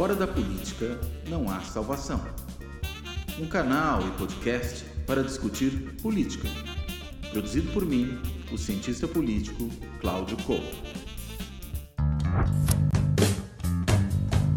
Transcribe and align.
Fora 0.00 0.14
da 0.14 0.26
política 0.26 0.98
não 1.28 1.50
há 1.50 1.60
salvação. 1.60 2.18
Um 3.38 3.46
canal 3.46 4.00
e 4.00 4.10
podcast 4.12 4.82
para 5.06 5.22
discutir 5.22 5.94
política. 6.00 6.48
Produzido 7.30 7.70
por 7.74 7.84
mim, 7.84 8.18
o 8.50 8.56
cientista 8.56 9.06
político 9.06 9.68
Cláudio 10.00 10.38
Couto. 10.46 10.64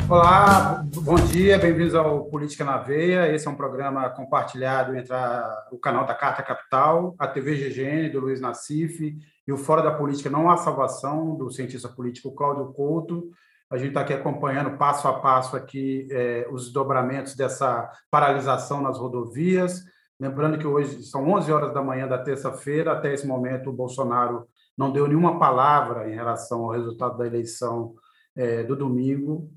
Olá, 0.10 0.82
bom 1.02 1.16
dia, 1.16 1.60
bem-vindos 1.60 1.94
ao 1.94 2.24
Política 2.24 2.64
na 2.64 2.78
Veia. 2.78 3.30
Esse 3.30 3.46
é 3.46 3.52
um 3.52 3.56
programa 3.56 4.10
compartilhado 4.12 4.96
entre 4.96 5.14
a, 5.14 5.68
o 5.74 5.78
canal 5.78 6.06
da 6.06 6.16
Carta 6.16 6.42
Capital, 6.42 7.18
a 7.20 7.28
TV 7.28 7.56
GGN 7.56 8.12
do 8.12 8.22
Luiz 8.22 8.40
Nassif 8.40 9.14
e 9.46 9.52
o 9.52 9.58
Fora 9.58 9.82
da 9.82 9.92
Política 9.92 10.30
Não 10.30 10.50
Há 10.50 10.56
Salvação, 10.56 11.36
do 11.36 11.52
cientista 11.52 11.90
político 11.90 12.34
Cláudio 12.34 12.72
Couto. 12.72 13.30
A 13.74 13.78
gente 13.78 13.88
está 13.88 14.02
aqui 14.02 14.14
acompanhando 14.14 14.78
passo 14.78 15.08
a 15.08 15.20
passo 15.20 15.58
aqui 15.58 16.08
é, 16.12 16.48
os 16.52 16.66
desdobramentos 16.66 17.34
dessa 17.34 17.92
paralisação 18.12 18.84
nas 18.84 19.00
rodovias. 19.00 19.84
Lembrando 20.20 20.60
que 20.60 20.68
hoje 20.68 21.02
são 21.02 21.28
11 21.28 21.52
horas 21.52 21.74
da 21.74 21.82
manhã 21.82 22.08
da 22.08 22.20
terça-feira, 22.20 22.92
até 22.92 23.12
esse 23.12 23.26
momento 23.26 23.72
o 23.72 23.74
Bolsonaro 23.74 24.46
não 24.78 24.92
deu 24.92 25.08
nenhuma 25.08 25.40
palavra 25.40 26.08
em 26.08 26.14
relação 26.14 26.62
ao 26.62 26.70
resultado 26.70 27.18
da 27.18 27.26
eleição 27.26 27.96
é, 28.36 28.62
do 28.62 28.76
domingo, 28.76 29.50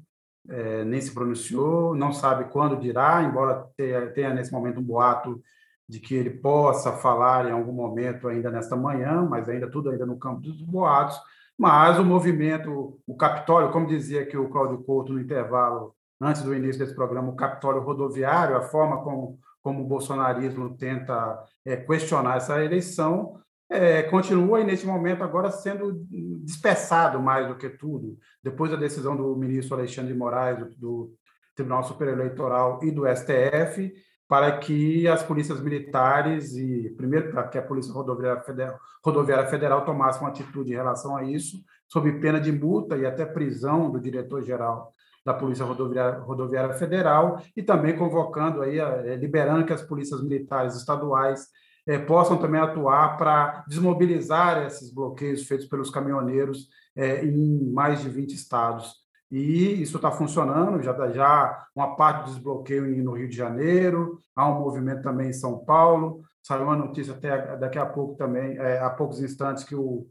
é, 0.49 0.83
nem 0.83 0.99
se 0.99 1.13
pronunciou, 1.13 1.95
não 1.95 2.11
sabe 2.11 2.51
quando 2.51 2.81
dirá, 2.81 3.23
embora 3.23 3.69
tenha, 3.77 4.11
tenha, 4.13 4.33
nesse 4.33 4.51
momento 4.51 4.81
um 4.81 4.83
boato 4.83 5.43
de 5.87 6.01
que 6.01 6.15
ele 6.15 6.31
possa 6.31 6.91
falar 6.91 7.47
em 7.47 7.53
algum 7.53 7.73
momento 7.73 8.29
ainda 8.29 8.51
nesta 8.51 8.77
manhã, 8.77 9.21
mas 9.29 9.47
ainda 9.47 9.71
tudo 9.71 9.91
ainda 9.91 10.07
no 10.07 10.19
campo 10.19 10.41
dos 10.41 10.63
boatos. 10.63 11.21
Mas 11.59 11.99
o 11.99 12.05
movimento, 12.05 13.01
o 13.07 13.17
Capitólio, 13.17 13.73
como 13.73 13.87
dizia 13.87 14.23
aqui 14.23 14.37
o 14.37 14.49
Cláudio 14.49 14.83
Couto 14.85 15.13
no 15.13 15.21
intervalo, 15.21 15.95
antes 16.21 16.43
do 16.43 16.55
início 16.55 16.79
desse 16.79 16.95
programa, 16.95 17.31
o 17.31 17.37
Capitólio 17.37 17.83
rodoviário, 17.83 18.57
a 18.57 18.63
forma 18.63 19.03
como, 19.03 19.39
como 19.63 19.83
o 19.83 19.87
bolsonarismo 19.87 20.77
tenta 20.77 21.43
é, 21.65 21.77
questionar 21.77 22.37
essa 22.37 22.63
eleição, 22.63 23.41
é, 23.69 24.03
continua, 24.05 24.61
e 24.61 24.65
nesse 24.65 24.87
momento, 24.87 25.25
agora 25.25 25.51
sendo 25.51 26.07
dispersado 26.45 27.21
mais 27.21 27.49
do 27.49 27.57
que 27.57 27.69
tudo, 27.69 28.17
depois 28.43 28.71
da 28.71 28.77
decisão 28.77 29.17
do 29.17 29.35
ministro 29.35 29.77
Alexandre 29.77 30.13
de 30.13 30.19
Moraes, 30.19 30.59
do, 30.59 30.69
do 30.77 31.15
Tribunal 31.55 31.83
Superior 31.83 32.19
Eleitoral 32.19 32.79
e 32.83 32.91
do 32.91 33.05
STF, 33.07 33.93
para 34.29 34.59
que 34.59 35.07
as 35.07 35.23
polícias 35.23 35.61
militares 35.61 36.57
e, 36.57 36.93
primeiro, 36.97 37.31
para 37.31 37.47
que 37.47 37.59
a 37.59 37.63
Polícia 37.63 37.93
Rodoviária 37.93 38.43
Federal, 38.43 38.79
Rodoviária 39.05 39.47
Federal 39.47 39.85
tomasse 39.85 40.21
uma 40.21 40.31
atitude 40.31 40.73
em 40.73 40.77
relação 40.77 41.17
a 41.17 41.25
isso, 41.25 41.59
sob 41.89 42.11
pena 42.21 42.41
de 42.41 42.51
multa 42.51 42.97
e 42.97 43.07
até 43.07 43.25
prisão 43.25 43.91
do 43.91 44.01
diretor-geral 44.01 44.93
da 45.25 45.35
Polícia 45.35 45.65
Rodoviária, 45.65 46.19
Rodoviária 46.21 46.75
Federal, 46.75 47.41
e 47.57 47.63
também 47.63 47.97
convocando, 47.97 48.63
aí, 48.63 48.79
eh, 48.79 49.17
liberando 49.17 49.65
que 49.65 49.73
as 49.73 49.83
polícias 49.83 50.23
militares 50.23 50.77
estaduais 50.77 51.49
é, 51.87 51.99
possam 51.99 52.37
também 52.37 52.61
atuar 52.61 53.17
para 53.17 53.65
desmobilizar 53.69 54.67
esses 54.67 54.93
bloqueios 54.93 55.45
feitos 55.45 55.67
pelos 55.67 55.91
caminhoneiros 55.91 56.69
é, 56.97 57.25
em 57.25 57.71
mais 57.73 58.01
de 58.01 58.09
20 58.09 58.33
estados. 58.33 59.06
E 59.31 59.83
isso 59.83 59.97
está 59.97 60.11
funcionando, 60.11 60.83
já 60.83 61.11
já 61.11 61.67
uma 61.75 61.97
parte 61.97 62.27
do 62.27 62.35
desbloqueio 62.35 63.03
no 63.03 63.13
Rio 63.13 63.29
de 63.29 63.37
Janeiro, 63.37 64.19
há 64.35 64.49
um 64.49 64.61
movimento 64.61 65.03
também 65.03 65.31
em 65.31 65.33
São 65.33 65.59
Paulo. 65.59 66.23
Saiu 66.43 66.63
uma 66.63 66.77
notícia 66.77 67.13
até 67.13 67.57
daqui 67.57 67.79
a 67.79 67.87
pouco 67.87 68.15
também, 68.15 68.57
é, 68.57 68.79
há 68.79 68.89
poucos 68.91 69.21
instantes, 69.21 69.65
que 69.65 69.75
o, 69.75 70.07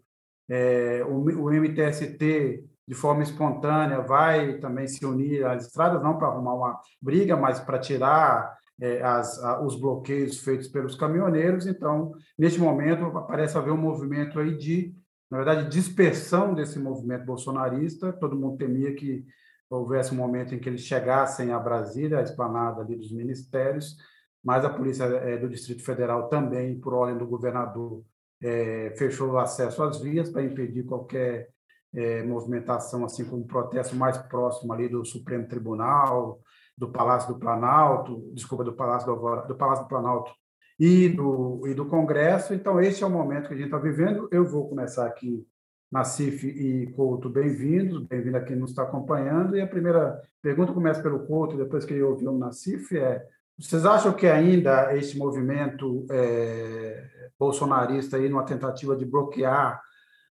é, 0.49 1.01
o, 1.07 1.45
o 1.45 1.49
MTST, 1.49 2.63
de 2.87 2.93
forma 2.93 3.23
espontânea, 3.23 4.01
vai 4.01 4.57
também 4.59 4.87
se 4.87 5.05
unir 5.05 5.45
às 5.45 5.67
estradas, 5.67 6.03
não 6.03 6.17
para 6.17 6.27
arrumar 6.27 6.53
uma 6.53 6.81
briga, 7.01 7.37
mas 7.37 7.59
para 7.61 7.79
tirar 7.79 8.53
é, 8.81 9.01
as, 9.01 9.39
os 9.63 9.79
bloqueios 9.79 10.39
feitos 10.39 10.67
pelos 10.67 10.95
caminhoneiros. 10.95 11.65
Então, 11.65 12.11
neste 12.37 12.59
momento, 12.59 13.11
parece 13.27 13.57
haver 13.57 13.71
um 13.71 13.77
movimento 13.77 14.37
aí 14.37 14.57
de, 14.57 14.93
na 15.29 15.37
verdade, 15.37 15.69
dispersão 15.69 16.53
desse 16.53 16.77
movimento 16.79 17.25
bolsonarista. 17.25 18.13
Todo 18.13 18.35
mundo 18.35 18.57
temia 18.57 18.93
que 18.93 19.25
houvesse 19.69 20.13
um 20.13 20.17
momento 20.17 20.53
em 20.53 20.59
que 20.59 20.69
eles 20.69 20.81
chegassem 20.81 21.51
a 21.51 21.59
Brasília, 21.59 22.19
a 22.19 22.23
esplanada 22.23 22.81
ali 22.81 22.95
dos 22.95 23.11
ministérios, 23.11 23.95
mas 24.43 24.63
a 24.63 24.69
Polícia 24.69 25.03
é, 25.05 25.37
do 25.37 25.49
Distrito 25.49 25.83
Federal 25.83 26.29
também, 26.29 26.79
por 26.79 26.93
ordem 26.93 27.17
do 27.17 27.25
governador, 27.25 28.03
é, 28.41 28.93
fechou 28.97 29.31
o 29.31 29.37
acesso 29.39 29.81
às 29.81 29.99
vias 29.99 30.29
para 30.29 30.43
impedir 30.43 30.83
qualquer 30.83 31.49
é, 31.93 32.21
movimentação, 32.23 33.03
assim 33.03 33.25
como 33.25 33.43
um 33.43 33.47
protesto 33.47 33.95
mais 33.95 34.17
próximo 34.17 34.71
ali 34.73 34.87
do 34.87 35.03
Supremo 35.03 35.47
Tribunal, 35.47 36.39
do 36.77 36.91
Palácio 36.91 37.33
do 37.33 37.39
Planalto, 37.39 38.29
desculpa, 38.33 38.63
do 38.63 38.73
Palácio 38.73 39.07
do, 39.07 39.13
Alvorada, 39.13 39.47
do 39.47 39.55
Palácio 39.55 39.85
do 39.85 39.87
Planalto 39.87 40.31
e 40.79 41.09
do, 41.09 41.67
e 41.67 41.73
do 41.73 41.85
Congresso. 41.85 42.53
Então, 42.53 42.79
esse 42.79 43.03
é 43.03 43.07
o 43.07 43.09
momento 43.09 43.47
que 43.47 43.53
a 43.53 43.57
gente 43.57 43.67
está 43.67 43.77
vivendo. 43.77 44.27
Eu 44.31 44.45
vou 44.45 44.67
começar 44.67 45.05
aqui, 45.05 45.45
Nacife 45.91 46.47
e 46.47 46.91
Couto, 46.91 47.29
bem-vindos, 47.29 48.05
bem-vindo 48.07 48.37
a 48.37 48.41
quem 48.41 48.55
nos 48.55 48.71
está 48.71 48.83
acompanhando. 48.83 49.55
E 49.55 49.61
a 49.61 49.67
primeira 49.67 50.21
pergunta 50.41 50.73
começa 50.73 51.01
pelo 51.01 51.25
Couto, 51.25 51.57
depois 51.57 51.85
que 51.85 51.93
ele 51.93 52.03
ouviu 52.03 52.31
o 52.33 52.37
Nacife, 52.37 52.97
é 52.97 53.25
vocês 53.57 53.85
acham 53.85 54.11
que 54.11 54.27
ainda 54.27 54.95
esse 54.97 55.17
movimento 55.17 56.05
é, 56.11 57.07
bolsonarista, 57.39 58.17
aí, 58.17 58.27
numa 58.27 58.43
tentativa 58.43 58.97
de 58.97 59.05
bloquear 59.05 59.81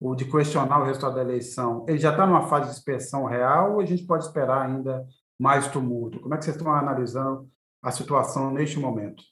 ou 0.01 0.13
de 0.13 0.25
questionar 0.25 0.81
o 0.81 0.83
resultado 0.83 1.15
da 1.15 1.21
eleição, 1.21 1.85
ele 1.87 1.97
já 1.97 2.11
está 2.11 2.27
numa 2.27 2.47
fase 2.49 2.67
de 2.67 2.75
dispersão 2.75 3.23
real 3.23 3.73
ou 3.73 3.79
a 3.79 3.85
gente 3.85 4.05
pode 4.05 4.25
esperar 4.25 4.65
ainda 4.65 5.05
mais 5.39 5.69
tumulto? 5.69 6.19
Como 6.19 6.33
é 6.33 6.37
que 6.37 6.43
vocês 6.43 6.57
estão 6.57 6.73
analisando 6.73 7.49
a 7.81 7.89
situação 7.89 8.51
neste 8.51 8.77
momento? 8.77 9.23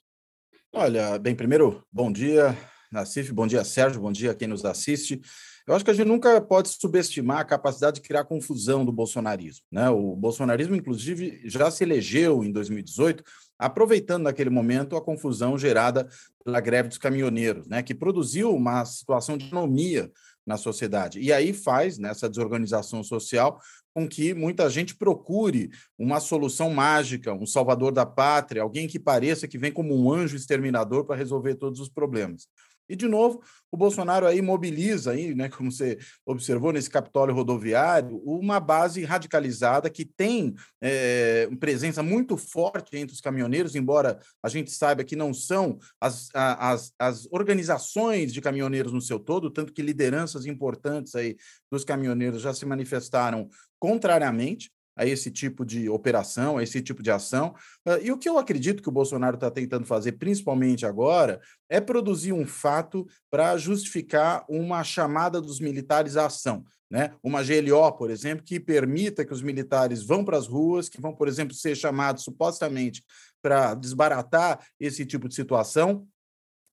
Olha, 0.75 1.19
bem, 1.19 1.35
primeiro, 1.35 1.83
bom 1.91 2.11
dia, 2.11 2.57
Nassif, 2.91 3.31
bom 3.31 3.45
dia, 3.45 3.63
Sérgio, 3.63 4.01
bom 4.01 4.11
dia 4.11 4.31
a 4.31 4.33
quem 4.33 4.47
nos 4.47 4.65
assiste. 4.65 5.21
Eu 5.67 5.75
acho 5.75 5.85
que 5.85 5.91
a 5.91 5.93
gente 5.93 6.07
nunca 6.07 6.41
pode 6.41 6.69
subestimar 6.69 7.41
a 7.41 7.45
capacidade 7.45 7.97
de 7.97 8.07
criar 8.07 8.23
confusão 8.23 8.83
do 8.83 8.91
bolsonarismo. 8.91 9.63
Né? 9.71 9.87
O 9.91 10.15
bolsonarismo, 10.15 10.75
inclusive, 10.75 11.41
já 11.45 11.69
se 11.69 11.83
elegeu 11.83 12.43
em 12.43 12.51
2018, 12.51 13.23
aproveitando 13.59 14.23
naquele 14.23 14.49
momento 14.49 14.97
a 14.97 15.01
confusão 15.01 15.59
gerada 15.59 16.09
pela 16.43 16.59
greve 16.59 16.89
dos 16.89 16.97
caminhoneiros, 16.97 17.67
né? 17.67 17.83
que 17.83 17.93
produziu 17.93 18.51
uma 18.51 18.83
situação 18.83 19.37
de 19.37 19.49
anomia 19.51 20.11
na 20.45 20.57
sociedade. 20.57 21.19
E 21.19 21.31
aí 21.31 21.53
faz, 21.53 21.97
nessa 21.97 22.29
desorganização 22.29 23.03
social, 23.03 23.59
com 23.93 24.07
que 24.07 24.33
muita 24.33 24.69
gente 24.69 24.95
procure 24.95 25.69
uma 25.97 26.19
solução 26.19 26.69
mágica, 26.71 27.33
um 27.33 27.45
salvador 27.45 27.91
da 27.91 28.05
pátria, 28.05 28.61
alguém 28.61 28.87
que 28.87 28.99
pareça 28.99 29.47
que 29.47 29.57
vem 29.57 29.71
como 29.71 29.95
um 29.95 30.11
anjo 30.11 30.35
exterminador 30.35 31.05
para 31.05 31.15
resolver 31.15 31.55
todos 31.55 31.79
os 31.79 31.89
problemas. 31.89 32.47
E, 32.89 32.95
de 32.95 33.07
novo, 33.07 33.41
o 33.71 33.77
Bolsonaro 33.77 34.27
aí 34.27 34.41
mobiliza, 34.41 35.11
aí, 35.11 35.33
né, 35.33 35.49
como 35.49 35.71
você 35.71 35.97
observou 36.25 36.71
nesse 36.71 36.89
Capitólio 36.89 37.33
rodoviário, 37.33 38.17
uma 38.25 38.59
base 38.59 39.03
radicalizada 39.03 39.89
que 39.89 40.05
tem 40.05 40.53
é, 40.81 41.47
presença 41.59 42.03
muito 42.03 42.37
forte 42.37 42.97
entre 42.97 43.13
os 43.13 43.21
caminhoneiros, 43.21 43.75
embora 43.75 44.19
a 44.43 44.49
gente 44.49 44.69
saiba 44.71 45.03
que 45.03 45.15
não 45.15 45.33
são 45.33 45.79
as, 45.99 46.29
as, 46.33 46.93
as 46.99 47.27
organizações 47.31 48.33
de 48.33 48.41
caminhoneiros 48.41 48.91
no 48.91 49.01
seu 49.01 49.19
todo, 49.19 49.49
tanto 49.49 49.73
que 49.73 49.81
lideranças 49.81 50.45
importantes 50.45 51.15
aí 51.15 51.35
dos 51.71 51.83
caminhoneiros 51.83 52.41
já 52.41 52.53
se 52.53 52.65
manifestaram 52.65 53.49
contrariamente 53.79 54.71
a 54.95 55.05
esse 55.05 55.31
tipo 55.31 55.65
de 55.65 55.89
operação, 55.89 56.57
a 56.57 56.63
esse 56.63 56.81
tipo 56.81 57.01
de 57.01 57.11
ação. 57.11 57.55
Ah, 57.85 57.99
e 58.01 58.11
o 58.11 58.17
que 58.17 58.29
eu 58.29 58.37
acredito 58.37 58.81
que 58.81 58.89
o 58.89 58.91
Bolsonaro 58.91 59.35
está 59.35 59.49
tentando 59.49 59.85
fazer, 59.85 60.13
principalmente 60.13 60.85
agora, 60.85 61.41
é 61.69 61.81
produzir 61.81 62.33
um 62.33 62.45
fato 62.45 63.07
para 63.29 63.57
justificar 63.57 64.45
uma 64.47 64.83
chamada 64.83 65.41
dos 65.41 65.59
militares 65.59 66.17
à 66.17 66.27
ação. 66.27 66.63
Né? 66.89 67.11
Uma 67.23 67.41
GLO, 67.41 67.91
por 67.93 68.11
exemplo, 68.11 68.45
que 68.45 68.59
permita 68.59 69.25
que 69.25 69.33
os 69.33 69.41
militares 69.41 70.03
vão 70.03 70.23
para 70.23 70.37
as 70.37 70.45
ruas, 70.45 70.87
que 70.87 71.01
vão, 71.01 71.15
por 71.15 71.27
exemplo, 71.27 71.55
ser 71.55 71.75
chamados 71.75 72.23
supostamente 72.23 73.03
para 73.41 73.73
desbaratar 73.73 74.63
esse 74.79 75.03
tipo 75.03 75.27
de 75.27 75.33
situação, 75.33 76.07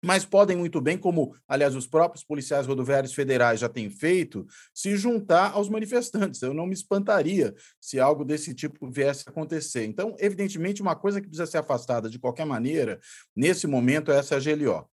mas 0.02 0.24
podem 0.24 0.56
muito 0.56 0.80
bem, 0.80 0.96
como 0.96 1.34
aliás 1.46 1.74
os 1.74 1.86
próprios 1.86 2.24
policiais 2.24 2.66
rodoviários 2.66 3.12
federais 3.12 3.60
já 3.60 3.68
têm 3.68 3.90
feito, 3.90 4.46
se 4.74 4.96
juntar 4.96 5.52
aos 5.52 5.68
manifestantes. 5.68 6.40
Eu 6.40 6.54
não 6.54 6.66
me 6.66 6.72
espantaria 6.72 7.54
se 7.80 8.00
algo 8.00 8.24
desse 8.24 8.54
tipo 8.54 8.90
viesse 8.90 9.24
a 9.26 9.30
acontecer. 9.30 9.84
Então, 9.84 10.16
evidentemente, 10.18 10.80
uma 10.80 10.96
coisa 10.96 11.20
que 11.20 11.26
precisa 11.28 11.46
ser 11.46 11.58
afastada 11.58 12.08
de 12.08 12.18
qualquer 12.18 12.46
maneira, 12.46 12.98
nesse 13.36 13.66
momento, 13.66 14.10
é 14.10 14.18
essa 14.18 14.38
GLO. 14.40 14.88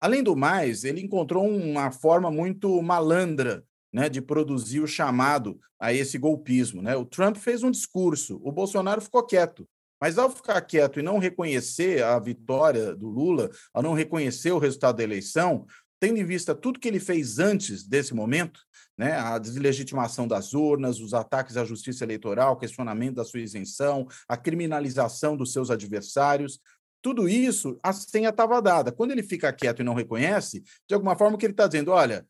Além 0.00 0.22
do 0.22 0.36
mais, 0.36 0.84
ele 0.84 1.00
encontrou 1.00 1.46
uma 1.46 1.90
forma 1.90 2.30
muito 2.30 2.80
malandra 2.82 3.64
né, 3.92 4.08
de 4.08 4.20
produzir 4.20 4.80
o 4.80 4.86
chamado 4.86 5.58
a 5.78 5.92
esse 5.92 6.16
golpismo. 6.18 6.80
Né? 6.80 6.96
O 6.96 7.04
Trump 7.04 7.36
fez 7.36 7.62
um 7.62 7.70
discurso, 7.70 8.40
o 8.42 8.52
Bolsonaro 8.52 9.00
ficou 9.00 9.22
quieto. 9.22 9.68
Mas 10.00 10.18
ao 10.18 10.30
ficar 10.30 10.60
quieto 10.62 10.98
e 10.98 11.02
não 11.02 11.18
reconhecer 11.18 12.02
a 12.02 12.18
vitória 12.18 12.94
do 12.94 13.08
Lula, 13.08 13.50
ao 13.74 13.82
não 13.82 13.92
reconhecer 13.92 14.52
o 14.52 14.58
resultado 14.58 14.96
da 14.96 15.02
eleição, 15.02 15.66
tendo 16.00 16.18
em 16.18 16.24
vista 16.24 16.54
tudo 16.54 16.80
que 16.80 16.88
ele 16.88 16.98
fez 16.98 17.38
antes 17.38 17.86
desse 17.86 18.14
momento, 18.14 18.60
né, 18.96 19.12
a 19.18 19.38
deslegitimação 19.38 20.26
das 20.26 20.54
urnas, 20.54 20.98
os 20.98 21.12
ataques 21.12 21.56
à 21.56 21.64
justiça 21.64 22.04
eleitoral, 22.04 22.56
questionamento 22.56 23.16
da 23.16 23.24
sua 23.24 23.40
isenção, 23.40 24.06
a 24.26 24.36
criminalização 24.36 25.36
dos 25.36 25.52
seus 25.52 25.70
adversários, 25.70 26.58
tudo 27.02 27.28
isso, 27.28 27.78
a 27.82 27.92
senha 27.92 28.28
estava 28.28 28.60
dada. 28.60 28.92
Quando 28.92 29.12
ele 29.12 29.22
fica 29.22 29.52
quieto 29.52 29.80
e 29.80 29.84
não 29.84 29.94
reconhece, 29.94 30.62
de 30.86 30.94
alguma 30.94 31.16
forma 31.16 31.38
que 31.38 31.46
ele 31.46 31.52
está 31.52 31.66
dizendo, 31.66 31.90
olha, 31.90 32.26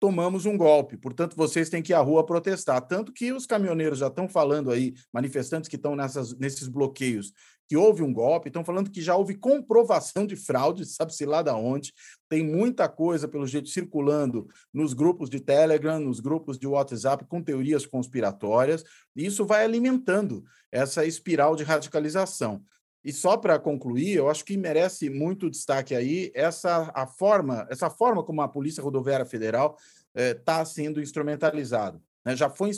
tomamos 0.00 0.46
um 0.46 0.56
golpe, 0.56 0.96
portanto, 0.96 1.36
vocês 1.36 1.68
têm 1.68 1.82
que 1.82 1.92
ir 1.92 1.94
à 1.94 2.00
rua 2.00 2.24
protestar. 2.24 2.80
Tanto 2.80 3.12
que 3.12 3.32
os 3.32 3.44
caminhoneiros 3.44 3.98
já 3.98 4.06
estão 4.06 4.26
falando 4.26 4.70
aí, 4.70 4.94
manifestantes 5.12 5.68
que 5.68 5.76
estão 5.76 5.94
nessas, 5.94 6.36
nesses 6.38 6.66
bloqueios, 6.66 7.32
que 7.68 7.76
houve 7.76 8.02
um 8.02 8.12
golpe, 8.12 8.48
estão 8.48 8.64
falando 8.64 8.90
que 8.90 9.02
já 9.02 9.14
houve 9.14 9.34
comprovação 9.34 10.26
de 10.26 10.34
fraude, 10.34 10.86
sabe-se 10.88 11.26
lá 11.26 11.42
da 11.42 11.54
onde. 11.54 11.92
Tem 12.28 12.42
muita 12.42 12.88
coisa, 12.88 13.28
pelo 13.28 13.46
jeito, 13.46 13.68
circulando 13.68 14.48
nos 14.72 14.94
grupos 14.94 15.28
de 15.28 15.38
Telegram, 15.38 16.00
nos 16.00 16.18
grupos 16.18 16.58
de 16.58 16.66
WhatsApp, 16.66 17.26
com 17.26 17.42
teorias 17.42 17.84
conspiratórias, 17.84 18.82
e 19.14 19.26
isso 19.26 19.44
vai 19.44 19.64
alimentando 19.64 20.42
essa 20.72 21.04
espiral 21.04 21.54
de 21.54 21.62
radicalização. 21.62 22.62
E 23.04 23.12
só 23.12 23.36
para 23.36 23.58
concluir, 23.58 24.16
eu 24.16 24.28
acho 24.28 24.44
que 24.44 24.56
merece 24.56 25.08
muito 25.08 25.50
destaque 25.50 25.94
aí 25.94 26.30
essa 26.34 26.90
a 26.94 27.06
forma, 27.06 27.66
essa 27.70 27.88
forma 27.88 28.22
como 28.22 28.42
a 28.42 28.48
Polícia 28.48 28.82
Rodoviária 28.82 29.24
Federal 29.24 29.76
está 30.14 30.60
eh, 30.60 30.64
sendo 30.64 31.00
instrumentalizada. 31.00 32.00
Né? 32.24 32.36
Já 32.36 32.50
foi 32.50 32.70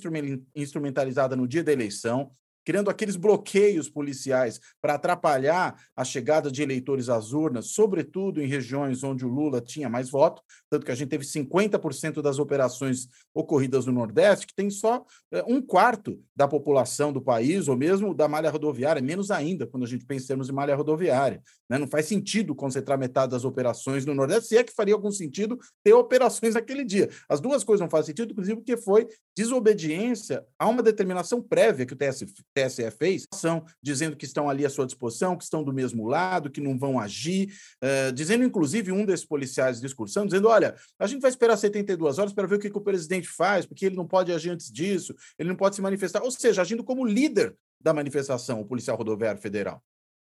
instrumentalizada 0.55 1.35
no 1.35 1.49
dia 1.49 1.65
da 1.65 1.73
eleição, 1.73 2.31
criando 2.65 2.91
aqueles 2.91 3.17
bloqueios 3.17 3.89
policiais 3.89 4.61
para 4.81 4.95
atrapalhar 4.95 5.77
a 5.97 6.05
chegada 6.05 6.51
de 6.51 6.63
eleitores 6.63 7.09
às 7.09 7.33
urnas, 7.33 7.69
sobretudo 7.69 8.41
em 8.43 8.47
regiões 8.47 9.03
onde 9.03 9.25
o 9.25 9.29
Lula 9.29 9.61
tinha 9.61 9.89
mais 9.89 10.11
voto, 10.11 10.43
tanto 10.71 10.87
que 10.87 10.93
a 10.93 10.95
gente 10.95 11.09
teve 11.09 11.25
50% 11.25 12.23
das 12.23 12.39
operações 12.39 13.09
ocorridas 13.35 13.87
no 13.87 13.93
Nordeste, 13.93 14.47
que 14.47 14.55
tem 14.55 14.71
só 14.71 15.05
é, 15.33 15.43
um 15.47 15.61
quarto 15.61 16.21
da 16.35 16.47
população 16.47 17.13
do 17.13 17.21
país, 17.21 17.69
ou 17.69 17.77
mesmo 17.77 18.15
da 18.15 18.29
malha 18.29 18.51
rodoviária, 18.51 19.03
menos 19.03 19.31
ainda 19.31 19.67
quando 19.67 19.85
a 19.85 19.89
gente 19.89 20.05
pensa 20.05 20.35
em 20.35 20.53
malha 20.53 20.75
rodoviária. 20.75 21.43
Né? 21.69 21.79
Não 21.79 21.87
faz 21.87 22.07
sentido 22.07 22.55
concentrar 22.55 22.99
metade 22.99 23.33
das 23.33 23.45
operações 23.45 24.05
no 24.05 24.15
Nordeste, 24.15 24.49
se 24.49 24.57
é 24.57 24.65
que 24.65 24.73
faria 24.75 24.95
algum 24.95 25.11
sentido 25.11 25.59
ter 25.83 25.93
operações 25.95 26.55
naquele 26.55 26.85
dia. 26.85 27.09
As 27.29 27.41
duas 27.41 27.65
coisas 27.65 27.81
não 27.81 27.91
fazem 27.91 28.09
sentido, 28.09 28.33
inclusive 28.33 28.57
porque 28.57 28.77
foi 28.77 29.07
desobediência 29.37 30.45
a 30.59 30.69
uma 30.69 30.83
determinação 30.83 31.43
prévia 31.43 31.87
que 31.87 31.95
o 31.95 31.97
TSE 31.97 32.27
TSE 32.55 32.91
fez, 32.91 33.27
são 33.35 33.65
dizendo 33.83 34.17
que 34.17 34.25
estão 34.25 34.49
ali 34.49 34.67
à 34.67 34.71
sua 34.71 34.87
disposição, 34.87 35.37
que 35.37 35.45
estão 35.45 35.63
do 35.63 35.73
mesmo 35.73 36.07
lado, 36.07 36.51
que 36.51 36.61
não 36.61 36.79
vão 36.79 36.99
agir, 36.99 37.53
uh, 37.83 38.13
dizendo, 38.13 38.45
inclusive, 38.45 38.93
um 38.93 39.05
desses 39.05 39.27
policiais 39.27 39.81
excursão, 39.83 40.27
dizendo: 40.27 40.49
olha, 40.49 40.75
a 40.99 41.07
gente 41.07 41.21
vai 41.21 41.31
esperar 41.31 41.57
72 41.57 42.19
horas 42.19 42.33
para 42.33 42.47
ver 42.47 42.57
o 42.57 42.59
que, 42.59 42.71
que 42.71 42.79
o 42.79 42.83
presidente 42.83 43.29
faz, 43.29 43.67
porque 43.67 43.87
ele 43.87 43.97
não 43.97 44.07
pode 44.07 44.33
agir 44.33 44.51
antes 44.51 44.71
disso, 44.71 45.15
ele 45.39 45.49
não 45.49 45.57
pode 45.57 45.77
se 45.77 45.83
manifestar, 45.83 46.23
ou 46.23 46.31
seja, 46.31 46.63
agindo 46.63 46.83
como 46.83 47.05
líder 47.05 47.55
da 47.81 47.93
manifestação, 47.93 48.61
o 48.61 48.65
policial 48.65 48.97
rodoviário 48.97 49.41
federal. 49.41 49.83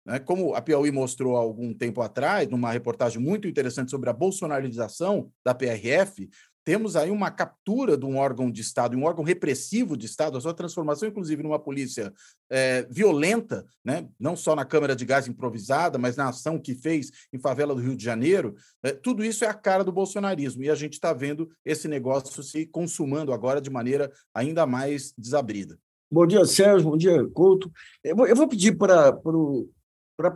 Né? 0.05 0.19
Como 0.21 0.55
a 0.55 0.63
Piauí 0.63 0.91
mostrou 0.91 1.37
há 1.37 1.41
algum 1.41 1.75
tempo 1.75 2.01
atrás, 2.01 2.49
numa 2.49 2.73
reportagem 2.73 3.21
muito 3.21 3.49
interessante 3.49 3.91
sobre 3.91 4.09
a 4.09 4.13
bolsonarização 4.13 5.31
da 5.45 5.55
PRF, 5.55 6.29
temos 6.67 6.97
aí 6.97 7.13
uma 7.13 7.31
captura 7.31 7.97
de 7.97 8.05
um 8.05 8.17
órgão 8.17 8.51
de 8.51 8.61
Estado, 8.61 8.97
um 8.97 9.05
órgão 9.05 9.23
repressivo 9.23 9.97
de 9.97 10.05
Estado, 10.05 10.37
a 10.37 10.41
sua 10.41 10.53
transformação, 10.53 11.09
inclusive, 11.09 11.41
numa 11.41 11.61
polícia 11.61 12.13
é, 12.51 12.83
violenta, 12.91 13.65
né? 13.85 14.09
não 14.19 14.35
só 14.35 14.57
na 14.57 14.65
Câmara 14.65 14.97
de 14.97 15.05
Gás 15.05 15.29
improvisada, 15.29 15.97
mas 15.97 16.17
na 16.17 16.29
ação 16.29 16.59
que 16.59 16.75
fez 16.75 17.13
em 17.33 17.39
favela 17.39 17.73
do 17.73 17.81
Rio 17.81 17.97
de 17.97 18.03
Janeiro. 18.03 18.57
É, 18.83 18.91
tudo 18.91 19.25
isso 19.25 19.45
é 19.45 19.49
a 19.49 19.55
cara 19.55 19.85
do 19.85 19.93
bolsonarismo, 19.93 20.65
e 20.65 20.69
a 20.69 20.75
gente 20.75 20.95
está 20.95 21.13
vendo 21.13 21.49
esse 21.65 21.87
negócio 21.87 22.43
se 22.43 22.67
consumando 22.67 23.33
agora 23.33 23.61
de 23.61 23.71
maneira 23.71 24.11
ainda 24.35 24.67
mais 24.67 25.15
desabrida. 25.17 25.79
Bom 26.11 26.27
dia, 26.27 26.45
Sérgio. 26.45 26.91
Bom 26.91 26.97
dia, 26.97 27.25
Couto. 27.29 27.71
Eu 28.03 28.17
vou, 28.35 28.49
pedir 28.49 28.77
para 28.77 29.13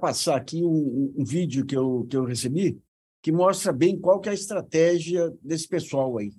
passar 0.00 0.36
aqui 0.36 0.62
um, 0.62 1.12
um 1.18 1.24
vídeo 1.24 1.66
que 1.66 1.76
eu, 1.76 2.06
que 2.08 2.16
eu 2.16 2.24
recebi, 2.24 2.80
que 3.22 3.30
mostra 3.30 3.72
bem 3.72 3.98
qual 3.98 4.20
que 4.20 4.28
é 4.28 4.32
a 4.32 4.34
estratégia 4.34 5.30
desse 5.42 5.68
pessoal 5.68 6.16
aí. 6.18 6.32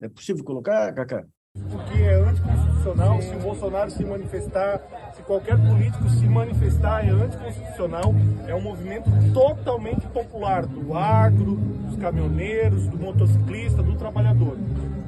É 0.00 0.08
possível 0.08 0.44
colocar, 0.44 0.92
Cacá? 0.94 1.24
Porque 1.70 1.98
é 1.98 2.14
anticonstitucional 2.14 3.20
se 3.20 3.34
o 3.34 3.40
Bolsonaro 3.40 3.90
se 3.90 4.04
manifestar, 4.04 5.12
se 5.12 5.22
qualquer 5.22 5.56
político 5.56 6.08
se 6.10 6.26
manifestar 6.26 7.04
é 7.04 7.10
anticonstitucional, 7.10 8.14
é 8.46 8.54
um 8.54 8.60
movimento 8.60 9.10
totalmente 9.34 10.06
popular 10.08 10.64
do 10.66 10.94
agro, 10.94 11.56
dos 11.56 11.96
caminhoneiros, 11.96 12.86
do 12.86 12.96
motociclista, 12.96 13.82
do 13.82 13.96
trabalhador. 13.96 14.56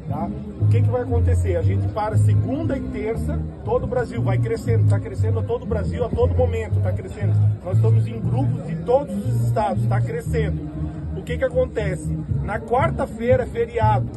Tá? 0.09 0.29
O 0.61 0.67
que, 0.67 0.83
que 0.83 0.89
vai 0.89 1.03
acontecer? 1.03 1.55
A 1.55 1.63
gente 1.63 1.87
para 1.93 2.19
segunda 2.19 2.77
e 2.77 2.81
terça, 2.89 3.41
todo 3.65 3.85
o 3.85 3.87
Brasil 3.87 4.21
vai 4.21 4.39
crescendo, 4.39 4.85
está 4.85 4.99
crescendo 4.99 5.39
a 5.39 5.43
todo 5.45 5.63
o 5.63 5.67
Brasil 5.67 6.05
a 6.05 6.09
todo 6.09 6.35
momento, 6.35 6.79
está 6.79 6.93
crescendo. 6.93 7.33
Nós 7.65 7.77
estamos 7.77 8.09
em 8.09 8.19
grupos 8.19 8.67
de 8.67 8.75
todos 8.85 9.15
os 9.15 9.47
estados, 9.47 9.85
está 9.85 10.01
crescendo 10.01 10.80
o 11.21 11.23
que 11.23 11.37
que 11.37 11.45
acontece? 11.45 12.19
Na 12.43 12.59
quarta-feira, 12.59 13.47
feriado, 13.47 14.09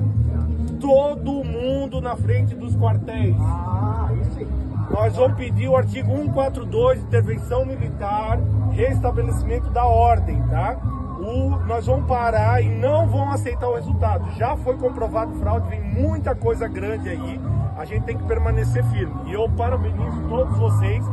todo 0.80 1.44
mundo 1.44 2.02
na 2.02 2.16
frente 2.16 2.56
dos 2.56 2.76
quartéis. 2.76 3.36
Ah, 3.40 4.10
isso 4.22 4.48
Nós 4.90 5.16
vamos 5.16 5.38
pedir 5.38 5.68
o 5.68 5.76
artigo 5.76 6.16
142, 6.16 7.04
intervenção 7.04 7.66
militar, 7.66 8.40
restabelecimento 8.72 9.70
da 9.70 9.86
ordem, 9.86 10.42
tá? 10.44 10.78
O, 11.20 11.50
nós 11.68 11.86
vamos 11.86 12.08
parar 12.08 12.62
e 12.62 12.70
não 12.70 13.08
vão 13.08 13.32
aceitar 13.32 13.68
o 13.70 13.76
resultado. 13.76 14.32
Já 14.38 14.56
foi 14.58 14.78
comprovado 14.78 15.34
fraude, 15.36 15.70
vem 15.70 15.82
muita 15.82 16.34
coisa 16.34 16.68
grande 16.68 17.10
aí. 17.10 17.40
A 17.78 17.86
gente 17.86 18.04
tem 18.04 18.18
que 18.18 18.24
permanecer 18.24 18.84
firme. 18.86 19.14
E 19.26 19.34
eu 19.34 19.50
parabenizo 19.50 20.22
todos 20.30 20.58
vocês. 20.58 21.04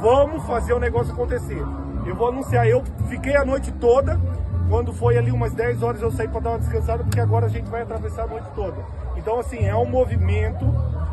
Vamos 0.00 0.44
fazer 0.44 0.72
o 0.72 0.78
negócio 0.78 1.12
acontecer. 1.12 1.62
Eu 2.04 2.14
vou 2.14 2.28
anunciar, 2.28 2.66
eu 2.68 2.82
fiquei 3.08 3.36
a 3.36 3.44
noite 3.44 3.72
toda 3.72 4.20
quando 4.68 4.92
foi 4.92 5.16
ali 5.16 5.30
umas 5.30 5.52
10 5.52 5.82
horas 5.82 6.02
eu 6.02 6.10
saí 6.10 6.28
para 6.28 6.40
dar 6.40 6.50
uma 6.50 6.58
descansada, 6.58 7.04
porque 7.04 7.20
agora 7.20 7.46
a 7.46 7.48
gente 7.48 7.68
vai 7.68 7.82
atravessar 7.82 8.24
a 8.24 8.26
noite 8.26 8.46
toda. 8.54 8.76
Então, 9.16 9.38
assim, 9.38 9.64
é 9.64 9.74
um 9.74 9.86
movimento 9.86 10.64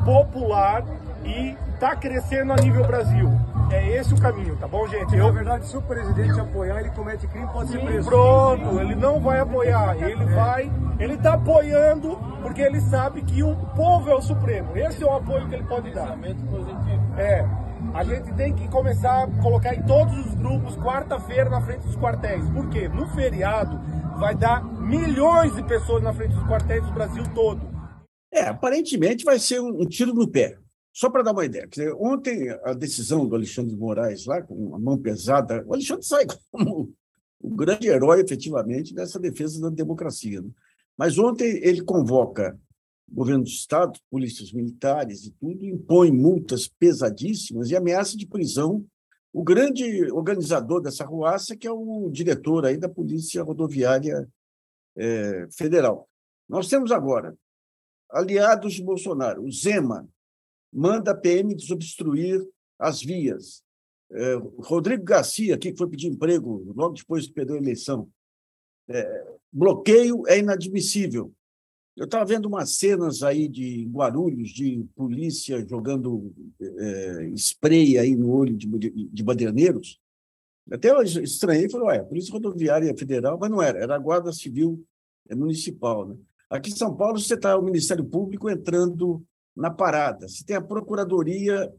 popular 0.04 0.84
e 1.24 1.56
está 1.74 1.96
crescendo 1.96 2.54
a 2.54 2.56
nível 2.56 2.86
Brasil. 2.86 3.32
É 3.72 3.98
esse 3.98 4.14
o 4.14 4.20
caminho, 4.20 4.56
tá 4.58 4.68
bom, 4.68 4.88
gente? 4.88 5.16
Eu... 5.16 5.28
Na 5.28 5.32
verdade, 5.32 5.66
se 5.68 5.76
o 5.76 5.82
presidente 5.82 6.40
apoiar, 6.40 6.80
ele 6.80 6.90
comete 6.92 7.26
crime, 7.28 7.48
pode 7.48 7.72
Sim, 7.72 7.80
ser 7.80 7.86
preso. 7.86 8.10
Pronto, 8.10 8.80
ele 8.80 8.96
não 8.96 9.20
vai 9.20 9.40
apoiar, 9.40 9.96
ele 9.98 10.26
vai, 10.26 10.72
ele 11.00 11.14
está 11.14 11.34
apoiando 11.34 12.18
porque 12.42 12.62
ele 12.62 12.80
sabe 12.82 13.22
que 13.22 13.42
o 13.42 13.56
povo 13.76 14.10
é 14.10 14.16
o 14.16 14.22
supremo. 14.22 14.78
Esse 14.78 15.04
é 15.04 15.08
o 15.08 15.16
apoio 15.16 15.48
que 15.48 15.56
ele 15.56 15.64
pode 15.64 15.90
dar. 15.92 16.18
É, 17.18 17.46
a 17.94 18.04
gente 18.04 18.34
tem 18.34 18.56
que 18.56 18.68
começar 18.70 19.24
a 19.24 19.42
colocar 19.42 19.76
em 19.76 19.84
todos 19.84 20.18
os 20.26 20.34
grupos 20.34 20.76
quarta-feira 20.78 21.50
na 21.50 21.62
frente 21.62 21.86
dos 21.86 21.96
quartéis. 21.96 22.44
Por 22.50 22.68
quê? 22.70 22.88
No 22.88 23.08
feriado 23.10 23.80
vai 24.20 24.36
dar 24.36 24.64
milhões 24.82 25.56
de 25.56 25.64
pessoas 25.64 26.02
na 26.02 26.12
frente 26.12 26.34
dos 26.34 26.44
quartéis 26.46 26.84
do 26.84 26.92
Brasil 26.92 27.24
todo. 27.36 27.62
É, 28.32 28.48
aparentemente 28.48 29.24
vai 29.24 29.38
ser 29.38 29.62
um, 29.62 29.86
tiro 29.86 30.14
no 30.14 30.28
pé. 30.28 30.58
Só 30.92 31.10
para 31.10 31.24
dar 31.24 31.32
uma 31.32 31.46
ideia, 31.46 31.68
dizer, 31.68 31.94
ontem 31.94 32.50
a 32.64 32.74
decisão 32.74 33.28
do 33.28 33.36
Alexandre 33.36 33.72
de 33.72 33.78
Moraes 33.78 34.26
lá, 34.26 34.42
com 34.42 34.76
a 34.76 34.80
mão 34.80 34.98
pesada, 34.98 35.64
o 35.68 35.74
Alexandre 35.74 36.06
sai 36.06 36.26
como 36.52 36.94
o 37.40 37.50
grande 37.56 37.88
herói, 37.88 38.22
efetivamente, 38.22 38.94
dessa 38.94 39.20
defesa 39.20 39.60
da 39.62 39.70
democracia. 39.70 40.42
Né? 40.42 40.50
Mas 40.98 41.18
ontem 41.18 41.60
ele 41.64 41.82
convoca 41.82 42.58
governo 43.14 43.44
do 43.44 43.50
Estado, 43.50 44.00
polícias 44.10 44.52
militares 44.52 45.26
e 45.26 45.32
tudo, 45.32 45.66
impõe 45.66 46.12
multas 46.12 46.68
pesadíssimas 46.68 47.70
e 47.70 47.76
ameaça 47.76 48.18
de 48.18 48.28
prisão 48.28 48.86
o 49.34 49.44
grande 49.44 50.12
organizador 50.12 50.80
dessa 50.80 51.04
ruaça, 51.04 51.58
que 51.58 51.68
é 51.68 51.72
o 51.72 52.08
diretor 52.12 52.66
aí 52.66 52.78
da 52.78 52.88
Polícia 52.88 53.42
Rodoviária 53.42 54.30
é, 54.96 55.48
Federal. 55.52 56.08
Nós 56.48 56.70
temos 56.70 56.92
agora 56.92 57.36
aliados 58.12 58.74
de 58.74 58.84
Bolsonaro. 58.84 59.44
O 59.44 59.52
Zema 59.52 60.08
manda 60.72 61.12
a 61.12 61.18
PM 61.18 61.56
desobstruir 61.56 62.48
as 62.78 63.02
vias. 63.02 63.64
É, 64.12 64.36
Rodrigo 64.60 65.04
Garcia, 65.04 65.58
que 65.58 65.76
foi 65.76 65.90
pedir 65.90 66.10
emprego 66.10 66.72
logo 66.76 66.94
depois 66.94 67.26
que 67.26 67.34
perdeu 67.34 67.56
a 67.56 67.60
eleição. 67.60 68.08
É, 68.88 69.26
bloqueio 69.52 70.28
é 70.28 70.38
inadmissível. 70.38 71.34
Eu 71.96 72.06
estava 72.06 72.26
vendo 72.26 72.48
umas 72.48 72.76
cenas 72.78 73.22
aí 73.22 73.48
de 73.48 73.86
Guarulhos, 73.86 74.50
de 74.50 74.84
polícia 74.96 75.64
jogando 75.68 76.34
é, 76.60 77.26
spray 77.36 78.00
aí 78.00 78.16
no 78.16 78.32
olho 78.32 78.58
de, 78.58 78.68
de. 78.68 79.24
Até 80.72 80.90
eu 80.90 81.02
estranhei 81.04 81.70
falei, 81.70 81.88
ué, 81.88 82.04
Polícia 82.04 82.34
Rodoviária 82.34 82.98
Federal, 82.98 83.38
mas 83.38 83.52
não 83.52 83.62
era, 83.62 83.78
era 83.78 83.96
a 83.96 84.00
Guarda 84.00 84.32
Civil 84.32 84.84
Municipal. 85.30 86.08
Né? 86.08 86.18
Aqui 86.50 86.72
em 86.72 86.76
São 86.76 86.96
Paulo, 86.96 87.20
você 87.20 87.36
está 87.36 87.56
o 87.58 87.64
Ministério 87.64 88.04
Público 88.04 88.50
entrando 88.50 89.24
na 89.56 89.70
parada, 89.70 90.28
você 90.28 90.44
tem 90.44 90.56
a 90.56 90.62
Procuradoria 90.62 91.72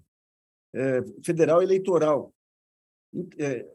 é, 0.73 1.03
Federal 1.25 1.61
Eleitoral. 1.61 2.33
É, 3.37 3.67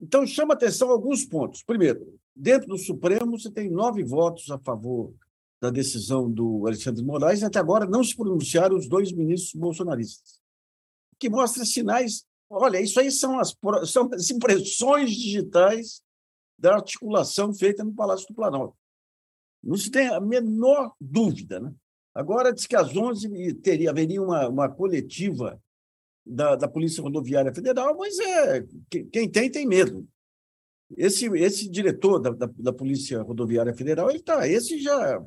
então, 0.00 0.24
chama 0.24 0.54
atenção 0.54 0.90
alguns 0.90 1.24
pontos. 1.24 1.64
Primeiro, 1.64 2.16
dentro 2.34 2.68
do 2.68 2.78
Supremo, 2.78 3.38
você 3.38 3.50
tem 3.50 3.70
nove 3.70 4.04
votos 4.04 4.50
a 4.50 4.58
favor 4.58 5.12
da 5.64 5.70
decisão 5.70 6.30
do 6.30 6.66
Alexandre 6.66 7.00
de 7.00 7.06
Moraes, 7.06 7.42
até 7.42 7.58
agora 7.58 7.86
não 7.86 8.04
se 8.04 8.14
pronunciaram 8.14 8.76
os 8.76 8.86
dois 8.86 9.10
ministros 9.12 9.54
bolsonaristas, 9.54 10.38
que 11.18 11.30
mostra 11.30 11.64
sinais. 11.64 12.26
Olha, 12.50 12.78
isso 12.82 13.00
aí 13.00 13.10
são 13.10 13.40
as, 13.40 13.56
são 13.90 14.10
as 14.12 14.30
impressões 14.30 15.10
digitais 15.10 16.02
da 16.58 16.74
articulação 16.74 17.54
feita 17.54 17.82
no 17.82 17.94
Palácio 17.94 18.28
do 18.28 18.34
Planalto. 18.34 18.76
Não 19.62 19.76
se 19.78 19.90
tem 19.90 20.08
a 20.08 20.20
menor 20.20 20.92
dúvida. 21.00 21.58
Né? 21.58 21.72
Agora, 22.14 22.52
diz 22.52 22.66
que 22.66 22.76
às 22.76 22.94
11 22.94 23.54
teria, 23.54 23.88
haveria 23.88 24.20
uma, 24.20 24.46
uma 24.46 24.68
coletiva 24.68 25.58
da, 26.26 26.56
da 26.56 26.68
Polícia 26.68 27.02
Rodoviária 27.02 27.54
Federal, 27.54 27.96
mas 27.96 28.18
é, 28.18 28.66
quem 29.10 29.30
tem, 29.30 29.50
tem 29.50 29.66
medo. 29.66 30.06
Esse, 30.94 31.26
esse 31.38 31.70
diretor 31.70 32.18
da, 32.18 32.30
da, 32.30 32.50
da 32.54 32.72
Polícia 32.72 33.22
Rodoviária 33.22 33.74
Federal, 33.74 34.10
ele 34.10 34.22
tá, 34.22 34.46
esse 34.46 34.78
já 34.78 35.24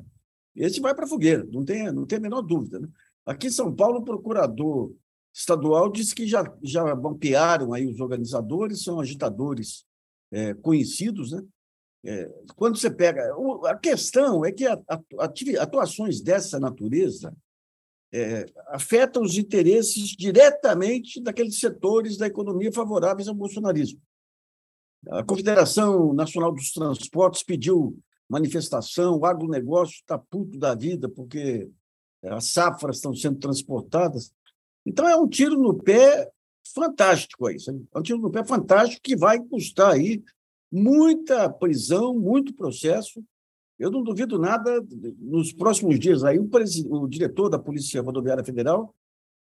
esse 0.58 0.80
vai 0.80 0.94
para 0.94 1.04
a 1.04 1.08
fogueira, 1.08 1.44
não 1.52 1.64
tem, 1.64 1.90
não 1.92 2.06
tem 2.06 2.18
a 2.18 2.20
menor 2.20 2.42
dúvida. 2.42 2.80
Né? 2.80 2.88
Aqui 3.24 3.46
em 3.46 3.50
São 3.50 3.74
Paulo, 3.74 4.00
o 4.00 4.04
procurador 4.04 4.92
estadual 5.32 5.90
disse 5.90 6.14
que 6.14 6.26
já, 6.26 6.44
já 6.62 6.94
mapearam 6.94 7.72
aí 7.72 7.86
os 7.86 8.00
organizadores, 8.00 8.82
são 8.82 9.00
agitadores 9.00 9.84
é, 10.32 10.54
conhecidos, 10.54 11.32
né? 11.32 11.42
É, 12.04 12.30
quando 12.54 12.78
você 12.78 12.90
pega. 12.90 13.22
A 13.64 13.76
questão 13.76 14.44
é 14.44 14.52
que 14.52 14.64
a, 14.66 14.80
a, 14.88 15.62
atuações 15.62 16.20
dessa 16.20 16.58
natureza 16.60 17.36
é, 18.12 18.46
afetam 18.68 19.22
os 19.22 19.36
interesses 19.36 20.10
diretamente 20.10 21.20
daqueles 21.20 21.58
setores 21.58 22.16
da 22.16 22.26
economia 22.26 22.72
favoráveis 22.72 23.28
ao 23.28 23.34
bolsonarismo. 23.34 24.00
A 25.10 25.22
Confederação 25.22 26.12
Nacional 26.12 26.52
dos 26.52 26.72
Transportes 26.72 27.42
pediu 27.42 27.98
manifestação, 28.28 29.18
o 29.18 29.24
agronegócio 29.24 29.94
está 29.94 30.18
puto 30.18 30.58
da 30.58 30.74
vida 30.74 31.08
porque 31.08 31.70
as 32.22 32.52
safras 32.52 32.96
estão 32.96 33.14
sendo 33.14 33.38
transportadas. 33.38 34.32
Então, 34.84 35.08
é 35.08 35.16
um 35.16 35.28
tiro 35.28 35.58
no 35.58 35.74
pé 35.74 36.30
fantástico 36.74 37.46
aí. 37.46 37.56
É 37.94 37.98
um 37.98 38.02
tiro 38.02 38.18
no 38.18 38.30
pé 38.30 38.44
fantástico 38.44 39.00
que 39.02 39.16
vai 39.16 39.38
custar 39.40 39.92
aí 39.92 40.22
muita 40.70 41.48
prisão, 41.48 42.18
muito 42.18 42.54
processo. 42.54 43.22
Eu 43.78 43.90
não 43.90 44.02
duvido 44.02 44.38
nada, 44.38 44.84
nos 45.18 45.52
próximos 45.52 45.98
dias 45.98 46.24
aí, 46.24 46.38
o, 46.38 46.48
o 46.90 47.08
diretor 47.08 47.48
da 47.48 47.58
Polícia 47.58 48.02
Rodoviária 48.02 48.44
Federal 48.44 48.94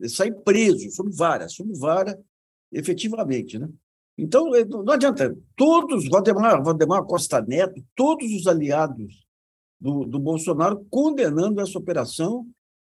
sai 0.08 0.30
preso, 0.32 0.90
sob 0.90 1.10
vara, 1.14 1.48
sob 1.48 1.72
vara, 1.78 2.20
efetivamente. 2.72 3.58
Né? 3.58 3.68
Então, 4.18 4.54
eh, 4.54 4.64
não 4.64 4.92
adianta. 4.92 5.36
Todos, 5.54 6.08
Valdemar, 6.08 6.62
Valdemar 6.62 7.04
Costa 7.04 7.40
Neto, 7.42 7.82
todos 7.94 8.32
os 8.32 8.46
aliados 8.46 9.26
do, 9.80 10.04
do 10.04 10.18
Bolsonaro 10.18 10.86
condenando 10.90 11.60
essa 11.60 11.78
operação, 11.78 12.46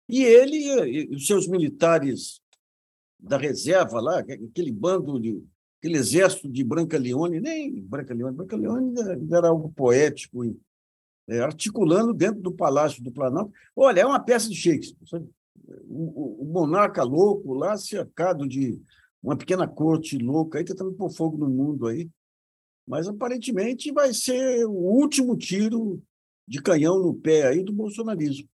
e 0.09 0.23
ele 0.25 0.57
e 0.57 1.15
os 1.15 1.27
seus 1.27 1.47
militares 1.47 2.41
da 3.19 3.39
reserva 3.39 4.01
lá, 4.01 4.19
aquele 4.19 4.73
bando 4.73 5.19
de 5.19 5.43
aquele 5.79 5.97
exército 5.97 6.49
de 6.49 6.63
Branca 6.63 6.97
Leone, 6.97 7.41
nem 7.41 7.81
Branca 7.83 8.15
Leone, 8.15 8.37
Branca 8.37 8.57
Leone 8.57 8.95
era 9.33 9.49
algo 9.49 9.73
poético, 9.73 10.45
é, 11.29 11.41
articulando 11.41 12.15
dentro 12.15 12.41
do 12.41 12.53
Palácio 12.53 13.03
do 13.03 13.11
Planalto. 13.11 13.53
Olha, 13.75 14.01
é 14.01 14.07
uma 14.07 14.21
peça 14.21 14.49
de 14.49 14.55
Shakespeare. 14.55 15.25
O, 15.89 16.39
o, 16.39 16.43
o 16.43 16.45
monarca 16.45 17.03
louco 17.03 17.55
lá, 17.55 17.77
cercado 17.77 18.47
de 18.47 18.81
uma 19.23 19.37
pequena 19.37 19.69
corte 19.69 20.19
louca 20.19 20.59
aí 20.59 20.65
tentando 20.65 20.93
pôr 20.93 21.11
fogo 21.11 21.39
no 21.39 21.49
mundo 21.49 21.87
aí. 21.87 22.11
Mas 22.87 23.07
aparentemente 23.07 23.93
vai 23.93 24.13
ser 24.13 24.65
o 24.67 24.73
último 24.73 25.37
tiro 25.37 26.03
de 26.49 26.61
canhão 26.61 26.99
no 26.99 27.15
pé 27.15 27.47
aí 27.47 27.63
do 27.63 27.73
bolsonarismo. 27.73 28.49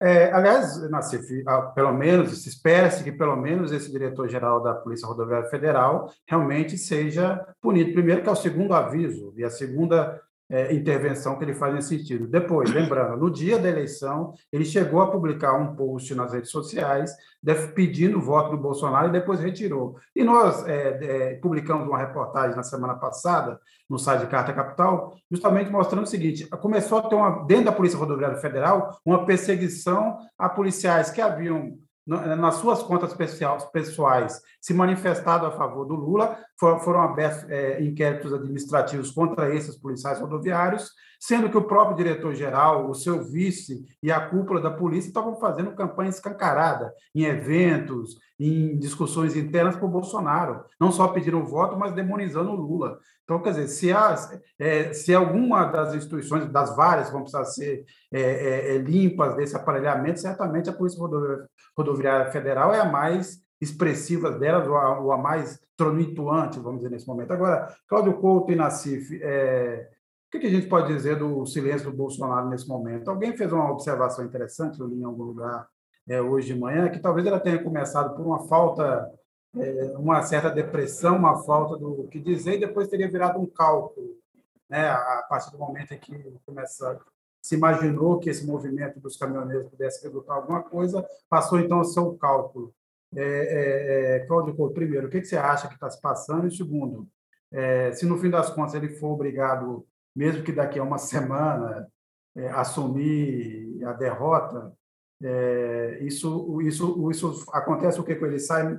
É, 0.00 0.32
aliás, 0.32 0.88
Nassif, 0.88 1.26
pelo 1.74 1.92
menos, 1.92 2.42
se 2.42 2.48
espera-se 2.48 3.02
que 3.02 3.10
pelo 3.10 3.34
menos 3.34 3.72
esse 3.72 3.90
diretor-geral 3.90 4.62
da 4.62 4.72
Polícia 4.72 5.08
Rodoviária 5.08 5.50
Federal 5.50 6.12
realmente 6.24 6.78
seja 6.78 7.44
punido. 7.60 7.92
Primeiro, 7.92 8.22
que 8.22 8.28
é 8.28 8.32
o 8.32 8.36
segundo 8.36 8.74
aviso 8.74 9.34
e 9.36 9.42
a 9.42 9.50
segunda 9.50 10.22
é, 10.50 10.74
intervenção 10.74 11.36
que 11.36 11.44
ele 11.44 11.54
faz 11.54 11.74
nesse 11.74 11.88
sentido. 11.88 12.26
Depois, 12.26 12.70
lembrando, 12.70 13.16
no 13.16 13.30
dia 13.30 13.58
da 13.58 13.68
eleição, 13.68 14.32
ele 14.52 14.64
chegou 14.64 15.00
a 15.00 15.10
publicar 15.10 15.54
um 15.54 15.74
post 15.74 16.14
nas 16.14 16.32
redes 16.32 16.50
sociais 16.50 17.14
pedindo 17.74 18.18
o 18.18 18.22
voto 18.22 18.50
do 18.50 18.62
Bolsonaro 18.62 19.08
e 19.08 19.12
depois 19.12 19.40
retirou. 19.40 19.96
E 20.14 20.24
nós 20.24 20.66
é, 20.66 20.98
é, 21.02 21.34
publicamos 21.36 21.86
uma 21.86 21.98
reportagem 21.98 22.56
na 22.56 22.62
semana 22.62 22.94
passada 22.94 23.60
no 23.88 23.98
site 23.98 24.20
de 24.20 24.26
Carta 24.26 24.52
Capital, 24.52 25.16
justamente 25.30 25.70
mostrando 25.70 26.04
o 26.04 26.08
seguinte: 26.08 26.46
começou 26.46 26.98
a 26.98 27.02
ter 27.02 27.14
uma, 27.14 27.44
dentro 27.44 27.66
da 27.66 27.72
Polícia 27.72 27.98
Rodoviária 27.98 28.38
Federal 28.38 28.98
uma 29.04 29.24
perseguição 29.24 30.18
a 30.36 30.48
policiais 30.48 31.10
que 31.10 31.20
haviam 31.20 31.78
nas 32.08 32.54
suas 32.54 32.82
contas 32.82 33.12
pessoais 33.12 34.40
se 34.62 34.72
manifestado 34.72 35.44
a 35.44 35.50
favor 35.50 35.84
do 35.84 35.94
Lula, 35.94 36.38
foram 36.58 37.00
abertos 37.00 37.48
é, 37.48 37.80
inquéritos 37.80 38.32
administrativos 38.32 39.12
contra 39.12 39.54
esses 39.54 39.76
policiais 39.76 40.18
rodoviários, 40.18 40.90
sendo 41.20 41.48
que 41.48 41.56
o 41.56 41.64
próprio 41.64 41.96
diretor-geral, 41.96 42.88
o 42.90 42.94
seu 42.94 43.22
vice 43.22 43.84
e 44.02 44.10
a 44.10 44.20
cúpula 44.28 44.60
da 44.60 44.70
polícia 44.70 45.08
estavam 45.08 45.36
fazendo 45.36 45.74
campanha 45.74 46.10
escancarada 46.10 46.92
em 47.14 47.24
eventos, 47.24 48.16
em 48.38 48.76
discussões 48.78 49.36
internas 49.36 49.76
para 49.76 49.86
o 49.86 49.90
Bolsonaro. 49.90 50.64
Não 50.80 50.90
só 50.90 51.08
pediram 51.08 51.44
voto, 51.44 51.76
mas 51.76 51.92
demonizando 51.92 52.50
o 52.50 52.56
Lula. 52.56 52.98
Então, 53.22 53.40
quer 53.42 53.50
dizer, 53.50 53.68
se, 53.68 53.92
há, 53.92 54.16
é, 54.58 54.92
se 54.92 55.14
alguma 55.14 55.64
das 55.66 55.94
instituições, 55.94 56.50
das 56.50 56.74
várias, 56.74 57.10
vão 57.10 57.22
precisar 57.22 57.44
ser 57.44 57.84
é, 58.12 58.20
é, 58.20 58.76
é 58.76 58.78
limpas 58.78 59.36
desse 59.36 59.54
aparelhamento, 59.54 60.20
certamente 60.20 60.70
a 60.70 60.72
Polícia 60.72 60.98
Rodoviária 61.76 62.30
Federal 62.32 62.72
é 62.72 62.80
a 62.80 62.90
mais 62.90 63.46
expressiva 63.60 64.30
delas, 64.30 64.68
ou 64.68 64.76
a, 64.76 65.00
ou 65.00 65.12
a 65.12 65.18
mais 65.18 65.60
tronituante, 65.76 66.58
vamos 66.58 66.80
dizer, 66.80 66.90
nesse 66.90 67.06
momento. 67.06 67.32
Agora, 67.32 67.74
Cláudio 67.86 68.18
Couto 68.18 68.52
e 68.52 68.56
Nassif, 68.56 69.20
é, 69.22 69.88
o 70.28 70.30
que, 70.30 70.40
que, 70.40 70.46
a 70.46 70.50
gente 70.50 70.66
pode 70.66 70.92
dizer 70.92 71.16
do 71.16 71.46
silêncio 71.46 71.90
do 71.90 71.96
Bolsonaro 71.96 72.48
nesse 72.48 72.68
momento? 72.68 73.08
Alguém 73.08 73.36
fez 73.36 73.52
uma 73.52 73.70
observação 73.70 74.24
interessante, 74.24 74.78
eu 74.78 74.86
li 74.86 75.00
em 75.00 75.04
algum 75.04 75.22
lugar 75.22 75.66
é, 76.08 76.20
hoje 76.20 76.52
de 76.52 76.58
manhã, 76.58 76.90
que 76.90 76.98
talvez 76.98 77.26
ela 77.26 77.40
tenha 77.40 77.62
começado 77.62 78.14
por 78.14 78.26
uma 78.26 78.46
falta, 78.46 79.10
é, 79.56 79.84
uma 79.96 80.22
certa 80.22 80.50
depressão, 80.50 81.16
uma 81.16 81.42
falta 81.44 81.76
do 81.76 82.08
que 82.08 82.18
dizer, 82.18 82.56
e 82.56 82.60
depois 82.60 82.88
teria 82.88 83.10
virado 83.10 83.38
um 83.38 83.46
cálculo, 83.46 84.16
né, 84.68 84.88
a 84.88 85.24
partir 85.28 85.50
do 85.50 85.58
momento 85.58 85.94
em 85.94 85.98
que 85.98 86.38
começa, 86.44 87.00
se 87.40 87.54
imaginou 87.54 88.18
que 88.18 88.28
esse 88.28 88.46
movimento 88.46 89.00
dos 89.00 89.16
caminhoneiros 89.16 89.70
pudesse 89.70 90.02
resultar 90.02 90.34
alguma 90.34 90.62
coisa, 90.62 91.06
passou 91.28 91.58
então 91.58 91.80
a 91.80 91.84
ser 91.84 92.00
um 92.00 92.16
cálculo. 92.16 92.74
É, 93.16 93.22
é, 93.22 94.16
é, 94.16 94.26
Cláudio 94.26 94.54
Couto, 94.54 94.74
primeiro, 94.74 95.06
o 95.06 95.10
que, 95.10 95.24
você 95.24 95.36
acha 95.36 95.68
que 95.68 95.74
está 95.74 95.88
se 95.88 96.00
passando? 96.00 96.46
E 96.46 96.54
segundo, 96.54 97.08
é, 97.50 97.92
se 97.92 98.04
no 98.04 98.18
fim 98.18 98.30
das 98.30 98.50
contas 98.50 98.74
ele 98.74 98.90
for 98.90 99.12
obrigado, 99.12 99.86
mesmo 100.14 100.42
que 100.42 100.52
daqui 100.52 100.78
a 100.78 100.82
uma 100.82 100.98
semana, 100.98 101.88
é, 102.36 102.48
assumir 102.50 103.82
a 103.84 103.92
derrota, 103.92 104.72
é, 105.22 105.98
isso, 106.02 106.60
isso, 106.62 107.10
isso 107.10 107.44
acontece 107.52 108.00
o 108.00 108.04
que 108.04 108.14
com 108.14 108.26
ele 108.26 108.38
sai? 108.38 108.78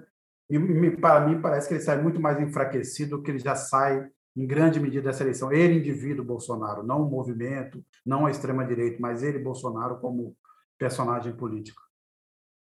E, 0.50 0.92
para 0.92 1.28
mim 1.28 1.42
parece 1.42 1.68
que 1.68 1.74
ele 1.76 1.84
sai 1.84 2.02
muito 2.02 2.20
mais 2.20 2.40
enfraquecido 2.40 3.18
do 3.18 3.24
que 3.24 3.32
ele 3.32 3.40
já 3.40 3.56
sai 3.56 4.10
em 4.36 4.48
grande 4.48 4.80
medida 4.80 5.10
dessa 5.10 5.24
eleição. 5.24 5.52
Ele, 5.52 5.80
indivíduo 5.80 6.26
Bolsonaro, 6.26 6.84
não 6.84 7.04
o 7.04 7.10
movimento, 7.10 7.84
não 8.06 8.26
a 8.26 8.32
extrema 8.32 8.66
direita, 8.66 8.98
mas 9.00 9.24
ele 9.24 9.40
Bolsonaro 9.40 9.98
como 10.00 10.36
personagem 10.78 11.36
político. 11.36 11.82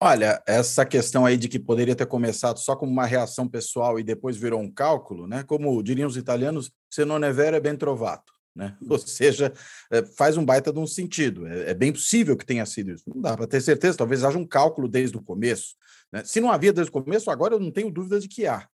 Olha, 0.03 0.41
essa 0.47 0.83
questão 0.83 1.27
aí 1.27 1.37
de 1.37 1.47
que 1.47 1.59
poderia 1.59 1.95
ter 1.95 2.07
começado 2.07 2.57
só 2.57 2.75
como 2.75 2.91
uma 2.91 3.05
reação 3.05 3.47
pessoal 3.47 3.99
e 3.99 4.03
depois 4.03 4.35
virou 4.35 4.59
um 4.59 4.71
cálculo, 4.71 5.27
né? 5.27 5.43
Como 5.43 5.83
diriam 5.83 6.07
os 6.07 6.17
italianos, 6.17 6.71
se 6.89 7.05
non 7.05 7.23
è 7.23 7.31
vero 7.31 7.55
è 7.55 7.61
ben 7.61 7.77
trovato. 7.77 8.33
Né? 8.55 8.75
Ou 8.89 8.97
seja, 8.97 9.53
é, 9.91 10.03
faz 10.17 10.37
um 10.37 10.43
baita 10.43 10.73
de 10.73 10.79
um 10.79 10.87
sentido. 10.87 11.45
É, 11.45 11.69
é 11.69 11.73
bem 11.75 11.91
possível 11.91 12.35
que 12.35 12.43
tenha 12.43 12.65
sido 12.65 12.91
isso. 12.91 13.03
Não 13.07 13.21
dá 13.21 13.37
para 13.37 13.45
ter 13.45 13.61
certeza, 13.61 13.95
talvez 13.95 14.23
haja 14.23 14.39
um 14.39 14.47
cálculo 14.47 14.87
desde 14.87 15.15
o 15.17 15.21
começo. 15.21 15.75
Né? 16.11 16.23
Se 16.23 16.41
não 16.41 16.51
havia 16.51 16.73
desde 16.73 16.89
o 16.89 16.93
começo, 16.93 17.29
agora 17.29 17.53
eu 17.53 17.59
não 17.59 17.69
tenho 17.69 17.91
dúvida 17.91 18.19
de 18.19 18.27
que 18.27 18.47
há. 18.47 18.67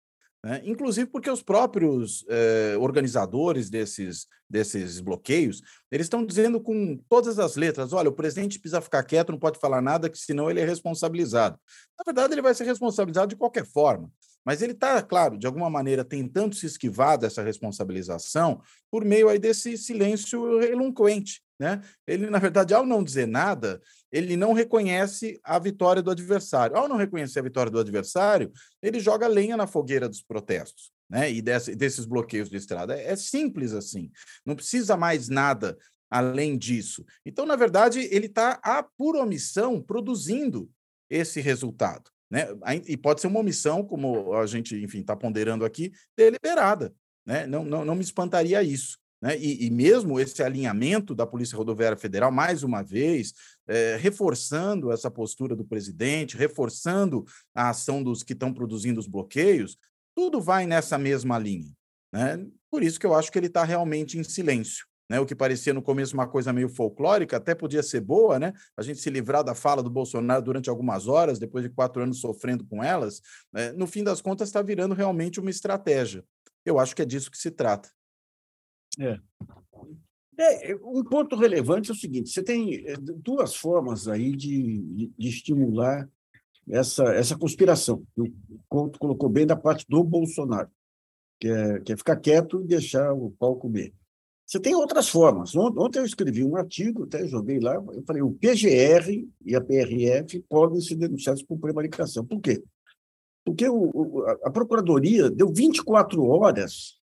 Né? 0.45 0.61
Inclusive 0.63 1.09
porque 1.09 1.27
os 1.27 1.41
próprios 1.41 2.23
eh, 2.29 2.77
organizadores 2.79 3.67
desses, 3.67 4.27
desses 4.47 4.99
bloqueios, 4.99 5.59
eles 5.91 6.05
estão 6.05 6.23
dizendo 6.23 6.61
com 6.61 6.99
todas 7.09 7.39
as 7.39 7.55
letras, 7.55 7.93
olha, 7.93 8.09
o 8.09 8.15
presidente 8.15 8.59
precisa 8.59 8.79
ficar 8.79 9.01
quieto, 9.01 9.31
não 9.31 9.39
pode 9.39 9.57
falar 9.57 9.81
nada, 9.81 10.07
que 10.07 10.19
senão 10.19 10.47
ele 10.47 10.59
é 10.59 10.63
responsabilizado. 10.63 11.59
Na 11.97 12.03
verdade, 12.05 12.35
ele 12.35 12.43
vai 12.43 12.53
ser 12.53 12.65
responsabilizado 12.65 13.29
de 13.29 13.35
qualquer 13.35 13.65
forma. 13.65 14.07
Mas 14.45 14.61
ele 14.61 14.73
está, 14.73 15.01
claro, 15.01 15.37
de 15.37 15.47
alguma 15.47 15.69
maneira 15.69 16.05
tentando 16.05 16.53
se 16.53 16.67
esquivar 16.67 17.17
dessa 17.17 17.41
responsabilização 17.41 18.61
por 18.91 19.03
meio 19.03 19.27
aí 19.27 19.39
desse 19.39 19.77
silêncio 19.77 20.61
eloquente. 20.61 21.41
Né? 21.59 21.81
Ele, 22.05 22.29
na 22.29 22.37
verdade, 22.37 22.73
ao 22.73 22.85
não 22.85 23.03
dizer 23.03 23.25
nada, 23.25 23.81
ele 24.11 24.37
não 24.37 24.53
reconhece 24.53 25.39
a 25.43 25.57
vitória 25.57 26.01
do 26.01 26.11
adversário. 26.11 26.75
Ao 26.75 26.87
não 26.87 26.97
reconhecer 26.97 27.39
a 27.39 27.43
vitória 27.43 27.71
do 27.71 27.79
adversário, 27.79 28.51
ele 28.81 28.99
joga 28.99 29.27
lenha 29.27 29.57
na 29.57 29.65
fogueira 29.65 30.07
dos 30.07 30.21
protestos. 30.21 30.91
né? 31.09 31.31
E 31.31 31.41
desse, 31.41 31.75
desses 31.75 32.05
bloqueios 32.05 32.49
de 32.49 32.57
estrada. 32.57 32.95
É, 32.95 33.11
é 33.11 33.15
simples 33.15 33.73
assim. 33.73 34.11
Não 34.45 34.55
precisa 34.55 34.95
mais 34.95 35.27
nada 35.27 35.77
além 36.09 36.57
disso. 36.57 37.03
Então, 37.25 37.45
na 37.45 37.55
verdade, 37.55 37.99
ele 38.11 38.27
está, 38.27 38.59
por 38.97 39.15
omissão, 39.15 39.81
produzindo 39.81 40.69
esse 41.09 41.41
resultado. 41.41 42.11
Né? 42.29 42.47
E 42.87 42.97
pode 42.97 43.21
ser 43.21 43.27
uma 43.27 43.39
omissão, 43.39 43.83
como 43.83 44.33
a 44.33 44.45
gente, 44.45 44.75
enfim, 44.83 44.99
está 44.99 45.15
ponderando 45.15 45.63
aqui, 45.63 45.91
deliberada. 46.17 46.93
Né? 47.25 47.45
Não, 47.47 47.63
não, 47.63 47.85
não 47.85 47.95
me 47.95 48.01
espantaria 48.01 48.61
isso. 48.63 48.97
Né? 49.21 49.37
E, 49.37 49.65
e, 49.65 49.71
mesmo 49.71 50.19
esse 50.19 50.43
alinhamento 50.43 51.15
da 51.15 51.25
Polícia 51.25 51.57
Rodoviária 51.57 51.97
Federal, 51.97 52.31
mais 52.31 52.63
uma 52.63 52.83
vez, 52.83 53.33
é, 53.67 53.97
reforçando 53.99 54.91
essa 54.91 55.09
postura 55.09 55.55
do 55.55 55.65
presidente, 55.65 56.37
reforçando 56.37 57.25
a 57.53 57.69
ação 57.69 58.03
dos 58.03 58.23
que 58.23 58.33
estão 58.33 58.53
produzindo 58.53 58.99
os 58.99 59.07
bloqueios, 59.07 59.77
tudo 60.15 60.41
vai 60.41 60.67
nessa 60.67 60.97
mesma 60.97 61.39
linha. 61.39 61.71
Né? 62.11 62.45
Por 62.69 62.83
isso 62.83 62.99
que 62.99 63.05
eu 63.05 63.13
acho 63.13 63.31
que 63.31 63.39
ele 63.39 63.47
está 63.47 63.63
realmente 63.63 64.17
em 64.17 64.23
silêncio. 64.23 64.85
Né, 65.07 65.19
o 65.19 65.25
que 65.25 65.35
parecia 65.35 65.71
no 65.71 65.83
começo 65.83 66.15
uma 66.15 66.27
coisa 66.27 66.51
meio 66.51 66.67
folclórica, 66.67 67.37
até 67.37 67.53
podia 67.53 67.83
ser 67.83 68.01
boa, 68.01 68.39
né? 68.39 68.53
A 68.75 68.81
gente 68.81 68.99
se 68.99 69.09
livrar 69.11 69.43
da 69.43 69.53
fala 69.53 69.83
do 69.83 69.89
Bolsonaro 69.89 70.43
durante 70.43 70.67
algumas 70.67 71.07
horas, 71.07 71.37
depois 71.37 71.63
de 71.63 71.69
quatro 71.69 72.01
anos 72.01 72.19
sofrendo 72.19 72.65
com 72.65 72.83
elas, 72.83 73.21
né, 73.53 73.71
no 73.73 73.85
fim 73.85 74.03
das 74.03 74.19
contas 74.19 74.49
está 74.49 74.63
virando 74.63 74.95
realmente 74.95 75.39
uma 75.39 75.51
estratégia. 75.51 76.25
Eu 76.65 76.79
acho 76.79 76.95
que 76.95 77.03
é 77.03 77.05
disso 77.05 77.29
que 77.29 77.37
se 77.37 77.51
trata. 77.51 77.87
É. 78.99 79.19
é. 80.39 80.75
um 80.81 81.03
ponto 81.03 81.35
relevante 81.35 81.91
é 81.91 81.93
o 81.93 81.97
seguinte: 81.97 82.29
você 82.29 82.41
tem 82.41 82.87
eh, 82.87 82.95
duas 82.97 83.55
formas 83.55 84.07
aí 84.07 84.35
de, 84.35 85.11
de 85.17 85.29
estimular 85.29 86.09
essa, 86.69 87.03
essa 87.13 87.37
conspiração. 87.37 88.03
O 88.17 88.27
Couto 88.67 88.99
colocou 88.99 89.29
bem 89.29 89.45
da 89.45 89.55
parte 89.55 89.85
do 89.87 90.03
Bolsonaro, 90.03 90.69
que 91.39 91.47
é, 91.47 91.79
que 91.81 91.93
é 91.93 91.97
ficar 91.97 92.15
quieto 92.17 92.61
e 92.61 92.67
deixar 92.67 93.13
o 93.13 93.31
pau 93.31 93.55
comer. 93.57 93.93
Você 94.45 94.59
tem 94.59 94.75
outras 94.75 95.09
formas. 95.09 95.55
Ontem 95.55 95.99
eu 95.99 96.05
escrevi 96.05 96.43
um 96.43 96.55
artigo, 96.55 97.03
até 97.03 97.27
joguei 97.27 97.59
lá, 97.59 97.75
eu 97.75 98.03
falei, 98.05 98.21
o 98.21 98.31
PGR 98.31 99.27
e 99.43 99.55
a 99.55 99.61
PRF 99.61 100.39
podem 100.47 100.79
ser 100.79 100.95
denunciados 100.95 101.41
por 101.41 101.57
prevaricação. 101.57 102.23
Por 102.23 102.39
quê? 102.39 102.63
Porque 103.43 103.67
o, 103.67 104.23
a 104.43 104.51
Procuradoria 104.51 105.29
deu 105.29 105.51
24 105.51 106.23
horas 106.23 106.99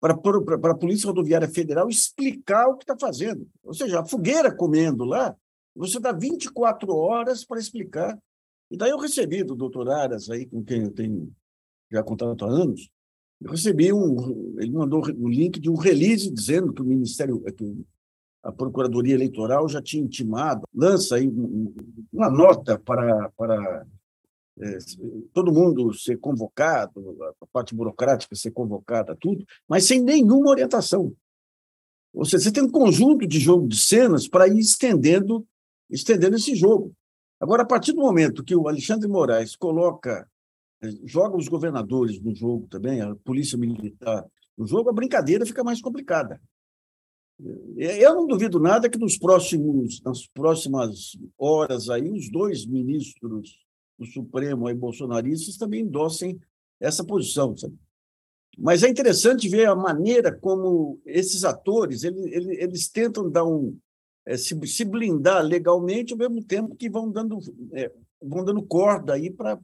para, 0.00 0.16
para 0.16 0.72
a 0.72 0.78
Polícia 0.78 1.06
Rodoviária 1.06 1.48
Federal 1.48 1.88
explicar 1.88 2.68
o 2.68 2.76
que 2.76 2.84
está 2.84 2.96
fazendo. 2.98 3.46
Ou 3.62 3.74
seja, 3.74 4.00
a 4.00 4.04
fogueira 4.04 4.54
comendo 4.54 5.04
lá, 5.04 5.36
você 5.74 6.00
dá 6.00 6.12
24 6.12 6.94
horas 6.94 7.44
para 7.44 7.60
explicar. 7.60 8.18
E 8.70 8.76
daí 8.76 8.90
eu 8.90 8.98
recebi 8.98 9.44
do 9.44 9.54
doutor 9.54 9.90
Aras, 9.90 10.30
aí, 10.30 10.46
com 10.46 10.64
quem 10.64 10.84
eu 10.84 10.90
tenho 10.90 11.30
já 11.90 12.02
contato 12.02 12.44
há 12.44 12.48
anos, 12.48 12.88
eu 13.40 13.50
recebi 13.50 13.92
um. 13.92 14.58
Ele 14.58 14.72
mandou 14.72 15.02
o 15.02 15.26
um 15.26 15.28
link 15.28 15.58
de 15.58 15.70
um 15.70 15.76
release 15.76 16.30
dizendo 16.30 16.72
que 16.72 16.82
o 16.82 16.84
Ministério, 16.84 17.40
que 17.56 17.84
a 18.42 18.52
Procuradoria 18.52 19.14
Eleitoral 19.14 19.68
já 19.68 19.82
tinha 19.82 20.02
intimado, 20.02 20.66
lança 20.74 21.16
aí 21.16 21.28
uma 22.12 22.30
nota 22.30 22.78
para, 22.78 23.30
para 23.30 23.86
é, 24.60 24.78
todo 25.32 25.52
mundo 25.52 25.92
ser 25.94 26.18
convocado, 26.18 27.16
a 27.40 27.46
parte 27.46 27.74
burocrática 27.74 28.34
ser 28.34 28.50
convocada, 28.50 29.16
tudo, 29.18 29.44
mas 29.68 29.84
sem 29.84 30.00
nenhuma 30.00 30.50
orientação. 30.50 31.14
Ou 32.12 32.24
seja, 32.24 32.44
você 32.44 32.52
tem 32.52 32.64
um 32.64 32.70
conjunto 32.70 33.26
de 33.26 33.38
jogo 33.38 33.68
de 33.68 33.78
cenas 33.78 34.26
para 34.28 34.48
ir 34.48 34.58
estendendo, 34.58 35.46
estendendo 35.88 36.36
esse 36.36 36.54
jogo. 36.54 36.92
Agora, 37.40 37.62
a 37.62 37.66
partir 37.66 37.92
do 37.92 38.00
momento 38.00 38.44
que 38.44 38.54
o 38.54 38.68
Alexandre 38.68 39.08
Moraes 39.08 39.56
coloca, 39.56 40.28
joga 41.04 41.36
os 41.36 41.48
governadores 41.48 42.20
no 42.20 42.34
jogo 42.34 42.66
também, 42.68 43.00
a 43.00 43.14
polícia 43.16 43.58
militar 43.58 44.26
no 44.56 44.66
jogo, 44.66 44.90
a 44.90 44.92
brincadeira 44.92 45.46
fica 45.46 45.64
mais 45.64 45.80
complicada. 45.80 46.40
Eu 47.76 48.14
não 48.14 48.26
duvido 48.26 48.60
nada 48.60 48.90
que 48.90 48.98
nos 48.98 49.16
próximos, 49.16 50.02
nas 50.02 50.26
próximas 50.26 51.16
horas 51.38 51.88
aí, 51.88 52.10
os 52.10 52.30
dois 52.30 52.66
ministros 52.66 53.58
do 53.98 54.04
Supremo 54.04 54.68
e 54.68 54.74
bolsonaristas 54.74 55.56
também 55.56 55.82
endossem 55.82 56.38
essa 56.78 57.02
posição. 57.02 57.56
Sabe? 57.56 57.74
Mas 58.58 58.82
é 58.82 58.88
interessante 58.88 59.48
ver 59.48 59.66
a 59.66 59.74
maneira 59.74 60.30
como 60.30 61.00
esses 61.06 61.44
atores 61.44 62.04
eles, 62.04 62.26
eles 62.58 62.88
tentam 62.88 63.30
dar 63.30 63.46
um, 63.46 63.74
é, 64.26 64.36
se, 64.36 64.58
se, 64.66 64.84
blindar 64.84 65.42
legalmente 65.42 66.12
ao 66.12 66.18
mesmo 66.18 66.44
tempo 66.44 66.76
que 66.76 66.90
vão 66.90 67.10
dando, 67.10 67.38
é, 67.72 67.90
vão 68.22 68.44
dando 68.44 68.62
corda 68.62 69.14
aí 69.14 69.30
para 69.30 69.58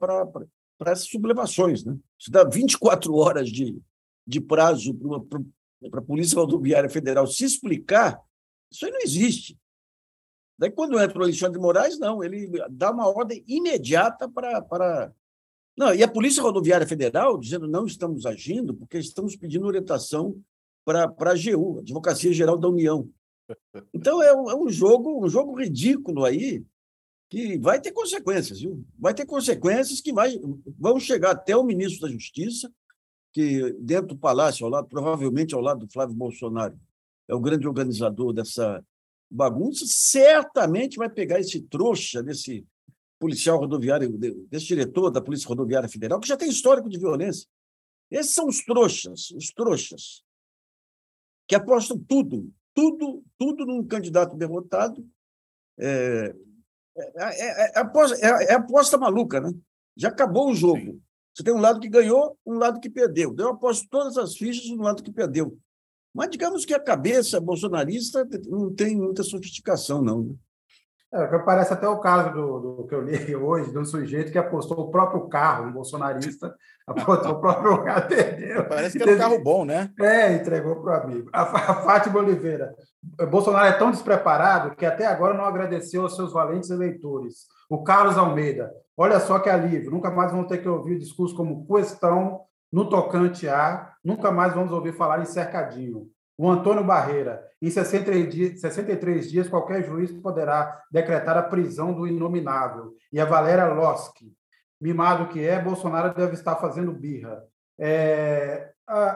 essas 0.85 1.07
sublevações. 1.07 1.83
Né? 1.83 1.97
Se 2.19 2.29
dá 2.31 2.43
24 2.43 3.13
horas 3.15 3.49
de, 3.49 3.77
de 4.25 4.39
prazo 4.39 4.93
para 5.89 5.99
a 5.99 6.03
Polícia 6.03 6.37
Rodoviária 6.37 6.89
Federal 6.89 7.25
se 7.27 7.45
explicar, 7.45 8.19
isso 8.71 8.85
aí 8.85 8.91
não 8.91 9.01
existe. 9.01 9.57
Daí, 10.59 10.71
quando 10.71 10.99
entra 10.99 11.19
o 11.19 11.23
Alexandre 11.23 11.57
de 11.57 11.63
Moraes, 11.63 11.99
não, 11.99 12.23
ele 12.23 12.49
dá 12.69 12.91
uma 12.91 13.07
ordem 13.07 13.43
imediata 13.47 14.27
para. 14.27 14.61
para... 14.61 15.13
Não, 15.77 15.93
e 15.93 16.01
a 16.01 16.07
Polícia 16.07 16.41
Rodoviária 16.41 16.87
Federal 16.87 17.37
dizendo 17.37 17.67
não 17.67 17.85
estamos 17.85 18.25
agindo 18.25 18.73
porque 18.73 18.97
estamos 18.97 19.35
pedindo 19.35 19.67
orientação 19.67 20.41
para 20.83 21.03
a 21.03 21.31
AGU, 21.31 21.79
Advocacia 21.79 22.33
Geral 22.33 22.57
da 22.57 22.67
União. 22.67 23.07
Então 23.93 24.21
é 24.21 24.35
um, 24.35 24.49
é 24.49 24.55
um 24.55 24.69
jogo, 24.69 25.23
um 25.23 25.29
jogo 25.29 25.53
ridículo 25.53 26.25
aí 26.25 26.65
que 27.29 27.57
vai 27.57 27.81
ter 27.81 27.91
consequências, 27.91 28.61
viu? 28.61 28.85
Vai 28.97 29.13
ter 29.13 29.25
consequências 29.25 29.99
que 29.99 30.13
vai, 30.13 30.39
vão 30.79 30.99
chegar 30.99 31.31
até 31.31 31.55
o 31.55 31.63
ministro 31.63 32.07
da 32.07 32.13
Justiça, 32.13 32.71
que 33.33 33.73
dentro 33.79 34.07
do 34.07 34.17
palácio, 34.17 34.65
ao 34.65 34.71
lado, 34.71 34.87
provavelmente 34.87 35.53
ao 35.53 35.61
lado 35.61 35.85
do 35.85 35.91
Flávio 35.91 36.15
Bolsonaro, 36.15 36.79
é 37.27 37.35
o 37.35 37.39
grande 37.39 37.67
organizador 37.67 38.33
dessa 38.33 38.83
bagunça, 39.29 39.85
certamente 39.85 40.97
vai 40.97 41.09
pegar 41.09 41.39
esse 41.39 41.61
trouxa 41.61 42.23
desse 42.23 42.65
policial 43.19 43.59
rodoviário, 43.59 44.17
desse 44.49 44.67
diretor 44.67 45.09
da 45.09 45.21
Polícia 45.21 45.47
Rodoviária 45.47 45.89
Federal, 45.89 46.19
que 46.19 46.27
já 46.27 46.37
tem 46.37 46.49
histórico 46.49 46.89
de 46.89 46.97
violência. 46.97 47.47
Esses 48.09 48.33
são 48.33 48.47
os 48.47 48.63
trouxas, 48.63 49.31
os 49.31 49.51
trouxas, 49.51 50.23
que 51.47 51.55
apostam 51.55 51.99
tudo, 51.99 52.49
tudo, 52.73 53.23
tudo 53.37 53.65
num 53.65 53.85
candidato 53.85 54.37
derrotado. 54.37 55.05
É, 55.77 56.33
é, 56.97 57.41
é, 57.41 57.71
é 57.75 57.79
aposta, 57.79 58.17
é, 58.17 58.53
aposta 58.53 58.97
maluca, 58.97 59.39
né? 59.39 59.53
Já 59.95 60.09
acabou 60.09 60.49
o 60.51 60.55
jogo. 60.55 60.79
Sim. 60.79 61.01
Você 61.33 61.43
tem 61.43 61.53
um 61.53 61.59
lado 61.59 61.79
que 61.79 61.89
ganhou, 61.89 62.37
um 62.45 62.55
lado 62.55 62.79
que 62.79 62.89
perdeu. 62.89 63.35
Eu 63.37 63.49
aposto 63.49 63.87
todas 63.89 64.17
as 64.17 64.35
fichas 64.35 64.69
no 64.69 64.83
lado 64.83 65.03
que 65.03 65.11
perdeu. 65.11 65.57
Mas 66.13 66.31
digamos 66.31 66.65
que 66.65 66.73
a 66.73 66.79
cabeça 66.79 67.39
bolsonarista 67.39 68.27
não 68.47 68.73
tem 68.73 68.95
muita 68.95 69.21
sofisticação, 69.21 70.01
não. 70.01 70.35
É, 71.13 71.39
parece 71.39 71.73
até 71.73 71.87
o 71.87 71.99
caso 71.99 72.33
do, 72.33 72.59
do, 72.59 72.87
que 72.87 72.93
eu 72.93 73.01
li 73.01 73.33
hoje, 73.35 73.71
de 73.71 73.77
um 73.77 73.85
sujeito 73.85 74.31
que 74.31 74.37
apostou 74.37 74.77
o 74.77 74.91
próprio 74.91 75.29
carro, 75.29 75.67
um 75.67 75.71
bolsonarista, 75.71 76.53
apostou 76.85 77.33
o 77.33 77.39
próprio 77.39 77.81
carro, 77.83 78.07
perdeu. 78.07 78.67
Parece 78.67 78.97
que 78.97 79.03
era 79.03 79.15
um 79.15 79.17
carro 79.17 79.43
bom, 79.43 79.63
né? 79.63 79.89
É, 79.99 80.33
entregou 80.33 80.81
para 80.81 80.99
o 80.99 81.03
amigo. 81.03 81.29
A, 81.31 81.43
a 81.43 81.73
Fátima 81.75 82.19
Oliveira. 82.19 82.73
Bolsonaro 83.29 83.67
é 83.67 83.77
tão 83.77 83.89
despreparado 83.89 84.75
que 84.75 84.85
até 84.85 85.05
agora 85.05 85.33
não 85.33 85.45
agradeceu 85.45 86.01
aos 86.01 86.15
seus 86.15 86.33
valentes 86.33 86.69
eleitores. 86.69 87.45
O 87.69 87.83
Carlos 87.83 88.17
Almeida. 88.17 88.69
Olha 88.97 89.19
só 89.19 89.39
que 89.39 89.49
alívio. 89.49 89.91
Nunca 89.91 90.11
mais 90.11 90.31
vão 90.31 90.45
ter 90.45 90.57
que 90.57 90.67
ouvir 90.67 90.95
o 90.95 90.99
discurso 90.99 91.35
como 91.35 91.65
questão 91.67 92.41
no 92.71 92.89
tocante 92.89 93.47
a, 93.47 93.93
nunca 94.03 94.31
mais 94.31 94.53
vamos 94.53 94.73
ouvir 94.73 94.93
falar 94.93 95.21
em 95.21 95.25
cercadinho. 95.25 96.07
O 96.37 96.49
Antônio 96.49 96.83
Barreira, 96.83 97.43
em 97.61 97.69
63 97.69 98.29
dias, 98.29 98.61
63 98.61 99.29
dias, 99.29 99.49
qualquer 99.49 99.83
juiz 99.83 100.11
poderá 100.11 100.83
decretar 100.91 101.35
a 101.37 101.43
prisão 101.43 101.93
do 101.93 102.05
inominável. 102.05 102.93
E 103.11 103.19
a 103.19 103.25
Valéria 103.25 103.65
Loski, 103.65 104.31
mimado 104.79 105.29
que 105.29 105.43
é, 105.43 105.59
Bolsonaro 105.59 106.13
deve 106.13 106.33
estar 106.33 106.55
fazendo 106.57 106.91
birra. 106.91 107.43
É, 107.79 108.71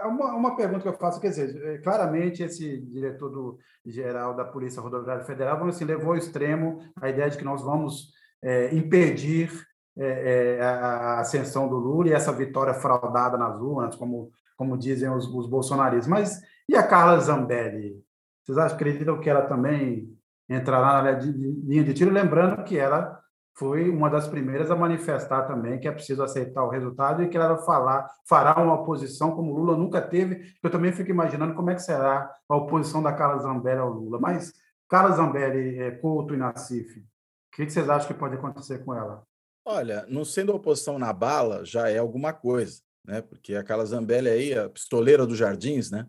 uma, 0.06 0.36
uma 0.36 0.56
pergunta 0.56 0.82
que 0.82 0.88
eu 0.88 0.98
faço, 0.98 1.22
quer 1.22 1.30
dizer, 1.30 1.64
é, 1.64 1.78
claramente 1.78 2.44
esse 2.44 2.82
diretor 2.82 3.30
do, 3.30 3.58
geral 3.86 4.36
da 4.36 4.44
Polícia 4.44 4.82
Rodoviária 4.82 5.24
Federal 5.24 5.64
assim, 5.68 5.86
levou 5.86 6.12
ao 6.12 6.18
extremo 6.18 6.80
a 7.00 7.10
ideia 7.10 7.30
de 7.30 7.38
que 7.38 7.46
nós 7.46 7.62
vamos 7.62 8.12
é, 8.44 8.74
impedir 8.76 9.52
é, 9.98 10.58
é, 10.58 10.62
a 10.62 11.20
ascensão 11.20 11.68
do 11.68 11.78
Lula 11.78 12.10
e 12.10 12.14
essa 12.14 12.32
vitória 12.32 12.74
fraudada 12.74 13.38
nas 13.38 13.60
urnas, 13.60 13.96
como, 13.96 14.32
como 14.58 14.78
dizem 14.78 15.10
os, 15.10 15.26
os 15.28 15.48
bolsonaristas. 15.48 16.08
Mas 16.08 16.42
e 16.68 16.76
a 16.76 16.86
Carla 16.86 17.20
Zambelli? 17.20 18.04
Vocês 18.44 18.58
acreditam 18.58 19.20
que 19.20 19.30
ela 19.30 19.44
também 19.44 20.18
entrará 20.50 21.02
na 21.02 21.20
linha 21.20 21.84
de 21.84 21.94
tiro? 21.94 22.12
Lembrando 22.12 22.64
que 22.64 22.78
ela 22.78 23.22
foi 23.54 23.90
uma 23.90 24.10
das 24.10 24.28
primeiras 24.28 24.72
a 24.72 24.76
manifestar 24.76 25.44
também 25.44 25.80
que 25.80 25.88
é 25.88 25.92
preciso 25.92 26.24
aceitar 26.24 26.64
o 26.64 26.70
resultado 26.70 27.22
e 27.22 27.30
que 27.30 27.38
ela 27.38 27.58
falar, 27.58 28.08
fará 28.28 28.60
uma 28.62 28.76
oposição 28.82 29.36
como 29.36 29.54
Lula 29.54 29.78
nunca 29.78 30.02
teve. 30.02 30.54
Eu 30.64 30.70
também 30.70 30.92
fico 30.92 31.12
imaginando 31.12 31.54
como 31.54 31.70
é 31.70 31.76
que 31.76 31.82
será 31.82 32.34
a 32.50 32.56
oposição 32.56 33.04
da 33.04 33.14
Carla 33.14 33.42
Zambelli 33.42 33.80
ao 33.80 33.90
Lula. 33.90 34.20
Mas, 34.20 34.54
Carla 34.90 35.16
Zambelli, 35.16 35.78
é, 35.80 35.92
Couto 35.92 36.34
e 36.34 36.38
Nassif, 36.38 37.00
o 37.00 37.04
que 37.56 37.70
vocês 37.70 37.90
acham 37.90 38.08
que 38.08 38.14
pode 38.14 38.36
acontecer 38.36 38.84
com 38.84 38.96
ela? 38.96 39.24
Olha, 39.66 40.06
não 40.10 40.26
sendo 40.26 40.56
oposição 40.56 40.98
na 40.98 41.14
bala, 41.14 41.64
já 41.64 41.90
é 41.90 41.98
alguma 42.00 42.34
coisa. 42.34 42.82
né? 43.06 43.22
Porque 43.22 43.56
aquela 43.56 43.86
Zambelli 43.86 44.30
aí, 44.30 44.58
a 44.58 44.70
pistoleira 44.70 45.28
dos 45.28 45.38
jardins, 45.38 45.92
né? 45.92 46.08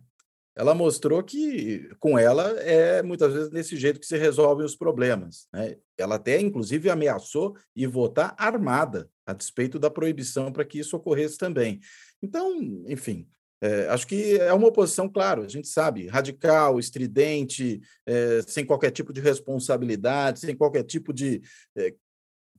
Ela 0.54 0.74
mostrou 0.74 1.22
que 1.22 1.88
com 1.98 2.18
ela 2.18 2.50
é 2.60 3.02
muitas 3.02 3.32
vezes 3.32 3.48
desse 3.48 3.76
jeito 3.76 3.98
que 3.98 4.06
se 4.06 4.18
resolvem 4.18 4.66
os 4.66 4.76
problemas. 4.76 5.48
Né? 5.52 5.76
Ela 5.96 6.16
até, 6.16 6.38
inclusive, 6.40 6.90
ameaçou 6.90 7.56
e 7.74 7.86
votar 7.86 8.34
armada, 8.36 9.08
a 9.24 9.32
despeito 9.32 9.78
da 9.78 9.90
proibição 9.90 10.52
para 10.52 10.64
que 10.64 10.78
isso 10.78 10.96
ocorresse 10.96 11.38
também. 11.38 11.80
Então, 12.22 12.84
enfim, 12.86 13.26
é, 13.62 13.86
acho 13.88 14.06
que 14.06 14.38
é 14.38 14.52
uma 14.52 14.66
oposição, 14.66 15.08
claro, 15.08 15.42
a 15.42 15.48
gente 15.48 15.68
sabe, 15.68 16.08
radical, 16.08 16.80
estridente, 16.80 17.80
é, 18.04 18.42
sem 18.46 18.66
qualquer 18.66 18.90
tipo 18.90 19.12
de 19.12 19.20
responsabilidade, 19.20 20.40
sem 20.40 20.56
qualquer 20.56 20.82
tipo 20.82 21.12
de 21.12 21.40
é, 21.76 21.94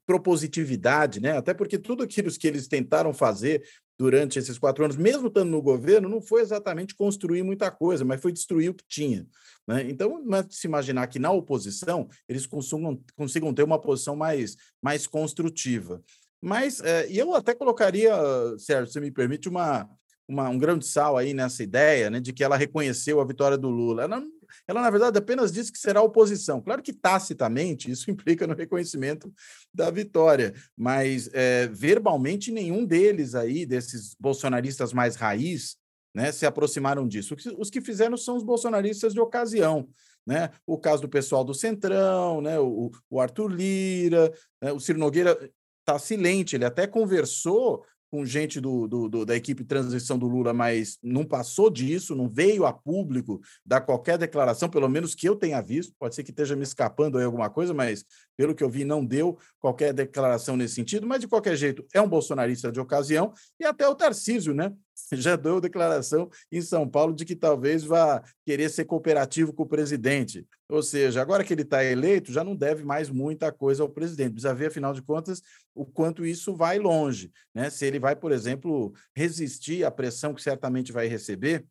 propositividade, 0.05 1.21
né? 1.21 1.37
Até 1.37 1.53
porque 1.53 1.77
tudo 1.77 2.03
aquilo 2.03 2.31
que 2.31 2.47
eles 2.47 2.67
tentaram 2.67 3.13
fazer 3.13 3.63
durante 3.97 4.39
esses 4.39 4.57
quatro 4.57 4.83
anos, 4.83 4.97
mesmo 4.97 5.27
estando 5.27 5.49
no 5.49 5.61
governo, 5.61 6.09
não 6.09 6.21
foi 6.21 6.41
exatamente 6.41 6.95
construir 6.95 7.43
muita 7.43 7.69
coisa, 7.69 8.03
mas 8.03 8.21
foi 8.21 8.31
destruir 8.31 8.69
o 8.69 8.73
que 8.73 8.83
tinha. 8.87 9.27
Né? 9.67 9.89
Então, 9.89 10.21
não 10.23 10.39
é 10.39 10.45
se 10.49 10.67
imaginar 10.67 11.07
que 11.07 11.19
na 11.19 11.31
oposição 11.31 12.07
eles 12.27 12.45
consigam, 12.45 13.01
consigam 13.15 13.53
ter 13.53 13.63
uma 13.63 13.79
posição 13.79 14.15
mais, 14.15 14.57
mais 14.81 15.07
construtiva. 15.07 16.01
Mas, 16.41 16.81
é, 16.81 17.07
eu 17.09 17.33
até 17.33 17.55
colocaria, 17.55 18.13
Sérgio, 18.57 18.91
se 18.91 18.99
me 18.99 19.11
permite, 19.11 19.47
uma, 19.47 19.89
uma, 20.27 20.49
um 20.49 20.57
grão 20.57 20.77
de 20.77 20.85
sal 20.85 21.15
aí 21.15 21.33
nessa 21.33 21.63
ideia 21.63 22.09
né, 22.09 22.19
de 22.19 22.33
que 22.33 22.43
ela 22.43 22.57
reconheceu 22.57 23.21
a 23.21 23.25
vitória 23.25 23.57
do 23.57 23.69
Lula. 23.69 24.03
Ela, 24.03 24.21
ela, 24.67 24.81
na 24.81 24.89
verdade, 24.89 25.17
apenas 25.17 25.51
disse 25.51 25.71
que 25.71 25.79
será 25.79 26.01
oposição. 26.01 26.61
Claro 26.61 26.81
que 26.81 26.93
tacitamente 26.93 27.89
isso 27.89 28.09
implica 28.11 28.47
no 28.47 28.55
reconhecimento 28.55 29.33
da 29.73 29.89
vitória, 29.89 30.53
mas 30.77 31.29
é, 31.33 31.67
verbalmente 31.67 32.51
nenhum 32.51 32.85
deles 32.85 33.35
aí, 33.35 33.65
desses 33.65 34.15
bolsonaristas 34.19 34.93
mais 34.93 35.15
raiz, 35.15 35.77
né, 36.13 36.31
se 36.31 36.45
aproximaram 36.45 37.07
disso. 37.07 37.35
Os 37.57 37.69
que 37.69 37.81
fizeram 37.81 38.15
são 38.15 38.37
os 38.37 38.43
bolsonaristas 38.43 39.13
de 39.13 39.19
ocasião. 39.19 39.89
Né? 40.25 40.49
O 40.65 40.77
caso 40.77 41.01
do 41.01 41.09
pessoal 41.09 41.43
do 41.43 41.53
Centrão, 41.53 42.39
né? 42.39 42.59
o, 42.59 42.91
o 43.09 43.19
Arthur 43.19 43.47
Lira, 43.49 44.31
né? 44.61 44.71
o 44.71 44.79
Ciro 44.79 44.99
Nogueira 44.99 45.37
está 45.81 45.99
silente, 45.99 46.55
ele 46.55 46.63
até 46.63 46.87
conversou 46.87 47.85
com 48.13 48.23
gente 48.23 48.61
do, 48.61 48.87
do, 48.87 49.09
do, 49.09 49.25
da 49.25 49.35
equipe 49.35 49.63
transição 49.63 50.19
do 50.19 50.27
Lula, 50.27 50.53
mas 50.53 50.99
não 51.01 51.25
passou 51.25 51.67
disso, 51.67 52.15
não 52.15 52.29
veio 52.29 52.63
a 52.63 52.71
público 52.71 53.41
dar 53.65 53.81
qualquer 53.81 54.19
declaração, 54.19 54.69
pelo 54.69 54.87
menos 54.87 55.15
que 55.15 55.27
eu 55.27 55.35
tenha 55.35 55.59
visto. 55.59 55.95
Pode 55.97 56.13
ser 56.13 56.23
que 56.23 56.29
esteja 56.29 56.55
me 56.55 56.61
escapando 56.61 57.17
aí 57.17 57.25
alguma 57.25 57.49
coisa, 57.49 57.73
mas 57.73 58.05
pelo 58.37 58.53
que 58.53 58.63
eu 58.63 58.69
vi, 58.69 58.85
não 58.85 59.03
deu 59.03 59.35
qualquer 59.59 59.93
declaração 59.93 60.55
nesse 60.55 60.75
sentido. 60.75 61.07
Mas, 61.07 61.21
de 61.21 61.27
qualquer 61.27 61.55
jeito, 61.55 61.83
é 61.91 61.99
um 61.99 62.07
bolsonarista 62.07 62.71
de 62.71 62.79
ocasião 62.79 63.33
e 63.59 63.65
até 63.65 63.87
o 63.87 63.95
Tarcísio, 63.95 64.53
né? 64.53 64.71
já 65.13 65.35
deu 65.35 65.59
declaração 65.59 66.29
em 66.51 66.61
São 66.61 66.87
Paulo 66.87 67.13
de 67.13 67.25
que 67.25 67.35
talvez 67.35 67.83
vá 67.83 68.23
querer 68.45 68.69
ser 68.69 68.85
cooperativo 68.85 69.53
com 69.53 69.63
o 69.63 69.67
presidente. 69.67 70.45
Ou 70.69 70.81
seja, 70.81 71.21
agora 71.21 71.43
que 71.43 71.53
ele 71.53 71.61
está 71.63 71.83
eleito, 71.83 72.31
já 72.31 72.43
não 72.43 72.55
deve 72.55 72.83
mais 72.83 73.09
muita 73.09 73.51
coisa 73.51 73.83
ao 73.83 73.89
presidente. 73.89 74.33
Precisa 74.33 74.53
ver, 74.53 74.67
afinal 74.67 74.93
de 74.93 75.01
contas, 75.01 75.41
o 75.73 75.85
quanto 75.85 76.25
isso 76.25 76.55
vai 76.55 76.79
longe. 76.79 77.31
Né? 77.53 77.69
Se 77.69 77.85
ele 77.85 77.99
vai, 77.99 78.15
por 78.15 78.31
exemplo, 78.31 78.93
resistir 79.15 79.83
à 79.83 79.91
pressão 79.91 80.33
que 80.33 80.41
certamente 80.41 80.91
vai 80.91 81.07
receber 81.07 81.65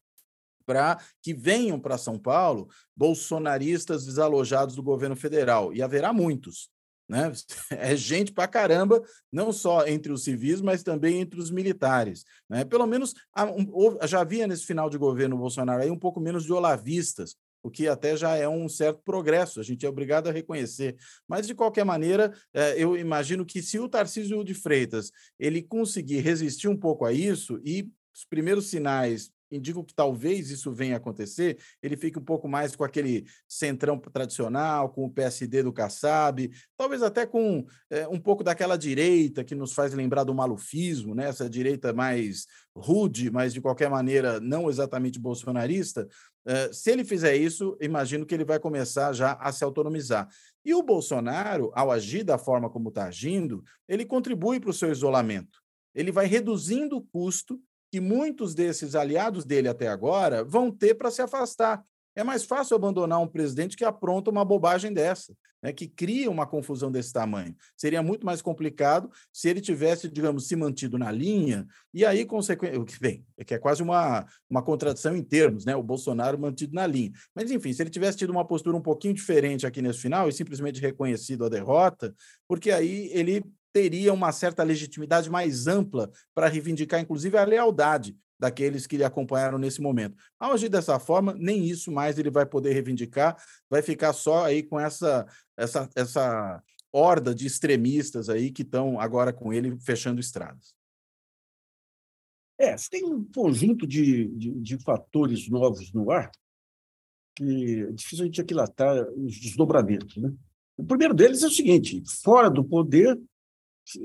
para 0.65 0.99
que 1.21 1.35
venham 1.35 1.79
para 1.79 1.99
São 1.99 2.19
Paulo 2.19 2.69
bolsonaristas 2.97 4.05
desalojados 4.05 4.77
do 4.77 4.83
governo 4.83 5.17
federal. 5.17 5.73
E 5.73 5.83
haverá 5.83 6.13
muitos. 6.13 6.71
Né? 7.09 7.33
É 7.71 7.97
gente 7.97 8.33
para 8.33 8.49
caramba, 8.49 9.03
não 9.31 9.53
só 9.53 9.87
entre 9.87 10.13
os 10.13 10.25
civis, 10.25 10.61
mas 10.61 10.83
também 10.83 11.21
entre 11.21 11.41
os 11.41 11.51
militares. 11.51 12.25
Né? 12.49 12.65
Pelo 12.65 12.87
menos 12.87 13.15
já 14.07 14.21
havia 14.21 14.47
nesse 14.47 14.65
final 14.65 14.89
de 14.89 14.99
governo 14.99 15.37
Bolsonaro 15.37 15.83
aí 15.83 15.91
um 15.91 15.99
pouco 15.99 16.21
menos 16.21 16.45
de 16.45 16.53
olavistas, 16.53 17.37
o 17.63 17.71
que 17.71 17.87
até 17.87 18.17
já 18.17 18.37
é 18.37 18.49
um 18.49 18.69
certo 18.69 19.01
progresso, 19.05 19.61
a 19.61 19.63
gente 19.63 19.87
é 19.87 19.89
obrigado 19.89 20.29
a 20.29 20.33
reconhecer. 20.33 20.97
Mas, 21.29 21.47
de 21.47 21.55
qualquer 21.55 21.85
maneira, 21.85 22.33
é, 22.53 22.75
eu 22.77 22.97
imagino 22.97 23.47
que 23.47 23.63
se 23.63 23.79
o 23.79 23.89
Tarcísio 23.89 24.43
de 24.43 24.53
Freitas 24.53 25.13
ele 25.39 25.63
conseguir 25.63 26.21
resistir 26.21 26.67
um 26.67 26.77
pouco 26.77 27.05
a 27.05 27.13
isso 27.13 27.61
e 27.65 27.89
os 28.15 28.25
primeiros 28.25 28.69
sinais 28.69 29.31
indicam 29.53 29.85
que 29.85 29.95
talvez 29.95 30.51
isso 30.51 30.73
venha 30.73 30.95
a 30.95 30.97
acontecer, 30.97 31.59
ele 31.83 31.97
fique 31.97 32.19
um 32.19 32.25
pouco 32.25 32.49
mais 32.49 32.75
com 32.75 32.83
aquele 32.83 33.27
centrão 33.47 33.99
tradicional, 33.99 34.89
com 34.89 35.05
o 35.05 35.11
PSD 35.11 35.63
do 35.63 35.73
Kassab, 35.73 36.51
talvez 36.77 37.03
até 37.03 37.27
com 37.27 37.65
é, 37.91 38.09
um 38.09 38.19
pouco 38.19 38.43
daquela 38.43 38.77
direita 38.77 39.45
que 39.45 39.55
nos 39.55 39.73
faz 39.73 39.93
lembrar 39.93 40.25
do 40.25 40.35
malufismo, 40.35 41.15
né? 41.15 41.29
essa 41.29 41.49
direita 41.49 41.93
mais 41.93 42.47
rude, 42.75 43.31
mas 43.31 43.53
de 43.53 43.61
qualquer 43.61 43.91
maneira 43.91 44.41
não 44.41 44.71
exatamente 44.71 45.19
bolsonarista. 45.19 46.09
É, 46.45 46.73
se 46.73 46.91
ele 46.91 47.05
fizer 47.05 47.37
isso, 47.37 47.77
imagino 47.81 48.27
que 48.27 48.35
ele 48.35 48.45
vai 48.45 48.59
começar 48.59 49.13
já 49.13 49.35
a 49.35 49.53
se 49.53 49.63
autonomizar. 49.63 50.29
E 50.65 50.75
o 50.75 50.83
Bolsonaro, 50.83 51.71
ao 51.75 51.91
agir 51.91 52.25
da 52.25 52.39
forma 52.39 52.71
como 52.71 52.89
está 52.89 53.05
agindo, 53.05 53.63
ele 53.89 54.05
contribui 54.05 54.59
para 54.59 54.71
o 54.71 54.75
seu 54.75 54.91
isolamento. 54.91 55.61
Ele 55.95 56.11
vai 56.11 56.27
reduzindo 56.27 56.97
o 56.97 57.03
custo 57.03 57.61
que 57.93 58.01
muitos 58.01 58.55
desses 58.55 58.95
aliados 58.95 59.45
dele 59.45 59.69
até 59.69 59.87
agora 59.87 60.43
vão 60.43 60.71
ter 60.71 60.95
para 60.95 61.11
se 61.11 61.21
afastar. 61.21 61.85
É 62.17 62.25
mais 62.25 62.43
fácil 62.43 62.75
abandonar 62.75 63.21
um 63.21 63.29
presidente 63.29 63.77
que 63.77 63.85
apronta 63.85 64.31
uma 64.31 64.47
bobagem 64.47 64.95
dessa, 64.95 65.35
né, 65.63 65.75
que 65.75 65.87
cria 65.87 66.31
uma 66.31 66.47
confusão 66.47 66.91
desse 66.91 67.13
tamanho. 67.13 67.55
Seria 67.77 68.03
muito 68.03 68.25
mais 68.25 68.41
complicado 68.41 69.11
se 69.31 69.47
ele 69.51 69.61
tivesse, 69.61 70.09
digamos, 70.09 70.49
se 70.49 70.57
mantido 70.57 70.97
na 70.97 71.13
linha, 71.13 71.67
e 71.93 72.03
aí, 72.03 72.25
consequentemente, 72.25 72.99
bem, 72.99 73.27
é 73.37 73.45
que 73.45 73.53
é 73.53 73.59
quase 73.59 73.83
uma, 73.83 74.27
uma 74.49 74.63
contradição 74.63 75.15
em 75.15 75.23
termos, 75.23 75.67
né? 75.67 75.77
O 75.77 75.83
Bolsonaro 75.83 76.39
mantido 76.39 76.75
na 76.75 76.87
linha. 76.87 77.13
Mas, 77.35 77.51
enfim, 77.51 77.75
se 77.75 77.83
ele 77.83 77.91
tivesse 77.91 78.17
tido 78.17 78.31
uma 78.31 78.47
postura 78.47 78.75
um 78.75 78.83
pouquinho 78.83 79.13
diferente 79.13 79.67
aqui 79.67 79.83
nesse 79.83 80.01
final 80.01 80.31
e 80.31 80.33
simplesmente 80.33 80.81
reconhecido 80.81 81.45
a 81.45 81.49
derrota, 81.51 82.15
porque 82.49 82.71
aí 82.71 83.11
ele 83.13 83.45
teria 83.73 84.13
uma 84.13 84.33
certa 84.33 84.63
legitimidade 84.63 85.31
mais 85.31 85.67
ampla 85.67 86.11
para 86.35 86.49
reivindicar, 86.49 87.01
inclusive, 87.01 87.37
a 87.37 87.45
lealdade 87.45 88.17
daqueles 88.39 88.87
que 88.87 88.97
lhe 88.97 89.05
acompanharam 89.05 89.59
nesse 89.59 89.81
momento. 89.81 90.17
Ao 90.39 90.53
agir 90.53 90.69
dessa 90.69 90.99
forma, 90.99 91.35
nem 91.39 91.65
isso 91.65 91.93
mais 91.93 92.19
ele 92.19 92.31
vai 92.31 92.45
poder 92.45 92.73
reivindicar, 92.73 93.41
vai 93.71 93.83
ficar 93.83 94.13
só 94.13 94.45
aí 94.45 94.63
com 94.63 94.79
essa, 94.79 95.27
essa, 95.57 95.89
essa 95.95 96.63
horda 96.93 97.35
de 97.35 97.47
extremistas 97.47 98.29
aí 98.29 98.51
que 98.51 98.63
estão 98.63 98.99
agora 98.99 99.33
com 99.33 99.53
ele 99.53 99.79
fechando 99.81 100.21
estradas. 100.21 100.75
É, 102.59 102.75
tem 102.91 103.05
um 103.05 103.25
conjunto 103.25 103.87
de, 103.87 104.29
de, 104.29 104.51
de 104.61 104.79
fatores 104.79 105.49
novos 105.49 105.93
no 105.93 106.11
ar 106.11 106.31
que 107.35 107.81
é 107.89 107.93
difícil 107.93 108.25
a 108.25 108.27
gente 108.27 108.41
aquilatar 108.41 109.09
os 109.11 109.39
desdobramentos. 109.39 110.17
Né? 110.17 110.33
O 110.77 110.85
primeiro 110.85 111.15
deles 111.15 111.43
é 111.43 111.47
o 111.47 111.51
seguinte: 111.51 112.03
fora 112.23 112.51
do 112.51 112.65
poder, 112.65 113.19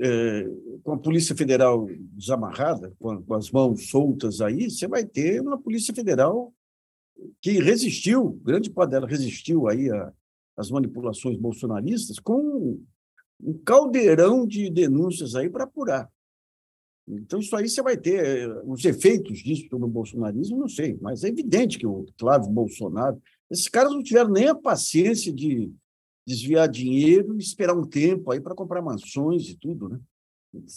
é, 0.00 0.44
com 0.82 0.92
a 0.92 0.98
Polícia 0.98 1.36
Federal 1.36 1.86
desamarrada, 2.12 2.92
com, 2.98 3.34
as 3.34 3.50
mãos 3.50 3.88
soltas 3.88 4.40
aí, 4.40 4.70
você 4.70 4.86
vai 4.86 5.04
ter 5.04 5.40
uma 5.40 5.58
Polícia 5.58 5.94
Federal 5.94 6.52
que 7.40 7.52
resistiu, 7.52 8.40
grande 8.44 8.70
parte 8.70 8.90
dela 8.90 9.06
resistiu 9.06 9.68
aí 9.68 9.88
às 10.56 10.70
manipulações 10.70 11.36
bolsonaristas, 11.36 12.18
com 12.18 12.80
um 13.40 13.58
caldeirão 13.64 14.46
de 14.46 14.68
denúncias 14.70 15.34
aí 15.34 15.48
para 15.48 15.64
apurar. 15.64 16.10
Então, 17.06 17.38
isso 17.38 17.56
aí 17.56 17.68
você 17.68 17.80
vai 17.80 17.96
ter 17.96 18.50
os 18.66 18.84
efeitos 18.84 19.38
disso 19.38 19.78
no 19.78 19.88
bolsonarismo, 19.88 20.58
não 20.58 20.68
sei, 20.68 20.98
mas 21.00 21.24
é 21.24 21.28
evidente 21.28 21.78
que 21.78 21.86
o 21.86 22.04
Flávio 22.18 22.50
Bolsonaro, 22.50 23.20
esses 23.50 23.68
caras 23.68 23.92
não 23.92 24.02
tiveram 24.02 24.30
nem 24.30 24.48
a 24.48 24.54
paciência 24.54 25.32
de 25.32 25.72
desviar 26.28 26.68
dinheiro 26.68 27.34
e 27.34 27.38
esperar 27.38 27.74
um 27.74 27.86
tempo 27.86 28.30
aí 28.30 28.38
para 28.38 28.54
comprar 28.54 28.82
mansões 28.82 29.48
e 29.48 29.56
tudo, 29.56 29.88
né? 29.88 29.98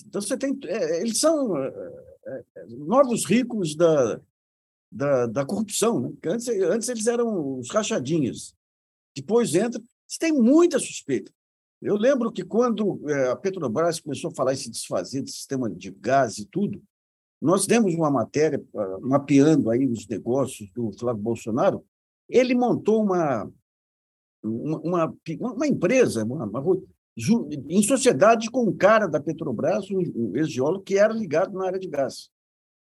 Então 0.07 0.21
você 0.21 0.37
tem, 0.37 0.57
é, 0.65 1.01
eles 1.01 1.19
são 1.19 1.57
é, 1.57 1.67
é, 2.25 2.43
é, 2.55 2.65
novos 2.69 3.25
ricos 3.25 3.75
da, 3.75 4.21
da, 4.89 5.25
da 5.27 5.45
corrupção, 5.45 5.99
né? 5.99 6.13
Antes, 6.25 6.47
antes 6.47 6.87
eles 6.87 7.05
eram 7.05 7.59
os 7.59 7.69
rachadinhas, 7.69 8.55
depois 9.13 9.53
entra, 9.53 9.81
você 10.07 10.19
tem 10.19 10.31
muita 10.31 10.79
suspeita. 10.79 11.31
Eu 11.81 11.95
lembro 11.97 12.31
que 12.31 12.45
quando 12.45 13.01
é, 13.09 13.31
a 13.31 13.35
Petrobras 13.35 13.99
começou 13.99 14.31
a 14.31 14.33
falar 14.33 14.53
em 14.53 14.57
se 14.57 14.69
desfazer 14.69 15.21
do 15.21 15.29
sistema 15.29 15.69
de 15.69 15.91
gás 15.91 16.37
e 16.37 16.45
tudo, 16.45 16.81
nós 17.41 17.65
demos 17.65 17.93
uma 17.93 18.11
matéria 18.11 18.63
ah, 18.75 18.99
mapeando 19.01 19.69
aí 19.69 19.85
os 19.87 20.07
negócios 20.07 20.71
do 20.71 20.91
Flávio 20.93 21.23
Bolsonaro. 21.23 21.83
Ele 22.29 22.53
montou 22.53 23.03
uma 23.03 23.51
uma, 24.43 25.13
uma 25.33 25.67
empresa, 25.67 26.23
uma, 26.23 26.45
uma, 26.45 26.81
em 27.69 27.83
sociedade 27.83 28.49
com 28.49 28.63
um 28.63 28.75
cara 28.75 29.07
da 29.07 29.19
Petrobras, 29.19 29.89
um 29.91 30.35
ex-geólogo, 30.35 30.83
que 30.83 30.97
era 30.97 31.13
ligado 31.13 31.53
na 31.53 31.65
área 31.65 31.79
de 31.79 31.87
gás. 31.87 32.29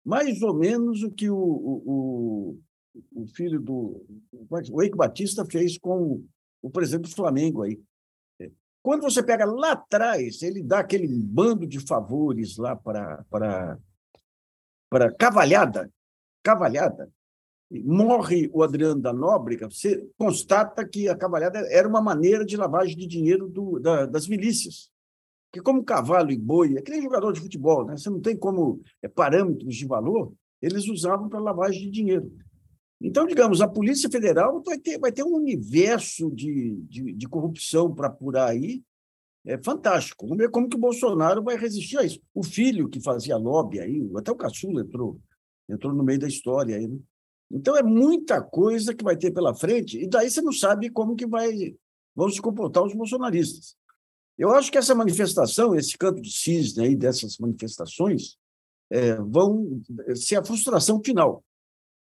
Mais 0.06 0.42
ou 0.42 0.54
menos 0.54 1.04
o 1.04 1.12
que 1.12 1.30
o, 1.30 1.38
o, 1.38 2.60
o 3.14 3.28
filho 3.28 3.60
do 3.60 4.06
o 4.72 4.82
Eike 4.82 4.98
Batista 4.98 5.46
fez 5.46 5.78
com 5.78 6.24
o 6.62 6.70
presidente 6.70 7.10
do 7.10 7.16
Flamengo 7.16 7.64
aí. 7.64 7.80
Quando 8.82 9.02
você 9.02 9.22
pega 9.22 9.46
lá 9.46 9.74
atrás, 9.74 10.42
ele 10.42 10.64
dá 10.64 10.80
aquele 10.80 11.08
bando 11.08 11.68
de 11.68 11.80
favores 11.80 12.58
lá 12.58 12.76
para 12.76 13.78
para 14.90 15.14
cavalhada, 15.14 15.92
cavalhada, 16.42 17.12
morre 17.72 18.50
o 18.52 18.64
Adriano 18.64 19.00
da 19.00 19.14
Nóbrega, 19.14 19.70
você 19.70 20.08
constata 20.18 20.88
que 20.88 21.08
a 21.08 21.16
cavalhada 21.16 21.60
era 21.72 21.88
uma 21.88 22.02
maneira 22.02 22.44
de 22.44 22.58
lavagem 22.58 22.98
de 22.98 23.06
dinheiro 23.06 23.48
do, 23.48 23.80
da, 23.80 24.06
das 24.06 24.28
milícias. 24.28 24.90
Porque 25.52 25.64
como 25.64 25.84
cavalo 25.84 26.32
e 26.32 26.38
boi, 26.38 26.76
é 26.78 26.82
que 26.82 26.92
nem 26.92 27.02
jogador 27.02 27.32
de 27.32 27.42
futebol, 27.42 27.86
né? 27.86 27.98
você 27.98 28.10
não 28.10 28.20
tem 28.20 28.36
como 28.36 28.82
é, 29.02 29.08
parâmetros 29.08 29.76
de 29.76 29.86
valor, 29.86 30.34
eles 30.62 30.88
usavam 30.88 31.30
para 31.30 31.40
lavagem 31.40 31.82
de 31.84 31.92
dinheiro. 31.92 32.32
Então, 33.02 33.26
digamos, 33.26 33.62
a 33.62 33.68
Polícia 33.68 34.10
Federal 34.10 34.62
vai 34.62 34.78
ter, 34.78 35.00
vai 35.00 35.12
ter 35.12 35.24
um 35.24 35.36
universo 35.36 36.30
de, 36.32 36.76
de, 36.88 37.14
de 37.14 37.28
corrupção 37.28 37.94
para 37.94 38.08
apurar 38.08 38.50
aí, 38.50 38.84
é 39.46 39.58
fantástico. 39.58 40.26
Vamos 40.26 40.38
ver 40.38 40.52
como 40.52 40.68
que 40.68 40.76
o 40.76 40.80
Bolsonaro 40.80 41.42
vai 41.42 41.56
resistir 41.56 41.98
a 41.98 42.04
isso. 42.04 42.20
O 42.34 42.44
filho 42.44 42.90
que 42.90 43.00
fazia 43.00 43.38
lobby 43.38 43.80
aí, 43.80 44.08
até 44.18 44.32
o 44.32 44.36
caçula 44.36 44.82
entrou, 44.82 45.20
entrou 45.68 45.94
no 45.94 46.04
meio 46.04 46.20
da 46.20 46.28
história 46.28 46.76
aí, 46.76 46.88
né? 46.88 47.00
Então 47.52 47.76
é 47.76 47.84
muita 47.84 48.42
coisa 48.42 48.94
que 48.94 49.04
vai 49.04 49.18
ter 49.18 49.32
pela 49.32 49.56
frente, 49.56 50.00
e 50.00 50.08
daí 50.08 50.30
você 50.30 50.42
não 50.42 50.52
sabe 50.52 50.90
como 50.90 51.16
que 51.16 51.26
vai 51.26 51.76
vão 52.16 52.30
se 52.30 52.42
comportar 52.42 52.84
os 52.84 52.94
bolsonaristas. 52.94 53.76
Eu 54.38 54.52
acho 54.52 54.72
que 54.72 54.78
essa 54.78 54.96
manifestação, 54.96 55.76
esse 55.76 55.98
canto 55.98 56.22
de 56.22 56.32
cisne 56.32 56.86
aí 56.86 56.96
dessas 56.96 57.38
manifestações, 57.38 58.38
é, 58.90 59.16
vão 59.16 59.82
ser 60.16 60.38
a 60.38 60.44
frustração 60.44 61.02
final. 61.04 61.44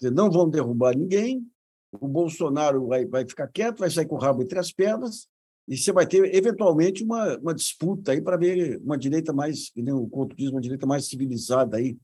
Não 0.01 0.29
vão 0.31 0.49
derrubar 0.49 0.95
ninguém, 0.95 1.45
o 1.91 2.07
Bolsonaro 2.07 2.87
vai, 2.87 3.05
vai 3.05 3.27
ficar 3.27 3.47
quieto, 3.47 3.79
vai 3.79 3.89
sair 3.89 4.05
com 4.05 4.15
o 4.15 4.19
rabo 4.19 4.41
entre 4.41 4.59
as 4.59 4.71
pernas, 4.71 5.27
e 5.67 5.77
você 5.77 5.91
vai 5.91 6.07
ter, 6.07 6.33
eventualmente, 6.33 7.03
uma, 7.03 7.37
uma 7.37 7.53
disputa 7.53 8.11
aí 8.11 8.21
para 8.21 8.37
ver 8.37 8.79
uma 8.83 8.97
direita 8.97 9.31
mais, 9.31 9.69
que 9.69 9.81
o 9.81 10.29
diz, 10.35 10.49
uma 10.49 10.61
direita 10.61 10.87
mais 10.87 11.07
civilizada 11.07 11.77
aí, 11.77 11.97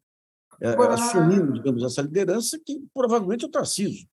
é, 0.61 0.75
assumindo, 0.93 1.53
digamos, 1.53 1.83
essa 1.83 2.01
liderança 2.01 2.59
que 2.63 2.85
provavelmente 2.93 3.45
é 3.45 3.47
o 3.47 3.51
Tarcísio. 3.51 4.07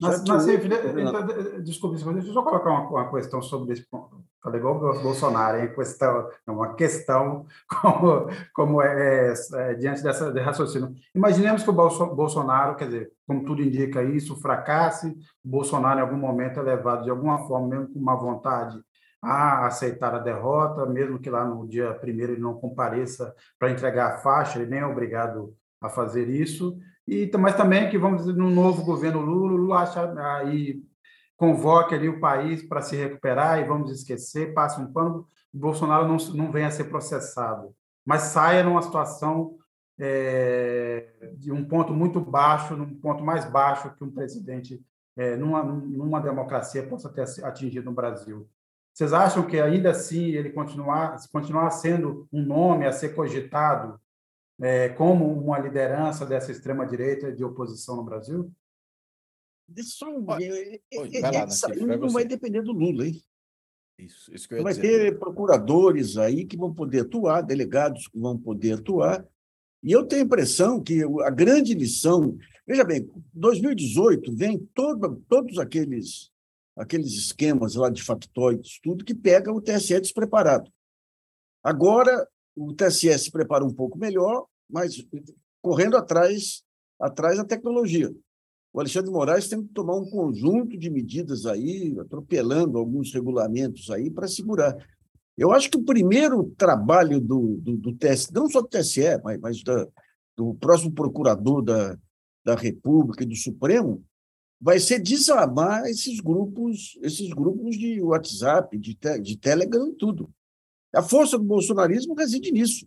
Mas, 0.00 0.24
mas 0.26 0.48
então, 0.48 1.62
desculpe, 1.62 2.02
deixa 2.02 2.28
eu 2.28 2.32
só 2.32 2.42
colocar 2.42 2.70
uma, 2.70 2.88
uma, 2.88 3.10
questão 3.10 3.42
sobre 3.42 3.74
esse 3.74 3.86
ponto. 3.86 4.24
Falei 4.42 4.58
igual 4.58 4.76
o 4.76 5.02
Bolsonaro, 5.02 5.58
é 5.58 5.66
questão, 5.66 6.26
uma 6.48 6.74
questão 6.74 7.44
como, 7.68 8.26
como 8.54 8.82
é, 8.82 9.28
é, 9.28 9.34
é 9.72 9.74
diante 9.74 10.02
dessa 10.02 10.32
de 10.32 10.40
raciocínio. 10.40 10.94
Imaginemos 11.14 11.62
que 11.62 11.68
o 11.68 12.14
Bolsonaro, 12.14 12.76
quer 12.76 12.86
dizer, 12.86 13.12
como 13.26 13.44
tudo 13.44 13.62
indica 13.62 14.02
isso, 14.02 14.40
fracasse, 14.40 15.08
o 15.44 15.48
Bolsonaro 15.48 15.98
em 15.98 16.02
algum 16.02 16.16
momento 16.16 16.60
é 16.60 16.62
levado 16.62 17.04
de 17.04 17.10
alguma 17.10 17.46
forma, 17.46 17.68
mesmo 17.68 17.92
com 17.92 17.98
uma 17.98 18.16
vontade 18.16 18.80
a 19.22 19.66
aceitar 19.66 20.14
a 20.14 20.18
derrota, 20.18 20.86
mesmo 20.86 21.18
que 21.18 21.28
lá 21.28 21.44
no 21.44 21.68
dia 21.68 21.92
primeiro 21.92 22.32
ele 22.32 22.40
não 22.40 22.54
compareça 22.54 23.34
para 23.58 23.70
entregar 23.70 24.14
a 24.14 24.16
faixa, 24.16 24.58
ele 24.58 24.70
nem 24.70 24.80
é 24.80 24.86
obrigado 24.86 25.54
a 25.80 25.88
fazer 25.88 26.28
isso. 26.28 26.78
E, 27.06 27.30
mas 27.38 27.56
também 27.56 27.88
que, 27.88 27.98
vamos 27.98 28.22
dizer, 28.22 28.36
no 28.36 28.50
novo 28.50 28.84
governo 28.84 29.20
Lula, 29.20 29.52
Lula 29.52 29.80
acha, 29.80 30.12
aí 30.36 30.82
convoque 31.36 31.94
ali 31.94 32.08
o 32.08 32.20
país 32.20 32.62
para 32.62 32.82
se 32.82 32.94
recuperar 32.94 33.58
e 33.58 33.64
vamos 33.64 33.90
esquecer, 33.90 34.52
passa 34.52 34.80
um 34.80 34.92
pano, 34.92 35.26
Bolsonaro 35.52 36.06
não, 36.06 36.18
não 36.34 36.52
venha 36.52 36.68
a 36.68 36.70
ser 36.70 36.84
processado, 36.84 37.74
mas 38.04 38.22
saia 38.22 38.62
numa 38.62 38.82
situação 38.82 39.56
é, 39.98 41.08
de 41.36 41.50
um 41.50 41.64
ponto 41.64 41.92
muito 41.92 42.20
baixo, 42.20 42.76
num 42.76 42.94
ponto 42.94 43.24
mais 43.24 43.44
baixo 43.50 43.94
que 43.96 44.04
um 44.04 44.10
presidente 44.10 44.80
é, 45.16 45.36
numa, 45.36 45.62
numa 45.62 46.20
democracia 46.20 46.86
possa 46.86 47.08
ter 47.08 47.24
atingido 47.44 47.86
no 47.86 47.96
Brasil. 47.96 48.48
Vocês 48.92 49.12
acham 49.12 49.46
que 49.46 49.58
ainda 49.58 49.90
assim 49.90 50.30
ele 50.30 50.50
continuar, 50.50 51.16
continuar 51.32 51.70
sendo 51.70 52.28
um 52.32 52.42
nome 52.42 52.86
a 52.86 52.92
ser 52.92 53.14
cogitado 53.14 54.00
como 54.96 55.32
uma 55.32 55.58
liderança 55.58 56.26
dessa 56.26 56.52
extrema-direita 56.52 57.32
de 57.32 57.42
oposição 57.42 57.96
no 57.96 58.04
Brasil? 58.04 58.52
Só 59.82 60.10
um... 60.10 60.26
Oi, 60.28 60.80
vai 61.20 61.32
lá, 61.32 61.46
Natif, 61.46 61.86
vai 61.86 61.96
não 61.96 62.10
vai 62.10 62.24
depender 62.24 62.62
do 62.62 62.72
Lula, 62.72 63.06
hein? 63.06 63.22
Isso, 63.98 64.34
isso 64.34 64.48
que 64.48 64.54
eu 64.54 64.58
ia 64.58 64.64
vai 64.64 64.72
dizer. 64.72 65.12
ter 65.12 65.18
procuradores 65.18 66.16
aí 66.16 66.44
que 66.44 66.56
vão 66.56 66.74
poder 66.74 67.00
atuar, 67.00 67.42
delegados 67.42 68.08
que 68.08 68.18
vão 68.18 68.36
poder 68.36 68.78
atuar. 68.78 69.26
E 69.82 69.92
eu 69.92 70.06
tenho 70.06 70.22
a 70.22 70.24
impressão 70.24 70.82
que 70.82 71.02
a 71.22 71.30
grande 71.30 71.74
lição. 71.74 72.36
Veja 72.66 72.84
bem, 72.84 73.10
2018 73.32 74.34
vem 74.34 74.58
todo, 74.74 75.22
todos 75.28 75.58
aqueles, 75.58 76.30
aqueles 76.76 77.12
esquemas 77.12 77.74
lá 77.74 77.90
de 77.90 78.02
factóides, 78.02 78.80
tudo 78.82 79.04
que 79.04 79.14
pega 79.14 79.52
o 79.52 79.60
TSE 79.60 80.00
despreparado. 80.00 80.70
Agora, 81.62 82.26
o 82.56 82.72
TSE 82.74 83.18
se 83.18 83.30
prepara 83.30 83.64
um 83.64 83.72
pouco 83.72 83.98
melhor, 83.98 84.46
mas 84.68 85.04
correndo 85.62 85.96
atrás, 85.96 86.62
atrás 86.98 87.38
da 87.38 87.44
tecnologia. 87.44 88.12
O 88.72 88.80
Alexandre 88.80 89.08
de 89.08 89.16
Moraes 89.16 89.48
tem 89.48 89.62
que 89.62 89.72
tomar 89.72 89.96
um 89.96 90.08
conjunto 90.08 90.78
de 90.78 90.88
medidas 90.88 91.44
aí, 91.44 91.96
atropelando 91.98 92.78
alguns 92.78 93.12
regulamentos 93.12 93.90
aí 93.90 94.10
para 94.10 94.28
segurar. 94.28 94.76
Eu 95.36 95.52
acho 95.52 95.70
que 95.70 95.76
o 95.76 95.82
primeiro 95.82 96.52
trabalho 96.56 97.20
do, 97.20 97.56
do, 97.60 97.76
do 97.76 97.96
TSE, 97.96 98.32
não 98.32 98.48
só 98.48 98.60
do 98.60 98.68
TSE, 98.68 99.20
mas, 99.24 99.40
mas 99.40 99.62
da, 99.62 99.88
do 100.36 100.54
próximo 100.54 100.92
procurador 100.92 101.62
da, 101.62 101.98
da 102.44 102.54
República 102.54 103.24
e 103.24 103.26
do 103.26 103.34
Supremo, 103.34 104.04
vai 104.60 104.78
ser 104.78 105.00
desarmar 105.00 105.86
esses 105.86 106.20
grupos, 106.20 106.98
esses 107.02 107.30
grupos 107.30 107.76
de 107.76 108.00
WhatsApp, 108.00 108.76
de, 108.78 108.94
te, 108.94 109.18
de 109.18 109.36
Telegram 109.36 109.92
tudo. 109.94 110.30
A 110.92 111.02
força 111.02 111.38
do 111.38 111.44
bolsonarismo 111.44 112.14
reside 112.14 112.50
nisso. 112.50 112.86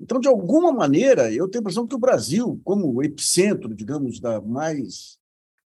Então, 0.00 0.20
de 0.20 0.28
alguma 0.28 0.72
maneira, 0.72 1.32
eu 1.32 1.48
tenho 1.48 1.60
a 1.60 1.62
impressão 1.62 1.86
que 1.86 1.94
o 1.94 1.98
Brasil, 1.98 2.60
como 2.64 2.92
o 2.92 3.02
epicentro, 3.02 3.74
digamos, 3.74 4.20
da 4.20 4.40
mais 4.40 5.18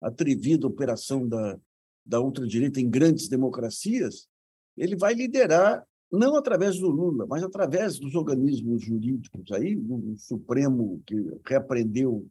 atrevida 0.01 0.67
operação 0.67 1.27
da, 1.27 1.57
da 2.05 2.19
ultradireita 2.19 2.79
em 2.79 2.89
grandes 2.89 3.27
democracias, 3.27 4.27
ele 4.75 4.95
vai 4.95 5.13
liderar, 5.13 5.85
não 6.11 6.35
através 6.35 6.77
do 6.77 6.89
Lula, 6.89 7.25
mas 7.27 7.41
através 7.43 7.97
dos 7.99 8.15
organismos 8.15 8.83
jurídicos 8.83 9.51
aí, 9.51 9.75
do 9.75 10.15
Supremo, 10.17 11.01
que 11.05 11.15
reaprendeu, 11.45 12.27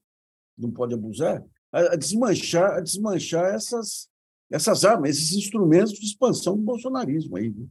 não 0.56 0.70
pode 0.70 0.94
abusar, 0.94 1.44
a 1.72 1.96
desmanchar, 1.96 2.76
a 2.76 2.80
desmanchar 2.80 3.54
essas, 3.54 4.08
essas 4.50 4.84
armas, 4.84 5.10
esses 5.10 5.32
instrumentos 5.32 5.92
de 5.92 6.06
expansão 6.06 6.56
do 6.56 6.62
bolsonarismo 6.62 7.36
aí. 7.36 7.50
Viu? 7.50 7.68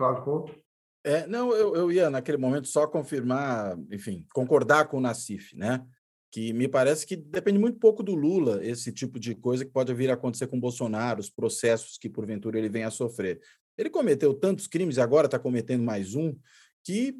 Cláudio 0.00 0.24
Couto. 0.24 0.58
É, 1.04 1.26
não, 1.26 1.52
eu, 1.52 1.76
eu 1.76 1.92
ia 1.92 2.08
naquele 2.08 2.38
momento 2.38 2.68
só 2.68 2.86
confirmar, 2.86 3.78
enfim, 3.90 4.26
concordar 4.32 4.88
com 4.88 4.96
o 4.96 5.00
Nassif, 5.00 5.54
né? 5.54 5.84
Que 6.32 6.52
me 6.52 6.66
parece 6.66 7.06
que 7.06 7.16
depende 7.16 7.58
muito 7.58 7.78
pouco 7.78 8.02
do 8.02 8.14
Lula, 8.14 8.64
esse 8.64 8.92
tipo 8.92 9.18
de 9.18 9.34
coisa 9.34 9.64
que 9.64 9.70
pode 9.70 9.92
vir 9.92 10.10
a 10.10 10.14
acontecer 10.14 10.46
com 10.46 10.56
o 10.56 10.60
Bolsonaro, 10.60 11.20
os 11.20 11.28
processos 11.28 11.98
que 11.98 12.08
porventura 12.08 12.58
ele 12.58 12.68
venha 12.68 12.88
a 12.88 12.90
sofrer. 12.90 13.40
Ele 13.76 13.90
cometeu 13.90 14.32
tantos 14.32 14.66
crimes 14.66 14.96
e 14.96 15.00
agora 15.00 15.26
está 15.26 15.38
cometendo 15.38 15.82
mais 15.82 16.14
um, 16.14 16.34
que, 16.84 17.14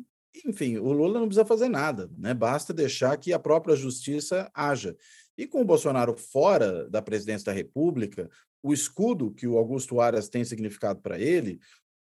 enfim, 0.47 0.79
o 0.79 0.93
Lula 0.93 1.19
não 1.19 1.27
precisa 1.27 1.45
fazer 1.45 1.69
nada, 1.69 2.11
né? 2.17 2.33
Basta 2.33 2.73
deixar 2.73 3.17
que 3.19 3.33
a 3.33 3.39
própria 3.39 3.77
justiça 3.77 4.51
haja. 4.55 4.97
E 5.37 5.47
com 5.47 5.61
o 5.61 5.67
Bolsonaro 5.67 6.17
fora 6.17 6.89
da 6.89 7.03
presidência 7.03 7.47
da 7.47 7.53
República, 7.53 8.29
o 8.63 8.73
escudo 8.73 9.33
que 9.33 9.47
o 9.47 9.57
Augusto 9.57 10.01
Aras 10.01 10.29
tem 10.29 10.45
significado 10.45 11.01
para 11.01 11.19
ele 11.19 11.59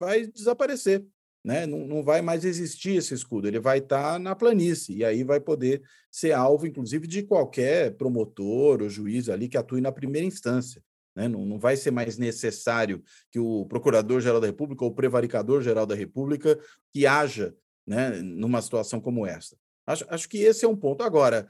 vai 0.00 0.26
desaparecer 0.26 1.06
né? 1.44 1.66
Não, 1.66 1.86
não 1.86 2.02
vai 2.02 2.20
mais 2.20 2.44
existir 2.44 2.96
esse 2.96 3.14
escudo, 3.14 3.48
ele 3.48 3.58
vai 3.58 3.78
estar 3.78 4.12
tá 4.12 4.18
na 4.18 4.34
planície, 4.34 4.98
e 4.98 5.04
aí 5.04 5.24
vai 5.24 5.40
poder 5.40 5.82
ser 6.10 6.32
alvo, 6.32 6.66
inclusive, 6.66 7.06
de 7.06 7.22
qualquer 7.22 7.96
promotor 7.96 8.82
ou 8.82 8.88
juiz 8.88 9.28
ali 9.28 9.48
que 9.48 9.56
atue 9.56 9.80
na 9.80 9.92
primeira 9.92 10.26
instância. 10.26 10.82
Né? 11.16 11.28
Não, 11.28 11.44
não 11.44 11.58
vai 11.58 11.76
ser 11.76 11.90
mais 11.90 12.18
necessário 12.18 13.02
que 13.30 13.38
o 13.38 13.64
Procurador-Geral 13.66 14.40
da 14.40 14.46
República 14.46 14.84
ou 14.84 14.90
o 14.90 14.94
Prevaricador-Geral 14.94 15.86
da 15.86 15.94
República 15.94 16.58
que 16.92 17.06
haja 17.06 17.54
né, 17.86 18.10
numa 18.20 18.60
situação 18.62 19.00
como 19.00 19.26
essa. 19.26 19.56
Acho, 19.86 20.04
acho 20.08 20.28
que 20.28 20.38
esse 20.38 20.64
é 20.64 20.68
um 20.68 20.76
ponto. 20.76 21.02
Agora, 21.02 21.48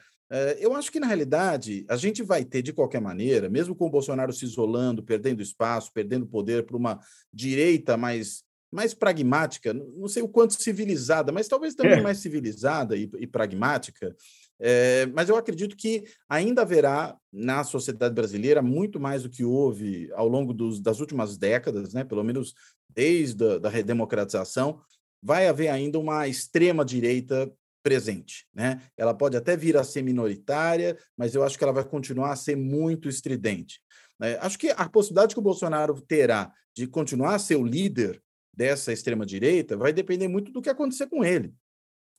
eu 0.61 0.75
acho 0.75 0.93
que, 0.93 1.01
na 1.01 1.07
realidade, 1.07 1.85
a 1.89 1.97
gente 1.97 2.23
vai 2.23 2.45
ter, 2.45 2.63
de 2.63 2.73
qualquer 2.73 3.01
maneira, 3.01 3.49
mesmo 3.49 3.75
com 3.75 3.87
o 3.87 3.91
Bolsonaro 3.91 4.33
se 4.33 4.45
isolando, 4.45 5.03
perdendo 5.03 5.43
espaço, 5.43 5.93
perdendo 5.93 6.27
poder 6.27 6.65
para 6.65 6.77
uma 6.77 7.01
direita 7.33 7.97
mais 7.97 8.45
mais 8.73 8.95
pragmática, 8.95 9.75
não 9.75 10.07
sei 10.07 10.23
o 10.23 10.29
quanto 10.29 10.55
civilizada, 10.55 11.33
mas 11.33 11.49
talvez 11.49 11.75
também 11.75 11.99
é. 11.99 12.01
mais 12.01 12.19
civilizada 12.19 12.97
e, 12.97 13.11
e 13.19 13.27
pragmática. 13.27 14.15
É, 14.61 15.07
mas 15.07 15.29
eu 15.29 15.37
acredito 15.37 15.77
que 15.77 16.05
ainda 16.29 16.63
haverá 16.63 17.17
na 17.33 17.65
sociedade 17.65 18.15
brasileira 18.15 18.63
muito 18.63 19.01
mais 19.01 19.23
do 19.23 19.31
que 19.31 19.45
houve 19.45 20.11
ao 20.13 20.29
longo 20.29 20.53
dos, 20.53 20.81
das 20.81 21.01
últimas 21.01 21.37
décadas, 21.37 21.93
né? 21.93 22.05
pelo 22.05 22.23
menos 22.23 22.55
desde 22.89 23.55
a 23.55 23.59
da 23.59 23.69
redemocratização, 23.69 24.81
vai 25.23 25.49
haver 25.49 25.69
ainda 25.69 25.99
uma 25.99 26.29
extrema 26.29 26.85
direita 26.85 27.51
presente, 27.83 28.47
né? 28.55 28.83
Ela 28.97 29.15
pode 29.15 29.37
até 29.37 29.57
vir 29.57 29.77
a 29.77 29.85
ser 29.85 30.03
minoritária, 30.03 30.99
mas 31.17 31.35
eu 31.35 31.43
acho 31.43 31.57
que 31.57 31.65
ela 31.65 31.73
vai 31.73 31.85
continuar 31.85 32.33
a 32.33 32.37
ser 32.37 32.57
muito 32.57 33.09
estridente. 33.09 33.81
É, 34.23 34.39
acho 34.41 34.59
que 34.59 34.71
a 34.71 34.89
possibilidade 34.89 35.35
que 35.35 35.41
o 35.41 35.43
Bolsonaro 35.43 36.01
terá 36.03 36.53
de 36.77 36.87
continuar 36.87 37.35
a 37.35 37.39
ser 37.39 37.57
o 37.57 37.65
líder 37.65 38.23
dessa 38.53 38.93
extrema-direita 38.93 39.77
vai 39.77 39.93
depender 39.93 40.29
muito 40.29 40.53
do 40.53 40.61
que 40.61 40.69
acontecer 40.69 41.07
com 41.07 41.25
ele. 41.25 41.55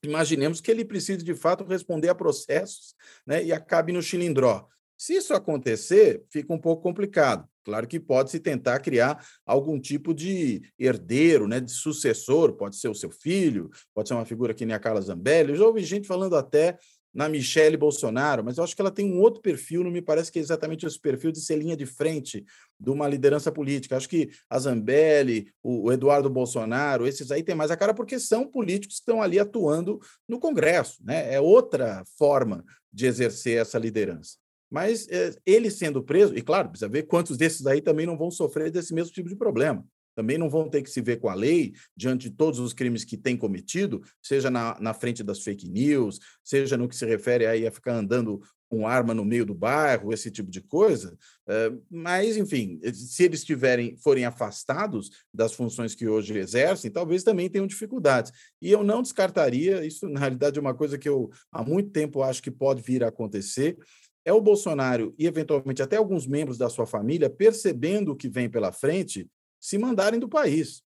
imaginemos 0.04 0.60
que 0.60 0.72
ele 0.72 0.84
precise, 0.84 1.24
de 1.24 1.36
fato, 1.36 1.64
responder 1.64 2.10
a 2.10 2.16
processos 2.16 2.96
né, 3.26 3.44
e 3.44 3.54
acabe 3.54 3.94
no 3.94 4.02
chilindró. 4.02 4.68
Se 4.98 5.14
isso 5.14 5.34
acontecer, 5.34 6.24
fica 6.32 6.52
um 6.52 6.60
pouco 6.60 6.82
complicado. 6.82 7.48
Claro 7.64 7.88
que 7.88 8.00
pode-se 8.00 8.40
tentar 8.40 8.80
criar 8.80 9.24
algum 9.46 9.80
tipo 9.80 10.14
de 10.14 10.62
herdeiro, 10.78 11.48
né, 11.48 11.60
de 11.60 11.72
sucessor, 11.72 12.54
pode 12.54 12.76
ser 12.78 12.88
o 12.88 12.96
seu 12.96 13.12
filho, 13.12 13.70
pode 13.94 14.08
ser 14.08 14.16
uma 14.16 14.26
figura 14.26 14.54
que 14.54 14.66
nem 14.66 14.76
a 14.76 14.80
Carla 14.80 15.02
Zambelli. 15.02 15.52
Eu 15.52 15.58
já 15.58 15.66
ouvi 15.66 15.84
gente 15.84 16.08
falando 16.08 16.36
até 16.36 16.78
na 17.14 17.28
Michelle 17.28 17.76
Bolsonaro, 17.76 18.44
mas 18.44 18.58
eu 18.58 18.64
acho 18.64 18.76
que 18.76 18.82
ela 18.82 18.92
tem 18.92 19.06
um 19.06 19.20
outro 19.20 19.42
perfil, 19.42 19.84
não 19.84 19.92
me 19.92 20.02
parece 20.02 20.32
que 20.32 20.40
é 20.40 20.42
exatamente 20.42 20.86
esse 20.86 21.00
perfil 21.00 21.32
de 21.32 21.42
ser 21.42 21.58
linha 21.58 21.76
de 21.76 21.86
frente 21.86 22.46
de 22.80 22.90
uma 22.90 23.08
liderança 23.08 23.52
política. 23.52 23.98
Acho 23.98 24.08
que 24.08 24.30
a 24.50 24.58
Zambelli, 24.58 25.52
o 25.62 25.92
Eduardo 25.92 26.30
Bolsonaro, 26.30 27.06
esses 27.06 27.32
aí 27.32 27.44
têm 27.44 27.56
mais 27.56 27.70
a 27.70 27.78
cara 27.78 27.94
porque 27.94 28.20
são 28.20 28.48
políticos 28.48 28.96
que 28.96 29.02
estão 29.02 29.22
ali 29.22 29.40
atuando 29.40 30.00
no 30.28 30.40
Congresso, 30.40 31.04
né? 31.04 31.34
É 31.34 31.42
outra 31.42 32.04
forma 32.18 32.64
de 32.92 33.06
exercer 33.06 33.58
essa 33.60 33.78
liderança. 33.78 34.41
Mas 34.72 35.08
é, 35.10 35.36
ele 35.46 35.70
sendo 35.70 36.02
preso, 36.02 36.36
e 36.36 36.42
claro, 36.42 36.70
precisa 36.70 36.90
ver 36.90 37.04
quantos 37.04 37.38
desses 37.38 37.68
aí 37.68 37.82
também 37.82 38.06
não 38.06 38.18
vão 38.18 38.32
sofrer 38.32 38.72
desse 38.72 38.94
mesmo 38.94 39.14
tipo 39.14 39.30
de 39.30 39.36
problema 39.36 39.86
também 40.16 40.38
não 40.38 40.50
vão 40.50 40.70
ter 40.70 40.82
que 40.82 40.90
se 40.90 41.02
ver 41.02 41.20
com 41.20 41.30
a 41.30 41.34
lei 41.34 41.74
diante 41.96 42.30
de 42.30 42.36
todos 42.36 42.60
os 42.60 42.74
crimes 42.74 43.04
que 43.04 43.18
têm 43.18 43.38
cometido, 43.38 44.02
seja 44.22 44.50
na, 44.50 44.78
na 44.80 44.94
frente 44.94 45.24
das 45.24 45.42
fake 45.42 45.70
news, 45.70 46.20
seja 46.44 46.78
no 46.78 46.88
que 46.88 46.96
se 46.96 47.06
refere 47.06 47.46
aí 47.46 47.66
a 47.66 47.72
ficar 47.72 47.96
andando 47.96 48.42
com 48.70 48.88
arma 48.88 49.14
no 49.14 49.26
meio 49.26 49.46
do 49.46 49.54
bairro, 49.54 50.14
esse 50.14 50.32
tipo 50.32 50.50
de 50.50 50.62
coisa. 50.62 51.18
Eh, 51.46 51.74
mas, 51.90 52.38
enfim, 52.38 52.80
se 52.94 53.24
eles 53.24 53.44
tiverem, 53.44 53.98
forem 53.98 54.24
afastados 54.24 55.12
das 55.34 55.52
funções 55.52 55.94
que 55.94 56.08
hoje 56.08 56.38
exercem, 56.38 56.90
talvez 56.90 57.22
também 57.22 57.50
tenham 57.50 57.68
dificuldades. 57.68 58.32
E 58.62 58.72
eu 58.72 58.82
não 58.82 59.02
descartaria, 59.02 59.86
isso 59.86 60.08
na 60.08 60.22
realidade 60.22 60.58
é 60.58 60.62
uma 60.62 60.74
coisa 60.74 60.98
que 60.98 61.10
eu 61.10 61.30
há 61.52 61.62
muito 61.62 61.90
tempo 61.90 62.24
acho 62.24 62.42
que 62.42 62.50
pode 62.50 62.82
vir 62.82 63.04
a 63.04 63.10
acontecer, 63.10 63.78
é 64.24 64.32
o 64.34 64.42
Bolsonaro 64.42 65.14
e, 65.18 65.26
eventualmente, 65.26 65.82
até 65.82 65.98
alguns 65.98 66.28
membros 66.28 66.58
da 66.58 66.70
sua 66.70 66.86
família, 66.86 67.30
percebendo 67.30 68.12
o 68.12 68.16
que 68.16 68.30
vem 68.30 68.50
pela 68.50 68.72
frente, 68.72 69.30
se 69.60 69.78
mandarem 69.78 70.20
do 70.20 70.30
país, 70.30 70.84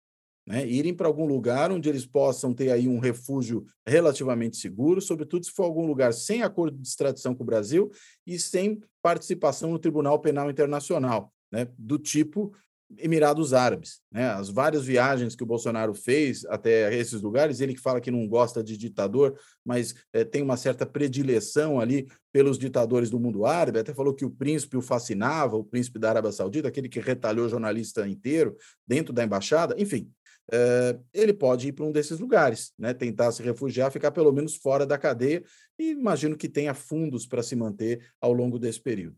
né? 0.46 0.68
irem 0.68 0.94
para 0.94 1.08
algum 1.08 1.26
lugar 1.26 1.72
onde 1.72 1.90
eles 1.90 2.06
possam 2.06 2.54
ter 2.54 2.72
aí 2.72 2.88
um 2.88 3.00
refúgio 3.00 3.66
relativamente 3.88 4.58
seguro, 4.58 5.02
sobretudo 5.02 5.46
se 5.46 5.52
for 5.52 5.64
algum 5.64 5.86
lugar 5.86 6.14
sem 6.14 6.42
acordo 6.44 6.78
de 6.78 6.88
extradição 6.88 7.34
com 7.34 7.44
o 7.44 7.46
Brasil 7.46 7.92
e 8.26 8.38
sem 8.38 8.82
participação 9.02 9.72
no 9.72 9.80
Tribunal 9.80 10.20
Penal 10.20 10.50
Internacional, 10.50 11.32
né? 11.52 11.68
do 11.78 11.98
tipo 11.98 12.54
Emirados 12.98 13.54
Árabes, 13.54 14.02
né? 14.12 14.30
As 14.30 14.50
várias 14.50 14.86
viagens 14.86 15.36
que 15.36 15.44
o 15.44 15.46
Bolsonaro 15.46 15.94
fez 15.94 16.46
até 16.46 16.94
esses 16.96 17.22
lugares, 17.22 17.62
ele 17.62 17.74
que 17.74 17.82
fala 17.82 18.02
que 18.02 18.12
não 18.12 18.28
gosta 18.28 18.64
de 18.64 18.78
ditador, 18.78 19.38
mas 19.66 19.96
é, 20.12 20.24
tem 20.24 20.42
uma 20.42 20.58
certa 20.58 20.86
predileção 20.86 21.80
ali 21.80 22.08
pelos 22.32 22.58
ditadores 22.58 23.10
do 23.10 23.20
mundo 23.20 23.46
árabe, 23.46 23.80
até 23.80 23.94
falou 23.94 24.14
que 24.14 24.26
o 24.26 24.32
príncipe 24.32 24.78
o 24.78 24.82
fascinava, 24.82 25.56
o 25.56 25.64
príncipe 25.64 26.00
da 26.00 26.10
Arábia 26.10 26.32
Saudita, 26.32 26.68
aquele 26.68 26.90
que 26.90 27.00
retalhou 27.00 27.48
jornalista 27.48 28.08
inteiro 28.08 28.56
dentro 28.88 29.14
da 29.14 29.24
embaixada, 29.24 29.76
enfim. 29.78 30.12
É, 30.52 31.00
ele 31.14 31.34
pode 31.34 31.70
ir 31.70 31.72
para 31.72 31.86
um 31.86 31.92
desses 31.92 32.20
lugares, 32.20 32.74
né? 32.78 32.94
tentar 32.94 33.32
se 33.32 33.42
refugiar, 33.42 33.92
ficar 33.92 34.12
pelo 34.12 34.32
menos 34.32 34.56
fora 34.56 34.86
da 34.86 34.98
cadeia, 34.98 35.44
e 35.80 35.92
imagino 35.92 36.36
que 36.36 36.50
tenha 36.50 36.74
fundos 36.74 37.26
para 37.26 37.42
se 37.42 37.56
manter 37.56 38.06
ao 38.20 38.34
longo 38.34 38.60
desse 38.60 38.82
período. 38.82 39.16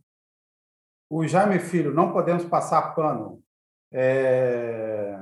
O 1.10 1.26
Jaime 1.28 1.60
Filho, 1.60 1.94
não 1.94 2.12
podemos 2.12 2.46
passar 2.46 2.96
pano 2.96 3.42
é... 3.92 5.18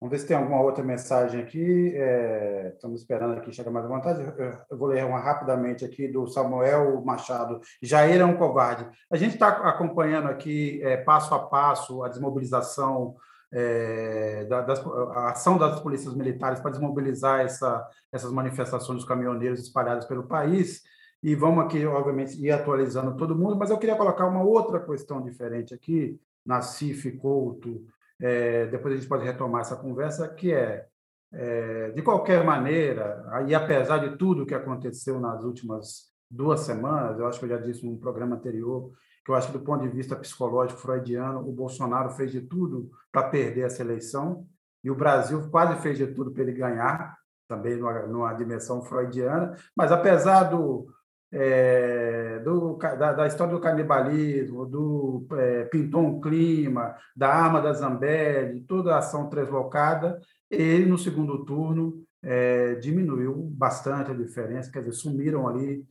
Vamos 0.00 0.10
ver 0.10 0.18
se 0.18 0.26
tem 0.26 0.36
alguma 0.36 0.60
outra 0.60 0.84
mensagem 0.84 1.40
aqui. 1.40 1.94
É... 1.96 2.72
Estamos 2.74 3.00
esperando 3.00 3.34
aqui 3.34 3.52
chegar 3.52 3.70
mais 3.70 3.86
à 3.86 3.88
vontade. 3.88 4.22
Eu 4.70 4.76
vou 4.76 4.88
ler 4.88 5.04
uma 5.04 5.18
rapidamente 5.18 5.84
aqui 5.84 6.08
do 6.08 6.26
Samuel 6.26 7.02
Machado. 7.04 7.60
Jair 7.82 8.20
é 8.20 8.24
um 8.24 8.36
covarde. 8.36 8.86
A 9.10 9.16
gente 9.16 9.34
está 9.34 9.48
acompanhando 9.48 10.28
aqui 10.28 10.80
é, 10.82 10.96
passo 10.96 11.34
a 11.34 11.38
passo 11.38 12.02
a 12.02 12.08
desmobilização 12.08 13.16
é, 13.54 14.44
da, 14.46 14.62
das, 14.62 14.84
a 14.84 15.30
ação 15.30 15.56
das 15.56 15.80
polícias 15.80 16.12
militares 16.14 16.60
para 16.60 16.72
desmobilizar 16.72 17.40
essa, 17.40 17.88
essas 18.12 18.32
manifestações 18.32 18.98
dos 18.98 19.08
caminhoneiros 19.08 19.60
espalhadas 19.60 20.04
pelo 20.06 20.24
país. 20.24 20.82
E 21.22 21.34
vamos 21.34 21.64
aqui, 21.64 21.86
obviamente, 21.86 22.38
ir 22.38 22.50
atualizando 22.50 23.16
todo 23.16 23.36
mundo, 23.36 23.56
mas 23.56 23.70
eu 23.70 23.78
queria 23.78 23.96
colocar 23.96 24.26
uma 24.26 24.42
outra 24.42 24.80
questão 24.80 25.22
diferente 25.22 25.72
aqui, 25.72 26.20
Nassif 26.44 27.10
Couto, 27.12 27.84
é, 28.20 28.66
depois 28.66 28.94
a 28.94 28.96
gente 28.96 29.08
pode 29.08 29.24
retomar 29.24 29.62
essa 29.62 29.76
conversa, 29.76 30.28
que 30.28 30.52
é, 30.52 30.86
é, 31.32 31.90
de 31.90 32.02
qualquer 32.02 32.44
maneira, 32.44 33.24
e 33.46 33.54
apesar 33.54 33.98
de 33.98 34.16
tudo 34.16 34.46
que 34.46 34.54
aconteceu 34.54 35.18
nas 35.18 35.42
últimas 35.42 36.12
duas 36.30 36.60
semanas, 36.60 37.18
eu 37.18 37.26
acho 37.26 37.38
que 37.38 37.44
eu 37.44 37.50
já 37.50 37.58
disse 37.58 37.84
num 37.84 37.98
programa 37.98 38.36
anterior, 38.36 38.92
que 39.24 39.30
eu 39.30 39.34
acho 39.34 39.48
que 39.48 39.58
do 39.58 39.64
ponto 39.64 39.82
de 39.82 39.88
vista 39.88 40.14
psicológico 40.16 40.80
freudiano, 40.80 41.40
o 41.40 41.52
Bolsonaro 41.52 42.10
fez 42.10 42.30
de 42.30 42.42
tudo 42.42 42.90
para 43.10 43.28
perder 43.28 43.62
essa 43.62 43.82
eleição, 43.82 44.46
e 44.82 44.90
o 44.90 44.94
Brasil 44.94 45.48
quase 45.50 45.80
fez 45.80 45.96
de 45.96 46.06
tudo 46.08 46.30
para 46.30 46.42
ele 46.42 46.52
ganhar, 46.52 47.16
também 47.48 47.76
numa, 47.76 48.06
numa 48.06 48.32
dimensão 48.34 48.82
freudiana, 48.82 49.56
mas 49.76 49.90
apesar 49.90 50.44
do, 50.44 50.86
é, 51.32 52.23
do, 52.44 52.76
da, 52.76 53.12
da, 53.12 53.26
história 53.26 53.52
do 53.52 53.60
canibalismo, 53.60 54.66
do 54.66 55.26
é, 55.32 55.64
pintou 55.64 56.02
um 56.02 56.20
clima, 56.20 56.94
da 57.16 57.28
arma 57.28 57.60
da 57.60 57.72
Zambelli, 57.72 58.60
toda 58.62 58.94
a 58.94 58.98
ação 58.98 59.28
translocada, 59.28 60.20
ele, 60.50 60.86
no 60.86 60.98
segundo 60.98 61.44
turno, 61.44 62.04
é, 62.22 62.74
diminuiu 62.76 63.34
bastante 63.50 64.10
a 64.10 64.14
diferença, 64.14 64.70
quer 64.70 64.80
dizer, 64.80 64.92
sumiram 64.92 65.48
ali 65.48 65.84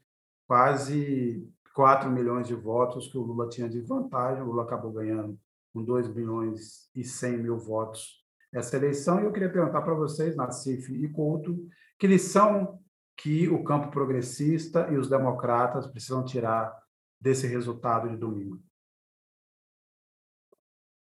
quase 0.47 1.45
4 1.75 2.09
milhões 2.09 2.47
de 2.47 2.55
votos 2.55 3.07
que 3.11 3.17
o 3.17 3.21
Lula 3.21 3.49
tinha 3.49 3.67
de 3.67 3.81
vantagem, 3.81 4.43
o 4.43 4.45
Lula 4.45 4.63
acabou 4.63 4.91
ganhando 4.91 5.37
com 5.73 5.83
2 5.83 6.13
milhões 6.13 6.89
e 6.95 7.03
100 7.03 7.37
mil 7.39 7.57
votos 7.57 8.23
essa 8.53 8.77
eleição, 8.77 9.19
e 9.19 9.25
eu 9.25 9.31
queria 9.31 9.49
perguntar 9.49 9.81
para 9.81 9.95
vocês, 9.95 10.35
Nassif 10.35 10.93
e 10.93 11.09
Couto, 11.09 11.67
que 11.97 12.05
lição 12.05 12.79
que 13.17 13.47
o 13.47 13.63
campo 13.63 13.89
progressista 13.89 14.89
e 14.91 14.97
os 14.97 15.09
democratas 15.09 15.87
precisam 15.87 16.25
tirar 16.25 16.73
desse 17.19 17.47
resultado 17.47 18.09
de 18.09 18.17
domingo? 18.17 18.61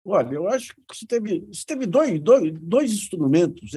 Olha, 0.05 0.35
eu 0.35 0.49
acho 0.49 0.75
que 0.75 0.81
você 0.91 1.05
teve, 1.07 1.47
você 1.51 1.65
teve 1.65 1.85
dois, 1.85 2.19
dois, 2.19 2.53
dois 2.59 2.91
instrumentos 2.91 3.71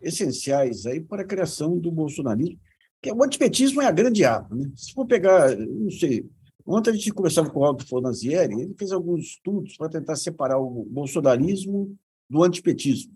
essenciais 0.00 0.86
aí 0.86 1.00
para 1.00 1.22
a 1.22 1.26
criação 1.26 1.76
do 1.76 1.90
bolsonarismo, 1.90 2.58
que 3.02 3.10
é 3.10 3.12
o 3.12 3.22
antipetismo 3.22 3.82
é 3.82 3.86
a 3.86 3.90
grande 3.90 4.24
arma. 4.24 4.54
Né? 4.54 4.70
Se 4.76 4.92
for 4.92 5.04
pegar, 5.06 5.56
não 5.56 5.90
sei, 5.90 6.24
ontem 6.64 6.90
a 6.90 6.92
gente 6.92 7.12
conversava 7.12 7.50
com 7.50 7.60
o 7.60 7.64
Aldo 7.64 7.84
Fornazieri, 7.84 8.54
ele 8.54 8.74
fez 8.78 8.92
alguns 8.92 9.24
estudos 9.24 9.76
para 9.76 9.88
tentar 9.88 10.14
separar 10.14 10.60
o 10.60 10.84
bolsonarismo 10.84 11.96
do 12.30 12.44
antipetismo. 12.44 13.15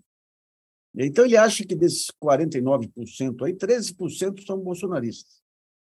Então, 0.95 1.25
ele 1.25 1.37
acha 1.37 1.65
que 1.65 1.75
desses 1.75 2.07
49%, 2.21 3.45
aí, 3.45 3.53
13% 3.53 4.45
são 4.45 4.59
bolsonaristas, 4.59 5.41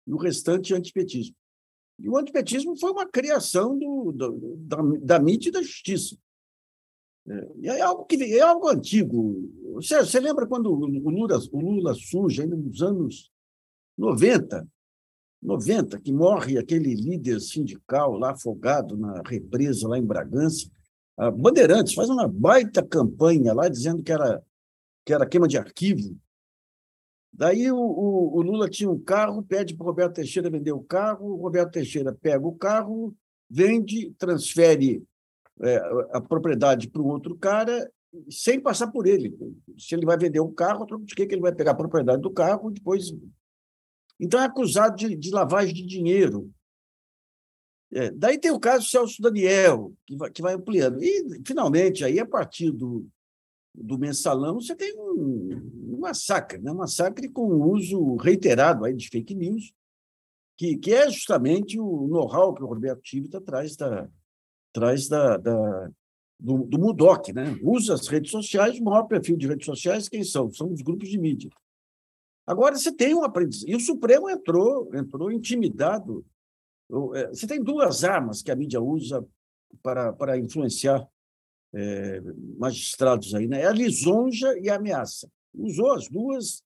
e 0.06 0.14
o 0.14 0.18
restante 0.18 0.74
é 0.74 0.78
antipetismo. 0.78 1.36
E 2.00 2.10
o 2.10 2.18
antipetismo 2.18 2.78
foi 2.78 2.92
uma 2.92 3.08
criação 3.08 3.78
do, 3.78 4.12
do, 4.12 4.56
da, 4.58 4.78
da 5.02 5.20
mídia 5.20 5.50
e 5.50 5.52
da 5.52 5.62
justiça. 5.62 6.18
É, 7.28 7.68
é, 7.68 7.82
algo 7.82 8.06
que 8.06 8.16
é 8.16 8.42
algo 8.42 8.68
antigo. 8.68 9.50
Você, 9.76 10.00
você 10.00 10.20
lembra 10.20 10.46
quando 10.46 10.68
o 10.68 10.76
Lula, 10.76 11.40
o 11.52 11.60
Lula 11.60 11.94
surge, 11.94 12.42
ainda 12.42 12.56
nos 12.56 12.82
anos 12.82 13.32
90, 13.98 14.68
90, 15.42 16.00
que 16.00 16.12
morre 16.12 16.58
aquele 16.58 16.94
líder 16.94 17.40
sindical 17.40 18.18
lá 18.18 18.32
afogado 18.32 18.98
na 18.98 19.22
represa 19.26 19.88
lá 19.88 19.98
em 19.98 20.06
Bragança. 20.06 20.70
A 21.16 21.30
Bandeirantes 21.30 21.94
faz 21.94 22.10
uma 22.10 22.28
baita 22.28 22.84
campanha 22.84 23.54
lá 23.54 23.70
dizendo 23.70 24.02
que 24.02 24.12
era 24.12 24.44
que 25.06 25.14
era 25.14 25.28
queima 25.28 25.48
de 25.48 25.58
arquivo. 25.58 26.18
Daí 27.32 27.72
o, 27.72 27.78
o, 27.78 28.38
o 28.38 28.42
Lula 28.42 28.70
tinha 28.70 28.90
um 28.90 29.00
carro, 29.00 29.42
pede 29.44 29.76
para 29.76 29.84
o 29.84 29.88
Roberto 29.88 30.16
Teixeira 30.16 30.50
vender 30.50 30.72
o 30.72 30.84
carro, 30.84 31.34
o 31.34 31.42
Roberto 31.42 31.72
Teixeira 31.72 32.14
pega 32.14 32.46
o 32.46 32.56
carro, 32.56 33.16
vende, 33.50 34.12
transfere 34.18 35.04
é, 35.62 35.78
a 36.12 36.22
propriedade 36.22 36.90
para 36.90 37.02
um 37.02 37.08
outro 37.08 37.36
cara, 37.36 37.92
sem 38.30 38.60
passar 38.60 38.92
por 38.92 39.08
ele. 39.08 39.36
Se 39.78 39.96
ele 39.96 40.06
vai 40.06 40.18
vender 40.18 40.40
o 40.40 40.52
carro, 40.52 40.86
de 40.86 41.16
que 41.16 41.24
ele 41.24 41.42
vai 41.42 41.54
pegar 41.54 41.72
a 41.72 41.76
propriedade 41.76 42.22
do 42.22 42.32
carro 42.32 42.70
e 42.70 42.76
depois. 42.76 43.12
Então 44.20 44.40
é 44.40 44.46
acusado 44.46 44.96
de, 44.96 45.16
de 45.16 45.32
lavagem 45.32 45.74
de 45.74 45.86
dinheiro. 45.86 46.52
É, 47.92 48.12
daí 48.12 48.40
tem 48.40 48.52
o 48.52 48.60
caso 48.60 48.88
Celso 48.88 49.22
Daniel, 49.22 49.94
que 50.06 50.16
vai, 50.16 50.32
que 50.32 50.42
vai 50.42 50.54
ampliando. 50.54 51.04
E, 51.04 51.42
finalmente, 51.46 52.04
aí, 52.04 52.20
a 52.20 52.26
partir 52.26 52.72
do, 52.72 53.08
do 53.74 53.98
mensalão, 53.98 54.56
você 54.62 54.76
tem 54.76 54.94
um, 54.98 55.96
um 55.96 56.00
massacre, 56.00 56.60
né? 56.60 56.72
um 56.72 56.76
massacre 56.76 57.28
com 57.30 57.46
o 57.48 57.72
uso 57.72 58.16
reiterado 58.18 58.86
aí 58.86 58.94
de 58.94 59.10
fake 59.10 59.34
news, 59.34 59.74
que, 60.58 60.78
que 60.78 60.94
é 60.94 61.10
justamente 61.10 61.80
o 61.80 62.08
know-how 62.08 62.54
que 62.54 62.64
o 62.64 62.68
Roberto 62.68 63.02
Tivita 63.02 63.42
traz 63.42 63.76
da, 63.76 64.08
traz 64.72 65.08
da, 65.08 65.38
da 65.38 65.90
do, 66.40 66.66
do 66.66 66.78
Mudoc, 66.78 67.30
né? 67.34 67.58
Usa 67.64 67.94
as 67.94 68.08
redes 68.08 68.30
sociais, 68.30 68.78
o 68.78 68.84
maior 68.84 69.04
perfil 69.04 69.38
de 69.38 69.48
redes 69.48 69.66
sociais, 69.66 70.10
quem 70.10 70.24
são? 70.24 70.52
São 70.52 70.72
os 70.72 70.82
grupos 70.82 71.10
de 71.10 71.18
mídia. 71.18 71.50
Agora 72.46 72.76
você 72.76 72.92
tem 72.92 73.16
um 73.16 73.24
aprendizado. 73.24 73.70
E 73.70 73.76
o 73.76 73.80
Supremo 73.80 74.30
entrou, 74.30 74.94
entrou 74.94 75.32
intimidado. 75.32 76.26
É, 77.16 77.28
você 77.28 77.48
tem 77.48 77.64
duas 77.64 78.04
armas 78.04 78.42
que 78.42 78.52
a 78.52 78.56
mídia 78.56 78.82
usa 78.82 79.26
para, 79.82 80.12
para 80.12 80.38
influenciar 80.38 81.08
é, 81.74 82.22
magistrados 82.58 83.34
aí, 83.34 83.48
né? 83.48 83.62
É 83.62 83.68
a 83.68 83.72
lisonja 83.72 84.58
e 84.60 84.70
a 84.70 84.76
ameaça. 84.76 85.30
Usou 85.54 85.94
as 85.94 86.08
duas 86.08 86.64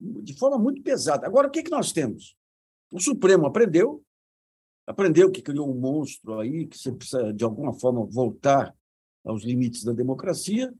de 0.00 0.36
forma 0.38 0.58
muito 0.58 0.82
pesada. 0.82 1.26
Agora, 1.26 1.48
o 1.48 1.50
que, 1.50 1.62
que 1.62 1.70
nós 1.70 1.92
temos? 1.92 2.36
O 2.92 3.00
Supremo 3.00 3.46
aprendeu, 3.46 4.02
aprendeu 4.86 5.30
que 5.30 5.42
criou 5.42 5.70
um 5.70 5.78
monstro 5.78 6.38
aí, 6.38 6.66
que 6.66 6.78
você 6.78 6.92
precisa, 6.92 7.32
de 7.32 7.44
alguma 7.44 7.72
forma, 7.72 8.04
voltar 8.04 8.74
aos 9.24 9.42
limites 9.42 9.82
da 9.82 9.92
democracia, 9.92 10.72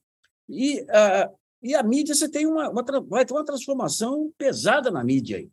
e, 0.48 0.82
uh, 0.82 1.36
e 1.62 1.74
a 1.74 1.82
mídia, 1.82 2.14
você 2.14 2.28
tem 2.28 2.46
uma, 2.46 2.70
uma, 2.70 2.84
vai 3.08 3.24
ter 3.24 3.32
uma 3.32 3.44
transformação 3.44 4.32
pesada 4.38 4.90
na 4.90 5.02
mídia 5.02 5.38
aí. 5.38 5.50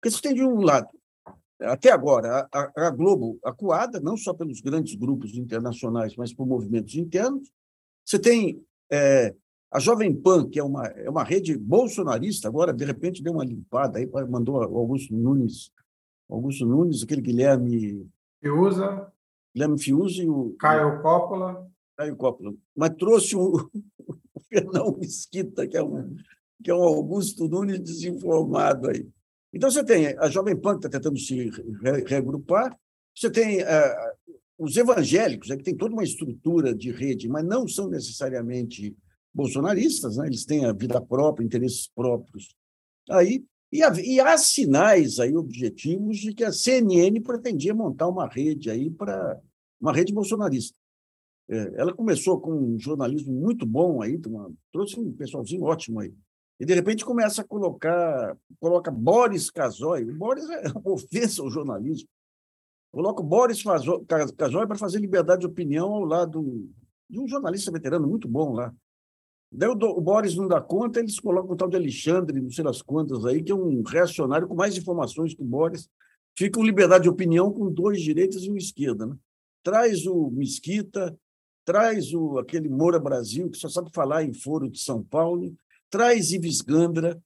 Porque 0.00 0.10
você 0.14 0.22
tem, 0.22 0.34
de 0.34 0.42
um 0.42 0.60
lado, 0.60 0.88
até 1.60 1.90
agora, 1.90 2.48
a, 2.52 2.86
a, 2.86 2.90
Globo 2.90 3.38
acuada, 3.44 4.00
não 4.00 4.16
só 4.16 4.34
pelos 4.34 4.60
grandes 4.60 4.94
grupos 4.94 5.36
internacionais, 5.36 6.16
mas 6.16 6.32
por 6.32 6.46
movimentos 6.46 6.94
internos. 6.96 7.50
Você 8.04 8.18
tem 8.18 8.62
é, 8.90 9.34
a 9.70 9.78
Jovem 9.78 10.14
Pan, 10.14 10.48
que 10.48 10.58
é 10.58 10.64
uma, 10.64 10.86
é 10.86 11.08
uma 11.08 11.24
rede 11.24 11.56
bolsonarista, 11.56 12.48
agora, 12.48 12.72
de 12.72 12.84
repente, 12.84 13.22
deu 13.22 13.32
uma 13.32 13.44
limpada, 13.44 13.98
aí 13.98 14.08
mandou 14.28 14.56
o 14.56 14.78
Augusto 14.78 15.14
Nunes, 15.14 15.70
Augusto 16.28 16.66
Nunes, 16.66 17.02
aquele 17.02 17.20
Guilherme. 17.20 18.08
Fiuza. 18.40 19.12
Guilherme 19.54 19.78
Fiuza 19.78 20.22
e 20.22 20.28
o. 20.28 20.54
Caio 20.58 21.00
Coppola. 21.02 21.70
Caio 21.96 22.16
Coppola. 22.16 22.54
Mas 22.76 22.90
trouxe 22.96 23.36
o, 23.36 23.70
o 24.34 24.40
Fernão 24.48 24.96
Mesquita, 24.98 25.66
que 25.66 25.76
é 25.76 25.82
um, 25.82 26.16
que 26.62 26.70
é 26.70 26.74
um 26.74 26.82
Augusto 26.82 27.48
Nunes 27.48 27.80
desinformado 27.80 28.90
aí. 28.90 29.08
Então, 29.54 29.70
você 29.70 29.84
tem 29.84 30.08
a 30.18 30.28
Jovem 30.28 30.56
Pan, 30.56 30.72
que 30.72 30.86
está 30.86 30.98
tentando 30.98 31.18
se 31.18 31.48
reagrupar, 32.06 32.76
você 33.14 33.30
tem 33.30 33.62
uh, 33.62 34.34
os 34.58 34.76
evangélicos, 34.76 35.50
é 35.50 35.56
que 35.56 35.62
tem 35.62 35.76
toda 35.76 35.94
uma 35.94 36.02
estrutura 36.02 36.74
de 36.74 36.90
rede, 36.90 37.28
mas 37.28 37.44
não 37.44 37.68
são 37.68 37.88
necessariamente 37.88 38.96
bolsonaristas, 39.32 40.16
né? 40.16 40.26
eles 40.26 40.44
têm 40.44 40.64
a 40.64 40.72
vida 40.72 41.00
própria, 41.00 41.44
interesses 41.44 41.88
próprios. 41.88 42.54
Aí, 43.08 43.44
e, 43.72 43.78
e 43.78 44.20
há 44.20 44.36
sinais 44.36 45.18
aí 45.18 45.36
objetivos 45.36 46.18
de 46.18 46.32
que 46.32 46.44
a 46.44 46.52
CNN 46.52 47.20
pretendia 47.20 47.74
montar 47.74 48.08
uma 48.08 48.28
rede 48.28 48.70
aí 48.70 48.90
para 48.90 49.40
uma 49.80 49.92
rede 49.92 50.12
bolsonarista. 50.12 50.76
É, 51.48 51.74
ela 51.76 51.92
começou 51.92 52.40
com 52.40 52.52
um 52.52 52.78
jornalismo 52.78 53.32
muito 53.32 53.66
bom 53.66 54.02
aí, 54.02 54.20
uma, 54.26 54.52
trouxe 54.72 54.98
um 54.98 55.12
pessoalzinho 55.12 55.62
ótimo 55.62 56.00
aí. 56.00 56.12
E, 56.58 56.64
de 56.64 56.74
repente, 56.74 57.04
começa 57.04 57.42
a 57.42 57.44
colocar, 57.44 58.36
coloca 58.60 58.90
Boris 58.90 59.50
Casoy. 59.50 60.04
Boris 60.04 60.48
é 60.48 60.68
uma 60.68 60.92
ofensa 60.94 61.42
ao 61.42 61.50
jornalismo. 61.50 62.08
Coloca 62.92 63.22
o 63.22 63.26
Boris 63.26 63.62
Casoy 64.36 64.66
para 64.66 64.78
fazer 64.78 65.00
liberdade 65.00 65.40
de 65.40 65.46
opinião 65.46 65.92
ao 65.92 66.04
lado 66.04 66.68
de 67.10 67.18
um 67.18 67.26
jornalista 67.26 67.72
veterano 67.72 68.06
muito 68.06 68.28
bom 68.28 68.52
lá. 68.52 68.72
Daí 69.50 69.68
o, 69.68 70.00
Boris 70.00 70.34
não 70.34 70.48
dá 70.48 70.60
conta, 70.60 71.00
eles 71.00 71.18
colocam 71.20 71.52
o 71.52 71.56
tal 71.56 71.68
de 71.68 71.76
Alexandre, 71.76 72.40
não 72.40 72.50
sei 72.50 72.64
das 72.64 72.82
quantas 72.82 73.24
aí, 73.24 73.42
que 73.42 73.52
é 73.52 73.54
um 73.54 73.82
reacionário 73.82 74.48
com 74.48 74.54
mais 74.54 74.76
informações 74.76 75.34
que 75.34 75.42
o 75.42 75.44
Boris. 75.44 75.88
Fica 76.36 76.58
com 76.58 76.64
liberdade 76.64 77.04
de 77.04 77.08
opinião 77.08 77.52
com 77.52 77.70
dois 77.70 78.00
direitos 78.00 78.44
e 78.44 78.48
uma 78.48 78.58
esquerda. 78.58 79.06
Né? 79.06 79.16
Traz 79.62 80.06
o 80.06 80.30
Mesquita, 80.30 81.16
traz 81.64 82.12
o, 82.12 82.38
aquele 82.38 82.68
Moura 82.68 82.98
Brasil, 82.98 83.48
que 83.48 83.56
só 83.56 83.68
sabe 83.68 83.90
falar 83.92 84.24
em 84.24 84.34
foro 84.34 84.68
de 84.68 84.80
São 84.80 85.02
Paulo, 85.02 85.54
traz 85.94 86.32
Ives 86.32 86.60
Gandra, 86.60 87.22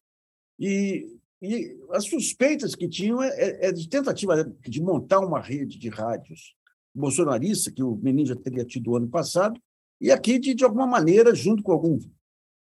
e, 0.61 1.17
e 1.41 1.75
as 1.93 2.05
suspeitas 2.05 2.75
que 2.75 2.87
tinham 2.87 3.23
é, 3.23 3.29
é, 3.29 3.69
é 3.69 3.73
de 3.73 3.89
tentativa 3.89 4.45
de 4.45 4.83
montar 4.83 5.21
uma 5.21 5.41
rede 5.41 5.79
de 5.79 5.89
rádios 5.89 6.55
bolsonarista, 6.95 7.73
que 7.73 7.83
o 7.83 7.97
menino 7.97 8.29
já 8.29 8.37
teria 8.37 8.67
tido 8.67 8.95
ano 8.95 9.09
passado, 9.09 9.59
e 9.99 10.11
aqui, 10.11 10.39
de, 10.39 10.53
de 10.53 10.65
alguma 10.65 10.87
maneira, 10.87 11.35
junto 11.35 11.63
com 11.63 11.73
algum 11.73 11.99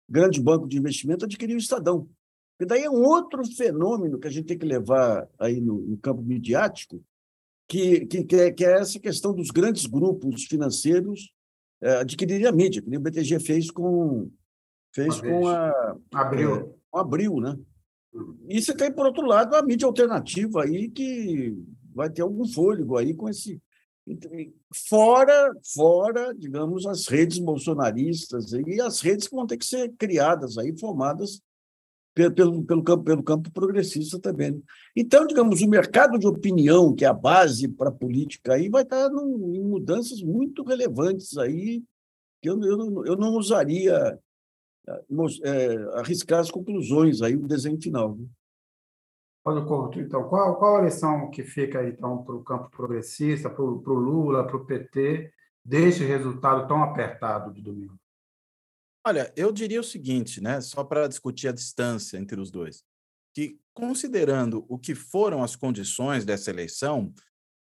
grande 0.08 0.40
banco 0.40 0.66
de 0.66 0.76
investimento, 0.76 1.24
adquiriu 1.24 1.54
o 1.54 1.60
Estadão. 1.60 2.08
E 2.58 2.66
daí 2.66 2.82
é 2.82 2.90
um 2.90 3.04
outro 3.04 3.44
fenômeno 3.54 4.18
que 4.18 4.26
a 4.26 4.30
gente 4.30 4.46
tem 4.46 4.58
que 4.58 4.66
levar 4.66 5.28
aí 5.38 5.60
no, 5.60 5.82
no 5.82 5.96
campo 5.98 6.20
midiático, 6.20 7.00
que, 7.68 8.06
que, 8.06 8.24
que, 8.24 8.36
é, 8.36 8.50
que, 8.50 8.64
é, 8.64 8.80
essa 8.80 8.98
questão 8.98 9.32
dos 9.32 9.52
grandes 9.52 9.86
grupos 9.86 10.46
financeiros 10.46 11.32
é, 11.80 11.98
adquirirem 11.98 12.46
a 12.46 12.52
mídia, 12.52 12.82
que 12.82 12.96
o 12.96 13.00
BTG 13.00 13.38
fez 13.38 13.70
com, 13.70 14.28
fez 14.92 15.20
com 15.20 15.48
a 15.48 15.96
Abril. 16.12 16.54
É, 16.54 16.68
com 16.90 16.98
Abril, 16.98 17.40
né? 17.40 17.58
E 18.48 18.60
você 18.60 18.74
tem, 18.74 18.92
por 18.92 19.06
outro 19.06 19.26
lado, 19.26 19.56
a 19.56 19.62
mídia 19.62 19.86
alternativa 19.86 20.62
aí 20.62 20.88
que 20.90 21.56
vai 21.94 22.10
ter 22.10 22.22
algum 22.22 22.46
fôlego 22.46 22.96
aí 22.96 23.14
com 23.14 23.28
esse. 23.28 23.60
Fora, 24.88 25.52
fora, 25.74 26.34
digamos, 26.34 26.86
as 26.86 27.06
redes 27.06 27.38
bolsonaristas 27.38 28.52
e 28.52 28.80
as 28.80 29.00
redes 29.00 29.28
que 29.28 29.36
vão 29.36 29.46
ter 29.46 29.56
que 29.56 29.64
ser 29.64 29.92
criadas 29.96 30.58
aí, 30.58 30.76
formadas 30.76 31.40
pelo, 32.14 32.34
pelo, 32.34 32.64
pelo, 32.64 32.82
campo, 32.82 33.04
pelo 33.04 33.22
campo 33.22 33.50
progressista 33.52 34.18
também. 34.18 34.52
Né? 34.52 34.60
Então, 34.96 35.26
digamos, 35.26 35.62
o 35.62 35.68
mercado 35.68 36.18
de 36.18 36.26
opinião, 36.26 36.94
que 36.94 37.04
é 37.04 37.08
a 37.08 37.14
base 37.14 37.68
para 37.68 37.88
a 37.88 37.92
política, 37.92 38.54
aí 38.54 38.68
vai 38.68 38.82
estar 38.82 39.08
num, 39.08 39.54
em 39.54 39.62
mudanças 39.62 40.20
muito 40.20 40.62
relevantes 40.64 41.38
aí, 41.38 41.82
que 42.40 42.50
eu, 42.50 42.60
eu, 42.62 43.06
eu 43.06 43.16
não 43.16 43.34
usaria 43.36 44.18
é, 44.88 45.98
arriscar 45.98 46.40
as 46.40 46.50
conclusões 46.50 47.22
aí, 47.22 47.36
o 47.36 47.46
desenho 47.46 47.80
final. 47.80 48.16
Né? 48.16 48.26
Olha, 49.44 49.64
Couto, 49.64 50.00
então, 50.00 50.28
qual, 50.28 50.56
qual 50.56 50.76
a 50.76 50.82
lição 50.82 51.30
que 51.30 51.42
fica 51.42 51.86
então 51.88 52.22
para 52.22 52.34
o 52.34 52.44
campo 52.44 52.70
progressista, 52.70 53.50
para 53.50 53.62
o 53.62 53.94
Lula, 53.94 54.46
para 54.46 54.56
o 54.56 54.64
PT, 54.64 55.32
deste 55.64 56.04
resultado 56.04 56.66
tão 56.68 56.82
apertado 56.82 57.52
de 57.52 57.60
domingo? 57.60 57.96
Olha, 59.04 59.32
eu 59.36 59.50
diria 59.50 59.80
o 59.80 59.84
seguinte, 59.84 60.40
né, 60.40 60.60
só 60.60 60.84
para 60.84 61.08
discutir 61.08 61.48
a 61.48 61.52
distância 61.52 62.16
entre 62.16 62.40
os 62.40 62.52
dois, 62.52 62.84
que 63.34 63.58
considerando 63.74 64.64
o 64.68 64.78
que 64.78 64.94
foram 64.94 65.42
as 65.42 65.56
condições 65.56 66.24
dessa 66.24 66.50
eleição, 66.50 67.12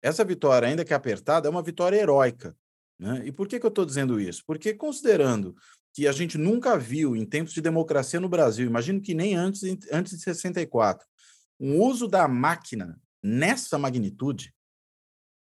essa 0.02 0.24
vitória, 0.24 0.68
ainda 0.68 0.86
que 0.86 0.94
apertada, 0.94 1.48
é 1.48 1.50
uma 1.50 1.64
vitória 1.64 1.98
heróica. 1.98 2.56
Né? 3.00 3.24
E 3.26 3.32
por 3.32 3.48
que, 3.48 3.60
que 3.60 3.66
eu 3.66 3.70
estou 3.70 3.86
dizendo 3.86 4.20
isso? 4.20 4.44
Porque 4.46 4.76
considerando 4.76 5.56
que 5.94 6.08
a 6.08 6.12
gente 6.12 6.38
nunca 6.38 6.78
viu 6.78 7.16
em 7.16 7.26
tempos 7.26 7.54
de 7.54 7.62
democracia 7.62 8.20
no 8.20 8.28
Brasil, 8.28 8.66
imagino 8.66 9.00
que 9.00 9.14
nem 9.14 9.36
antes, 9.36 9.62
antes 9.92 10.18
de 10.18 10.24
64, 10.24 11.06
um 11.60 11.80
uso 11.80 12.08
da 12.08 12.28
máquina 12.28 13.00
nessa 13.22 13.78
magnitude, 13.78 14.54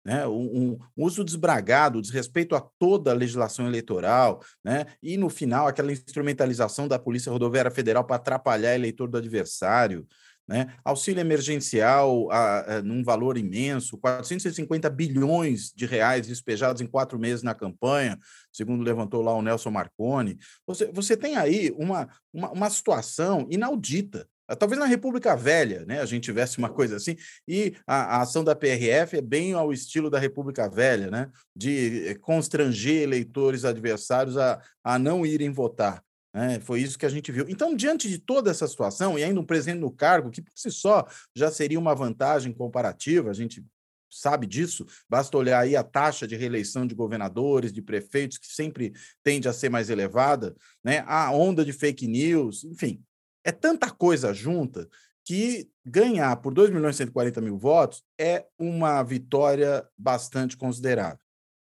né, 0.03 0.27
um, 0.27 0.73
um, 0.73 0.79
uso 0.97 1.23
desbragado, 1.23 2.01
desrespeito 2.01 2.55
a 2.55 2.61
toda 2.61 3.11
a 3.11 3.15
legislação 3.15 3.67
eleitoral, 3.67 4.43
né, 4.63 4.85
e 5.01 5.15
no 5.15 5.29
final 5.29 5.67
aquela 5.67 5.91
instrumentalização 5.91 6.87
da 6.87 6.99
Polícia 6.99 7.31
Rodoviária 7.31 7.71
Federal 7.71 8.03
para 8.03 8.15
atrapalhar 8.17 8.75
eleitor 8.75 9.07
do 9.07 9.17
adversário, 9.17 10.05
né? 10.51 10.73
Auxílio 10.83 11.21
emergencial 11.21 12.29
a, 12.29 12.75
a, 12.77 12.81
num 12.81 13.03
valor 13.03 13.37
imenso, 13.37 13.97
450 13.97 14.89
bilhões 14.89 15.71
de 15.73 15.85
reais 15.85 16.27
despejados 16.27 16.81
em 16.81 16.87
quatro 16.87 17.17
meses 17.17 17.41
na 17.41 17.55
campanha, 17.55 18.19
segundo 18.51 18.83
levantou 18.83 19.21
lá 19.21 19.33
o 19.33 19.41
Nelson 19.41 19.71
Marconi. 19.71 20.37
Você, 20.67 20.91
você 20.91 21.15
tem 21.15 21.37
aí 21.37 21.73
uma, 21.77 22.09
uma, 22.33 22.51
uma 22.51 22.69
situação 22.69 23.47
inaudita. 23.49 24.27
Talvez 24.59 24.77
na 24.77 24.85
República 24.85 25.33
Velha, 25.37 25.85
né, 25.85 26.01
a 26.01 26.05
gente 26.05 26.25
tivesse 26.25 26.57
uma 26.57 26.69
coisa 26.69 26.97
assim, 26.97 27.15
e 27.47 27.73
a, 27.87 28.17
a, 28.17 28.21
ação 28.21 28.43
da 28.43 28.53
PRF 28.53 29.15
é 29.15 29.21
bem 29.21 29.53
ao 29.53 29.71
estilo 29.71 30.09
da 30.09 30.19
República 30.19 30.69
Velha, 30.69 31.09
né, 31.09 31.31
de 31.55 32.17
constranger 32.19 33.03
eleitores 33.03 33.63
adversários 33.63 34.37
a, 34.37 34.61
a 34.83 34.99
não 34.99 35.25
irem 35.25 35.49
votar. 35.49 36.03
É, 36.33 36.59
foi 36.61 36.81
isso 36.81 36.97
que 36.97 37.05
a 37.05 37.09
gente 37.09 37.31
viu. 37.31 37.45
Então, 37.49 37.75
diante 37.75 38.07
de 38.07 38.17
toda 38.17 38.49
essa 38.49 38.67
situação, 38.67 39.19
e 39.19 39.23
ainda 39.23 39.39
um 39.39 39.45
presidente 39.45 39.79
no 39.79 39.91
cargo, 39.91 40.31
que 40.31 40.41
por 40.41 40.53
si 40.55 40.71
só 40.71 41.05
já 41.35 41.51
seria 41.51 41.77
uma 41.77 41.93
vantagem 41.93 42.53
comparativa, 42.53 43.29
a 43.29 43.33
gente 43.33 43.65
sabe 44.09 44.45
disso, 44.45 44.85
basta 45.09 45.37
olhar 45.37 45.59
aí 45.59 45.75
a 45.75 45.83
taxa 45.83 46.27
de 46.27 46.35
reeleição 46.35 46.85
de 46.85 46.93
governadores, 46.93 47.71
de 47.71 47.81
prefeitos, 47.81 48.37
que 48.37 48.47
sempre 48.47 48.93
tende 49.23 49.47
a 49.47 49.53
ser 49.53 49.69
mais 49.69 49.89
elevada, 49.89 50.55
né? 50.83 51.03
a 51.07 51.31
onda 51.31 51.63
de 51.63 51.71
fake 51.71 52.07
news, 52.07 52.63
enfim, 52.65 53.01
é 53.43 53.51
tanta 53.51 53.89
coisa 53.89 54.33
junta 54.33 54.87
que 55.23 55.69
ganhar 55.85 56.35
por 56.37 56.53
2 56.53 56.69
milhões 56.69 56.95
e 56.95 56.97
140 56.97 57.41
mil 57.41 57.57
votos 57.57 58.03
é 58.19 58.45
uma 58.57 59.01
vitória 59.03 59.87
bastante 59.97 60.57
considerável. 60.57 61.23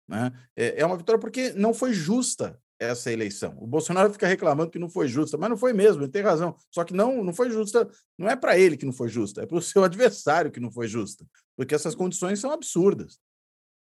Né? 0.08 0.32
É, 0.56 0.82
é 0.82 0.86
uma 0.86 0.98
vitória 0.98 1.20
porque 1.20 1.54
não 1.54 1.74
foi 1.74 1.94
justa 1.94 2.60
essa 2.90 3.12
eleição. 3.12 3.56
O 3.60 3.68
Bolsonaro 3.68 4.12
fica 4.12 4.28
reclamando 4.28 4.72
que 4.72 4.80
não 4.80 4.90
foi 4.90 5.08
justa, 5.08 5.38
mas 5.38 5.50
não 5.50 5.58
foi 5.58 5.74
mesmo, 5.74 6.04
ele 6.04 6.12
tem 6.12 6.22
razão. 6.22 6.56
Só 6.72 6.84
que 6.84 6.94
não, 6.94 7.24
não 7.24 7.34
foi 7.34 7.50
justa, 7.50 7.90
não 8.18 8.30
é 8.30 8.36
para 8.36 8.58
ele 8.58 8.78
que 8.78 8.86
não 8.86 8.94
foi 8.94 9.10
justa, 9.10 9.42
é 9.42 9.46
para 9.46 9.58
o 9.58 9.62
seu 9.62 9.84
adversário 9.86 10.52
que 10.52 10.60
não 10.60 10.72
foi 10.72 10.88
justa, 10.88 11.26
porque 11.56 11.76
essas 11.76 11.96
condições 11.96 12.40
são 12.40 12.52
absurdas. 12.52 13.20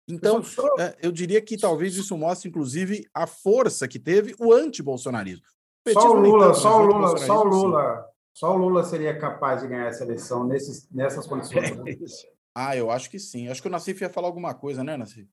Então, 0.07 0.41
é, 0.77 0.95
eu 1.01 1.11
diria 1.11 1.41
que 1.41 1.57
talvez 1.57 1.95
isso 1.95 2.15
mostre, 2.15 2.47
inclusive, 2.47 3.07
a 3.13 3.25
força 3.25 3.87
que 3.87 3.97
teve 3.97 4.35
o 4.39 4.53
anti-bolsonarismo. 4.53 5.43
Só 5.91 6.11
o 6.11 6.13
Lula, 6.13 6.53
só 6.53 6.81
o 6.81 6.85
Lula, 6.85 7.17
só 7.17 7.41
o 7.41 7.43
Lula 7.43 8.05
Só 8.33 8.53
o 8.53 8.57
Lula 8.57 8.83
seria 8.83 9.17
capaz 9.17 9.61
de 9.61 9.67
ganhar 9.67 9.87
essa 9.87 10.03
eleição 10.03 10.43
nesses, 10.43 10.89
nessas 10.91 11.25
condições. 11.25 11.75
Né? 11.77 11.95
ah, 12.53 12.75
eu 12.75 12.91
acho 12.91 13.09
que 13.09 13.19
sim. 13.19 13.47
Acho 13.47 13.61
que 13.61 13.67
o 13.67 13.71
Nassif 13.71 14.01
ia 14.01 14.09
falar 14.09 14.27
alguma 14.27 14.53
coisa, 14.53 14.83
né, 14.83 14.95
Nassif? 14.95 15.27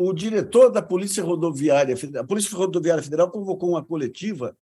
O 0.00 0.12
diretor 0.12 0.70
da 0.70 0.80
Polícia 0.80 1.24
Rodoviária, 1.24 1.96
a 2.20 2.24
Polícia 2.24 2.56
Rodoviária 2.56 3.02
Federal 3.02 3.28
convocou 3.32 3.70
uma 3.70 3.84
coletiva, 3.84 4.56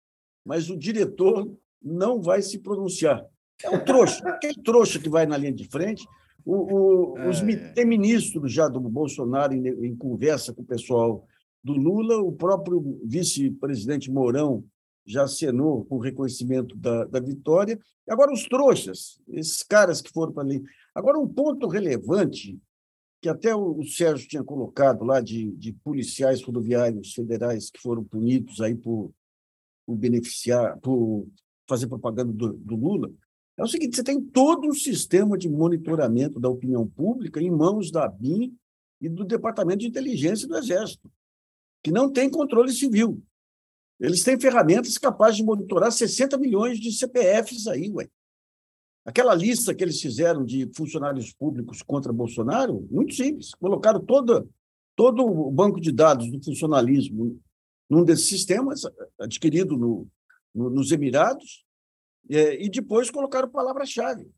mas 0.45 0.69
o 0.69 0.77
diretor 0.77 1.51
não 1.81 2.21
vai 2.21 2.43
se 2.43 2.59
pronunciar. 2.59 3.25
É 3.63 3.69
um 3.71 3.83
trouxa, 3.83 4.23
aquele 4.29 4.61
trouxa 4.61 4.99
que 4.99 5.09
vai 5.09 5.25
na 5.25 5.35
linha 5.35 5.51
de 5.51 5.67
frente. 5.67 6.07
O, 6.45 7.15
o, 7.15 7.29
os, 7.29 7.41
é. 7.41 7.55
Tem 7.73 7.83
ministros 7.83 8.53
já 8.53 8.67
do 8.67 8.79
Bolsonaro 8.79 9.55
em, 9.55 9.67
em 9.67 9.95
conversa 9.95 10.53
com 10.53 10.61
o 10.61 10.65
pessoal 10.65 11.25
do 11.63 11.73
Lula, 11.73 12.17
o 12.17 12.31
próprio 12.31 12.99
vice-presidente 13.03 14.11
Mourão 14.11 14.63
já 15.03 15.23
acenou 15.23 15.83
com 15.85 15.95
o 15.95 15.99
reconhecimento 15.99 16.77
da, 16.77 17.05
da 17.05 17.19
vitória. 17.19 17.79
Agora, 18.07 18.31
os 18.31 18.43
trouxas, 18.43 19.19
esses 19.29 19.63
caras 19.63 19.99
que 19.99 20.11
foram 20.11 20.31
para 20.31 20.43
ali. 20.43 20.61
Agora, 20.93 21.17
um 21.17 21.27
ponto 21.27 21.67
relevante, 21.67 22.59
que 23.23 23.29
até 23.29 23.55
o, 23.55 23.81
Sérgio 23.85 24.27
tinha 24.27 24.43
colocado 24.43 25.05
lá, 25.05 25.21
de, 25.21 25.49
de 25.53 25.71
policiais 25.71 26.43
rodoviários 26.43 27.13
federais 27.13 27.71
que 27.71 27.79
foram 27.79 28.03
punidos 28.03 28.59
aí 28.59 28.75
por, 28.75 29.13
por 29.85 29.95
beneficiar, 29.95 30.77
por 30.81 31.25
fazer 31.65 31.87
propaganda 31.87 32.33
do, 32.33 32.51
do 32.51 32.75
Lula, 32.75 33.09
é 33.57 33.63
o 33.63 33.67
seguinte: 33.67 33.95
você 33.95 34.03
tem 34.03 34.19
todo 34.19 34.67
um 34.67 34.73
sistema 34.73 35.37
de 35.37 35.47
monitoramento 35.47 36.37
da 36.37 36.49
opinião 36.49 36.85
pública 36.85 37.41
em 37.41 37.49
mãos 37.49 37.89
da 37.89 38.09
BIM 38.09 38.53
e 38.99 39.07
do 39.07 39.23
Departamento 39.23 39.79
de 39.79 39.87
Inteligência 39.87 40.45
do 40.45 40.57
Exército, 40.57 41.09
que 41.81 41.91
não 41.91 42.11
tem 42.11 42.29
controle 42.29 42.73
civil. 42.73 43.23
Eles 44.01 44.21
têm 44.21 44.37
ferramentas 44.37 44.97
capazes 44.97 45.37
de 45.37 45.45
monitorar 45.45 45.93
60 45.93 46.37
milhões 46.37 46.77
de 46.77 46.91
CPFs 46.91 47.67
aí, 47.67 47.89
ué. 47.89 48.09
Aquela 49.05 49.35
lista 49.35 49.75
que 49.75 49.83
eles 49.83 49.99
fizeram 49.99 50.45
de 50.45 50.69
funcionários 50.73 51.33
públicos 51.33 51.81
contra 51.81 52.13
Bolsonaro, 52.13 52.87
muito 52.89 53.13
simples. 53.13 53.53
Colocaram 53.55 53.99
toda, 53.99 54.47
todo 54.95 55.25
o 55.25 55.51
banco 55.51 55.79
de 55.81 55.91
dados 55.91 56.31
do 56.31 56.41
funcionalismo 56.41 57.39
num 57.89 58.03
desses 58.03 58.27
sistemas, 58.27 58.81
adquirido 59.19 59.77
no, 59.77 60.07
no, 60.55 60.69
nos 60.69 60.91
Emirados, 60.91 61.65
é, 62.29 62.63
e 62.63 62.69
depois 62.69 63.11
colocaram 63.11 63.49
palavra-chave. 63.49 64.31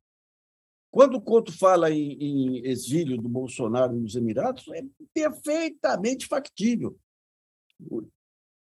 Quando 0.90 1.16
o 1.16 1.22
Couto 1.22 1.52
fala 1.52 1.92
em, 1.92 2.14
em 2.14 2.66
exílio 2.66 3.22
do 3.22 3.30
Bolsonaro 3.30 3.94
nos 3.94 4.16
Emirados, 4.16 4.66
é 4.70 4.84
perfeitamente 5.14 6.26
factível. 6.26 6.98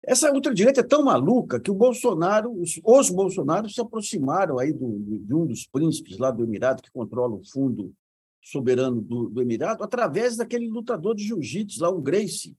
Essa 0.04 0.32
ultradireita 0.34 0.82
é 0.82 0.84
tão 0.84 1.04
maluca 1.04 1.60
que 1.60 1.70
o 1.70 1.76
Bolsonaro, 1.76 2.52
os, 2.60 2.80
os 2.84 3.10
Bolsonaros 3.12 3.76
se 3.76 3.82
aproximaram 3.82 4.58
aí 4.58 4.74
do, 4.74 4.98
de 5.00 5.34
um 5.34 5.46
dos 5.46 5.68
príncipes 5.68 6.18
lá 6.18 6.32
do 6.32 6.44
Emirado, 6.44 6.82
que 6.82 6.92
controla 6.92 7.36
o 7.36 7.46
fundo 7.46 7.94
soberano 8.42 9.00
do, 9.00 9.30
do 9.30 9.42
Emirado, 9.42 9.84
através 9.84 10.36
daquele 10.36 10.68
lutador 10.68 11.16
de 11.16 11.24
jiu-jitsu 11.24 11.82
lá, 11.82 11.92
um 11.92 12.02
Gracie, 12.02 12.58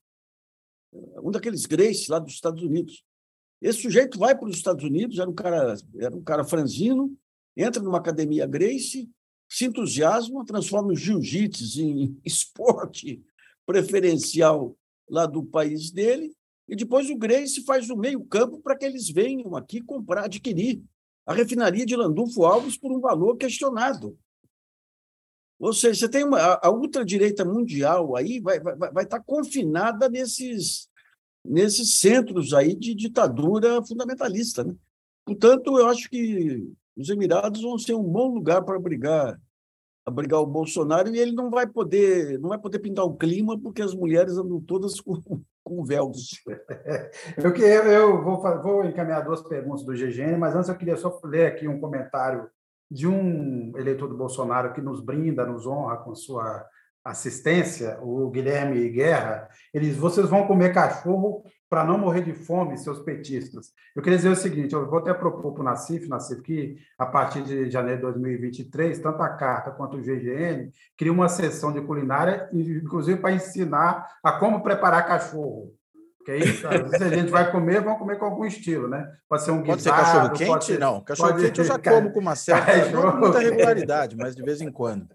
um 0.93 1.33
daqueles 1.33 1.67
Gracie 1.67 2.09
lá 2.09 2.21
dos 2.21 2.35
Estados 2.35 2.63
Unidos. 2.63 3.05
Esse 3.61 3.83
sujeito 3.83 4.19
vai 4.19 4.39
para 4.39 4.49
os 4.49 4.57
Estados 4.57 4.85
Unidos, 4.85 5.19
era 5.19 5.29
um 5.29 5.35
cara, 5.35 5.75
era 5.99 6.15
um 6.15 6.23
cara 6.23 6.45
franzino, 6.45 7.13
entra 7.57 7.83
numa 7.83 7.99
academia 7.99 8.47
Gracie, 8.47 9.11
se 9.49 9.65
entusiasma, 9.65 10.45
transforma 10.45 10.93
o 10.93 10.97
jiu-jitsu 10.97 11.81
em 11.81 12.17
esporte 12.25 13.21
preferencial 13.67 14.77
lá 15.11 15.27
do 15.27 15.43
país 15.43 15.91
dele 15.91 16.33
e 16.69 16.77
depois 16.77 17.11
o 17.11 17.17
Grace 17.17 17.65
faz 17.65 17.91
o 17.91 17.97
meio-campo 17.97 18.61
para 18.61 18.77
que 18.77 18.85
eles 18.85 19.11
venham 19.11 19.57
aqui 19.57 19.81
comprar, 19.81 20.25
adquirir 20.25 20.83
a 21.27 21.35
refinaria 21.35 21.87
de 21.87 21.97
Landulfo 21.97 22.45
Alves 22.45 22.77
por 22.77 22.93
um 22.93 23.01
valor 23.01 23.37
questionado. 23.37 24.19
Ou 25.59 25.73
seja, 25.73 26.01
você 26.01 26.09
tem 26.09 26.25
uma, 26.25 26.59
a 26.61 26.71
ultradireita 26.71 27.45
mundial 27.45 28.17
aí 28.17 28.41
vai, 28.41 28.59
vai, 28.59 28.77
vai 28.77 29.05
estar 29.05 29.21
confinada 29.21 30.09
nesses, 30.09 30.89
nesses 31.45 32.01
centros 32.01 32.53
aí 32.53 32.75
de 32.75 32.95
ditadura 32.95 33.85
fundamentalista. 33.85 34.65
Né? 34.65 34.75
Portanto, 35.25 35.79
eu 35.79 35.87
acho 35.89 36.11
que 36.11 36.69
os 36.97 37.09
Emirados 37.09 37.63
vão 37.63 37.79
ser 37.79 37.95
um 37.95 38.03
bom 38.03 38.35
lugar 38.35 38.65
para 38.65 38.79
brigar 38.79 39.41
abrigar 40.05 40.41
o 40.41 40.47
Bolsonaro 40.47 41.15
e 41.15 41.19
ele 41.19 41.31
não 41.31 41.49
vai 41.49 41.65
poder 41.65 42.37
não 42.41 42.49
vai 42.49 42.59
poder 42.59 42.81
pintar 42.81 43.05
o 43.05 43.17
clima 43.17 43.57
porque 43.57 43.81
as 43.81 43.95
mulheres 43.95 44.37
andam 44.37 44.61
todas 44.61 45.01
com, 45.01 45.23
com 45.65 45.85
véus. 45.85 46.41
Eu, 47.37 47.53
que, 47.53 47.63
eu 47.63 48.23
vou, 48.23 48.43
vou 48.63 48.85
encaminhar 48.85 49.25
duas 49.25 49.43
perguntas 49.43 49.85
do 49.85 49.93
GGN, 49.93 50.37
mas 50.37 50.55
antes 50.55 50.69
eu 50.69 50.77
queria 50.77 50.97
só 50.97 51.21
ler 51.25 51.47
aqui 51.47 51.69
um 51.69 51.81
comentário 51.81 52.49
de 52.91 53.07
um 53.07 53.73
eleitor 53.77 54.09
do 54.09 54.17
Bolsonaro 54.17 54.73
que 54.73 54.81
nos 54.81 55.01
brinda, 55.01 55.47
nos 55.47 55.67
honra 55.67 55.97
com 55.99 56.15
sua 56.15 56.67
assistência, 57.05 57.99
o 58.03 58.31
Guilherme 58.31 58.89
Guerra. 58.91 59.49
Eles, 59.73 59.97
vocês 59.97 60.29
vão 60.29 60.47
comer 60.47 60.73
cachorro 60.73 61.43
para 61.73 61.85
não 61.85 61.97
morrer 61.97 62.21
de 62.21 62.35
fome, 62.35 62.77
seus 62.77 62.99
petistas. 62.99 63.73
Eu 63.97 64.03
queria 64.03 64.19
dizer 64.19 64.29
o 64.29 64.37
seguinte, 64.37 64.75
eu 64.75 64.87
vou 64.87 64.99
até 64.99 65.15
propor 65.15 65.55
para 65.55 65.63
o 65.63 65.65
Nacif, 65.65 66.07
Nacif, 66.07 66.43
que 66.43 66.77
a 66.99 67.07
partir 67.07 67.43
de 67.45 67.71
janeiro 67.71 67.97
de 67.97 68.03
2023, 68.03 68.99
tanto 68.99 69.23
a 69.23 69.31
Carta 69.31 69.71
quanto 69.71 69.97
o 69.97 70.03
GGN, 70.03 70.71
cria 70.99 71.11
uma 71.11 71.31
sessão 71.31 71.73
de 71.73 71.81
culinária, 71.81 72.47
inclusive 72.53 73.19
para 73.19 73.33
ensinar 73.33 74.07
a 74.23 74.33
como 74.33 74.63
preparar 74.63 75.07
cachorro. 75.07 75.73
Porque 76.19 76.33
aí, 76.33 76.47
se 76.47 76.67
a 76.67 77.09
gente 77.09 77.31
vai 77.31 77.51
comer, 77.51 77.81
vamos 77.81 78.01
comer 78.01 78.19
com 78.19 78.27
algum 78.27 78.45
estilo, 78.45 78.87
né? 78.87 79.11
Pode 79.27 79.43
ser 79.43 79.53
um 79.53 79.63
guisado... 79.63 79.73
Pode 79.73 79.83
ser 79.83 79.91
cachorro 79.91 80.31
quente? 80.35 80.65
Ser, 80.67 80.79
não, 80.79 81.01
cachorro 81.01 81.37
quente 81.37 81.59
eu 81.59 81.65
já 81.65 81.79
como 81.79 82.13
com 82.13 82.21
uma 82.21 82.37
certa... 82.37 82.71
Muita 83.17 83.39
regularidade, 83.39 84.15
mas 84.15 84.37
de 84.37 84.43
vez 84.43 84.61
em 84.61 84.71
quando. 84.71 85.09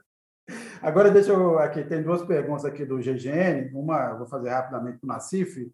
Agora, 0.82 1.12
deixa 1.12 1.32
eu... 1.32 1.60
Aqui, 1.60 1.84
tem 1.84 2.02
duas 2.02 2.24
perguntas 2.24 2.66
aqui 2.66 2.84
do 2.84 2.98
GGN. 2.98 3.70
Uma, 3.76 4.16
vou 4.16 4.26
fazer 4.26 4.50
rapidamente 4.50 4.98
para 4.98 5.06
o 5.06 5.10
Nacif 5.10 5.72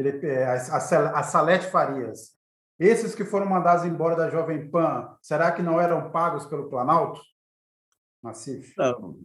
ele, 0.00 0.26
é, 0.26 0.44
a, 0.44 0.54
a 0.54 1.22
Salete 1.22 1.66
Farias. 1.66 2.34
Esses 2.78 3.14
que 3.14 3.24
foram 3.24 3.46
mandados 3.46 3.84
embora 3.84 4.16
da 4.16 4.30
Jovem 4.30 4.70
Pan, 4.70 5.14
será 5.20 5.52
que 5.52 5.62
não 5.62 5.80
eram 5.80 6.10
pagos 6.10 6.46
pelo 6.46 6.70
Planalto? 6.70 7.20
Massif? 8.22 8.74
Não, 8.76 9.18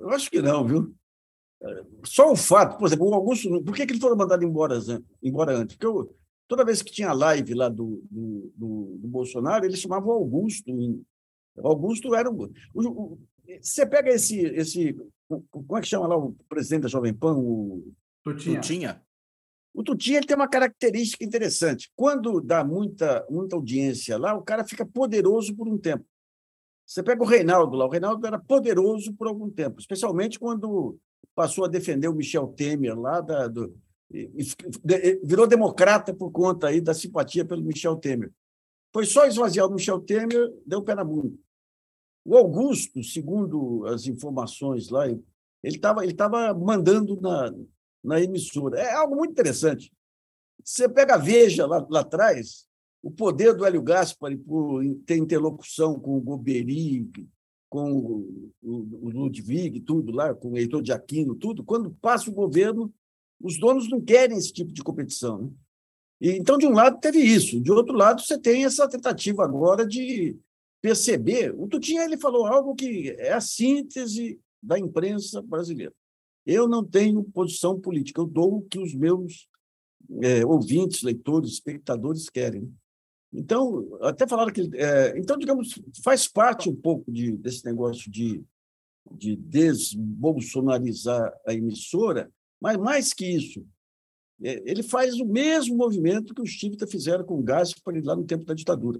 eu 0.00 0.10
acho 0.10 0.30
que 0.30 0.42
não, 0.42 0.66
viu? 0.66 0.94
Só 2.04 2.30
o 2.30 2.36
fato, 2.36 2.78
por 2.78 2.86
exemplo, 2.86 3.08
o 3.08 3.14
Augusto, 3.14 3.62
por 3.64 3.74
que, 3.74 3.84
que 3.84 3.92
eles 3.92 4.02
foram 4.02 4.16
mandados 4.16 4.44
embora, 4.44 4.78
embora 5.22 5.56
antes? 5.56 5.76
Porque 5.76 5.86
eu, 5.86 6.16
toda 6.46 6.64
vez 6.64 6.82
que 6.82 6.92
tinha 6.92 7.12
live 7.12 7.54
lá 7.54 7.68
do, 7.68 8.02
do, 8.10 8.52
do, 8.56 8.98
do 9.00 9.08
Bolsonaro, 9.08 9.64
eles 9.64 9.80
chamavam 9.80 10.12
Augusto. 10.12 10.72
O 11.56 11.68
Augusto 11.68 12.14
era 12.14 12.30
o, 12.30 12.50
o, 12.74 13.18
Você 13.60 13.84
pega 13.86 14.10
esse, 14.10 14.40
esse. 14.40 14.96
Como 15.50 15.76
é 15.76 15.80
que 15.80 15.88
chama 15.88 16.06
lá 16.06 16.16
o 16.16 16.34
presidente 16.48 16.82
da 16.82 16.88
Jovem 16.88 17.12
Pan? 17.12 17.36
O, 17.36 17.92
Tutinha. 18.22 18.60
Tutinha. 18.60 19.02
O 19.78 19.82
Tuti 19.84 20.14
ele 20.14 20.26
tem 20.26 20.34
uma 20.34 20.48
característica 20.48 21.24
interessante. 21.24 21.88
Quando 21.94 22.40
dá 22.40 22.64
muita, 22.64 23.24
muita 23.30 23.54
audiência 23.54 24.18
lá, 24.18 24.34
o 24.34 24.42
cara 24.42 24.64
fica 24.64 24.84
poderoso 24.84 25.54
por 25.54 25.68
um 25.68 25.78
tempo. 25.78 26.04
Você 26.84 27.00
pega 27.00 27.22
o 27.22 27.24
Reinaldo 27.24 27.76
lá, 27.76 27.86
o 27.86 27.88
Reinaldo 27.88 28.26
era 28.26 28.40
poderoso 28.40 29.14
por 29.14 29.28
algum 29.28 29.48
tempo, 29.48 29.78
especialmente 29.78 30.36
quando 30.36 30.98
passou 31.32 31.64
a 31.64 31.68
defender 31.68 32.08
o 32.08 32.12
Michel 32.12 32.48
Temer 32.48 32.98
lá, 32.98 33.20
da, 33.20 33.46
do, 33.46 33.72
virou 35.22 35.46
democrata 35.46 36.12
por 36.12 36.32
conta 36.32 36.66
aí 36.66 36.80
da 36.80 36.92
simpatia 36.92 37.44
pelo 37.44 37.62
Michel 37.62 37.94
Temer. 37.98 38.32
Foi 38.92 39.06
só 39.06 39.26
esvaziar 39.26 39.68
o 39.68 39.72
Michel 39.72 40.00
Temer, 40.00 40.52
deu 40.66 40.82
pé 40.82 40.96
na 40.96 41.04
bunda. 41.04 41.38
O 42.24 42.36
Augusto, 42.36 43.00
segundo 43.04 43.86
as 43.86 44.08
informações 44.08 44.88
lá, 44.88 45.06
ele 45.08 45.22
estava 45.62 46.02
ele 46.02 46.14
tava 46.14 46.52
mandando 46.52 47.20
na, 47.20 47.54
na 48.02 48.20
emissora. 48.20 48.78
É 48.78 48.94
algo 48.94 49.16
muito 49.16 49.32
interessante. 49.32 49.92
Você 50.64 50.88
pega 50.88 51.14
a 51.14 51.18
Veja 51.18 51.66
lá, 51.66 51.86
lá 51.88 52.00
atrás, 52.00 52.66
o 53.02 53.10
poder 53.10 53.54
do 53.54 53.64
Hélio 53.64 53.82
Gaspari 53.82 54.36
por 54.36 54.82
ter 55.06 55.16
interlocução 55.16 55.98
com 55.98 56.16
o 56.16 56.20
Goberi, 56.20 57.08
com 57.68 57.92
o, 57.92 58.52
o, 58.62 59.10
Ludwig, 59.10 59.80
tudo 59.80 60.12
lá, 60.12 60.34
com 60.34 60.52
o 60.52 60.58
Heitor 60.58 60.82
de 60.82 60.92
Aquino, 60.92 61.34
tudo, 61.34 61.62
quando 61.62 61.90
passa 62.00 62.30
o 62.30 62.34
governo, 62.34 62.92
os 63.40 63.58
donos 63.58 63.88
não 63.88 64.00
querem 64.00 64.36
esse 64.36 64.52
tipo 64.52 64.72
de 64.72 64.82
competição. 64.82 65.42
Né? 65.42 65.50
E, 66.20 66.30
então, 66.32 66.58
de 66.58 66.66
um 66.66 66.72
lado, 66.72 66.98
teve 66.98 67.20
isso. 67.20 67.60
De 67.60 67.70
outro 67.70 67.94
lado, 67.94 68.22
você 68.22 68.38
tem 68.38 68.64
essa 68.64 68.88
tentativa 68.88 69.44
agora 69.44 69.86
de 69.86 70.36
perceber. 70.80 71.54
O 71.56 71.68
Tutinha 71.68 72.04
ele 72.04 72.16
falou 72.16 72.46
algo 72.46 72.74
que 72.74 73.10
é 73.10 73.32
a 73.32 73.40
síntese 73.40 74.40
da 74.62 74.78
imprensa 74.78 75.40
brasileira. 75.42 75.92
Eu 76.48 76.66
não 76.66 76.82
tenho 76.82 77.22
posição 77.22 77.78
política, 77.78 78.22
eu 78.22 78.26
dou 78.26 78.56
o 78.56 78.62
que 78.62 78.78
os 78.78 78.94
meus 78.94 79.46
é, 80.22 80.46
ouvintes, 80.46 81.02
leitores, 81.02 81.52
espectadores 81.52 82.30
querem. 82.30 82.74
Então, 83.30 83.86
até 84.00 84.26
falaram 84.26 84.50
que. 84.50 84.70
É, 84.74 85.18
então, 85.18 85.36
digamos, 85.36 85.78
faz 86.02 86.26
parte 86.26 86.70
um 86.70 86.74
pouco 86.74 87.12
de, 87.12 87.32
desse 87.32 87.66
negócio 87.66 88.10
de, 88.10 88.42
de 89.12 89.36
desbolsonarizar 89.36 91.30
a 91.46 91.52
emissora, 91.52 92.32
mas 92.58 92.78
mais 92.78 93.12
que 93.12 93.26
isso, 93.26 93.62
é, 94.42 94.62
ele 94.64 94.82
faz 94.82 95.20
o 95.20 95.26
mesmo 95.26 95.76
movimento 95.76 96.34
que 96.34 96.40
os 96.40 96.48
Chivita 96.48 96.86
fizeram 96.86 97.24
com 97.24 97.38
o 97.38 97.42
Gaspar 97.42 97.94
lá 98.02 98.16
no 98.16 98.24
tempo 98.24 98.46
da 98.46 98.54
ditadura. 98.54 98.98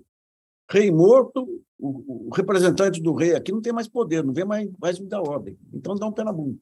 Rei 0.70 0.90
morto, 0.90 1.64
o, 1.78 2.26
o, 2.26 2.34
representante 2.34 3.01
do 3.01 3.14
rei 3.14 3.34
aqui 3.34 3.53
não 3.53 3.62
tem 3.62 3.72
mais 3.72 3.88
poder, 3.88 4.22
não 4.22 4.34
vem 4.34 4.44
mais, 4.44 4.70
mais 4.78 4.99
me 4.99 5.07
dar 5.07 5.22
ordem. 5.22 5.57
Então 5.72 5.94
dá 5.94 6.07
um 6.07 6.12
pé 6.12 6.24
na 6.24 6.32
bunda. 6.34 6.59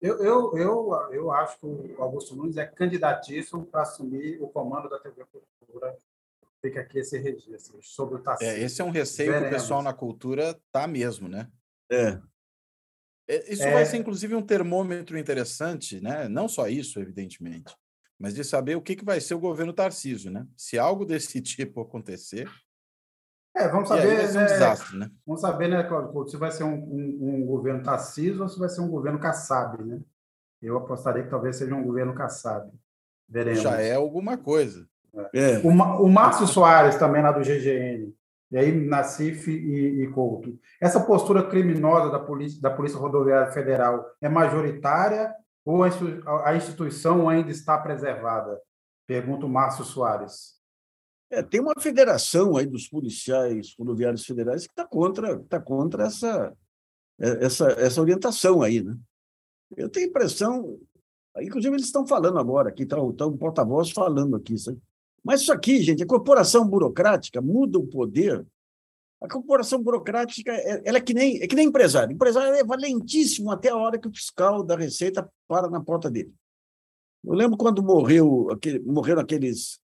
Eu, 0.00 0.18
eu, 0.22 0.56
eu, 0.56 0.92
eu 1.12 1.32
acho 1.32 1.58
que 1.58 1.66
o 1.66 2.02
Augusto 2.02 2.36
Nunes 2.36 2.56
é 2.56 2.64
candidatíssimo 2.64 3.66
para 3.66 3.82
assumir 3.82 4.40
o 4.40 4.48
comando 4.48 4.88
da 4.88 4.98
TV 4.98 5.24
Cultura. 5.24 5.96
Fica 6.60 6.80
aqui 6.80 6.98
esse 6.98 7.18
registro 7.18 7.78
sobre 7.82 8.16
o 8.16 8.22
Tarcísio. 8.22 8.52
É, 8.52 8.60
esse 8.60 8.80
é 8.80 8.84
um 8.84 8.90
receio 8.90 9.32
Veremos. 9.32 9.48
que 9.48 9.54
o 9.54 9.58
pessoal 9.58 9.82
na 9.82 9.92
cultura 9.92 10.58
tá 10.70 10.86
mesmo, 10.86 11.28
né? 11.28 11.48
É. 11.90 12.20
é 13.28 13.52
isso 13.52 13.62
é... 13.62 13.72
vai 13.72 13.86
ser, 13.86 13.96
inclusive, 13.96 14.34
um 14.34 14.42
termômetro 14.42 15.18
interessante, 15.18 16.00
né? 16.00 16.28
Não 16.28 16.48
só 16.48 16.68
isso, 16.68 17.00
evidentemente, 17.00 17.76
mas 18.18 18.34
de 18.34 18.44
saber 18.44 18.76
o 18.76 18.82
que, 18.82 18.96
que 18.96 19.04
vai 19.04 19.20
ser 19.20 19.34
o 19.34 19.40
governo 19.40 19.72
Tarcísio, 19.72 20.30
né? 20.30 20.46
Se 20.56 20.78
algo 20.78 21.04
desse 21.04 21.40
tipo 21.42 21.80
acontecer, 21.80 22.48
é, 23.58 23.68
vamos 23.68 23.88
saber. 23.88 24.16
vai 24.16 24.26
ser 24.26 24.38
um 24.38 24.40
né, 24.40 24.46
desastre, 24.46 24.98
né? 24.98 25.10
Vamos 25.26 25.40
saber, 25.40 25.68
né, 25.68 25.82
Claudio, 25.82 26.28
se 26.28 26.36
vai 26.36 26.50
ser 26.50 26.64
um, 26.64 26.74
um, 26.74 27.18
um, 27.20 27.46
governo 27.46 27.82
Tarcísio 27.82 28.42
ou 28.42 28.48
se 28.48 28.58
vai 28.58 28.68
ser 28.68 28.80
um 28.80 28.88
governo 28.88 29.18
Kassab, 29.18 29.82
né? 29.84 30.00
Eu 30.60 30.76
apostaria 30.76 31.22
que 31.22 31.30
talvez 31.30 31.56
seja 31.56 31.74
um 31.74 31.84
governo 31.84 32.14
Kassab. 32.14 32.70
Veremos. 33.28 33.60
Já 33.60 33.80
é 33.80 33.94
alguma 33.94 34.36
coisa. 34.36 34.86
É. 35.32 35.54
É. 35.54 35.58
O, 35.58 35.68
o 35.68 36.08
Márcio 36.08 36.46
Soares, 36.46 36.96
também 36.96 37.22
lá 37.22 37.32
do 37.32 37.40
GGN, 37.40 38.14
e 38.50 38.56
aí 38.56 38.72
Nacife 38.72 39.50
e, 39.50 40.02
e 40.02 40.08
Couto. 40.08 40.58
Essa 40.80 41.00
postura 41.00 41.48
criminosa 41.48 42.10
da 42.10 42.18
Polícia, 42.18 42.60
da 42.60 42.70
Polícia 42.70 42.98
Rodoviária 42.98 43.52
Federal 43.52 44.04
é 44.20 44.28
majoritária 44.28 45.34
ou 45.64 45.82
a 45.84 46.56
instituição 46.56 47.28
ainda 47.28 47.50
está 47.50 47.76
preservada? 47.76 48.58
Pergunta 49.06 49.44
o 49.44 49.48
Márcio 49.50 49.84
Soares. 49.84 50.57
É, 51.30 51.42
tem 51.42 51.60
uma 51.60 51.74
federação 51.78 52.56
aí 52.56 52.66
dos 52.66 52.88
policiais 52.88 53.74
rodoviários 53.78 54.24
federais 54.24 54.66
que 54.66 54.72
está 54.72 54.86
contra, 54.86 55.38
tá 55.40 55.60
contra 55.60 56.04
essa, 56.04 56.56
é, 57.20 57.44
essa, 57.44 57.68
essa 57.72 58.00
orientação 58.00 58.62
aí, 58.62 58.82
né? 58.82 58.96
Eu 59.76 59.90
tenho 59.90 60.08
impressão, 60.08 60.78
inclusive 61.38 61.74
eles 61.74 61.86
estão 61.86 62.06
falando 62.06 62.38
agora, 62.38 62.70
aqui 62.70 62.84
está 62.84 62.96
tá 62.96 63.26
um 63.26 63.36
porta-voz 63.36 63.90
falando 63.90 64.36
aqui, 64.36 64.56
sabe? 64.56 64.80
Mas 65.22 65.42
isso 65.42 65.52
aqui, 65.52 65.82
gente, 65.82 66.02
a 66.02 66.06
corporação 66.06 66.66
burocrática 66.66 67.42
muda 67.42 67.78
o 67.78 67.86
poder. 67.86 68.46
A 69.20 69.28
corporação 69.28 69.82
burocrática 69.82 70.52
é, 70.52 70.80
ela 70.84 70.98
é 70.98 71.00
que 71.00 71.12
nem 71.12 71.42
é 71.42 71.46
que 71.46 71.56
nem 71.56 71.68
empresário. 71.68 72.10
O 72.10 72.14
empresário 72.14 72.54
é 72.54 72.64
valentíssimo 72.64 73.50
até 73.50 73.68
a 73.68 73.76
hora 73.76 73.98
que 73.98 74.08
o 74.08 74.14
fiscal 74.14 74.62
da 74.62 74.76
Receita 74.76 75.28
para 75.46 75.68
na 75.68 75.82
porta 75.82 76.10
dele. 76.10 76.32
Eu 77.22 77.34
lembro 77.34 77.58
quando 77.58 77.82
morreu 77.82 78.48
aquele, 78.50 78.78
morreram 78.78 79.20
aqueles 79.20 79.80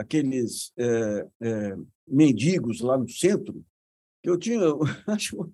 aqueles 0.00 0.72
é, 0.78 1.26
é, 1.40 1.76
mendigos 2.08 2.80
lá 2.80 2.96
no 2.96 3.08
centro, 3.08 3.62
que 4.22 4.30
eu 4.30 4.38
tinha, 4.38 4.60
acho, 5.06 5.50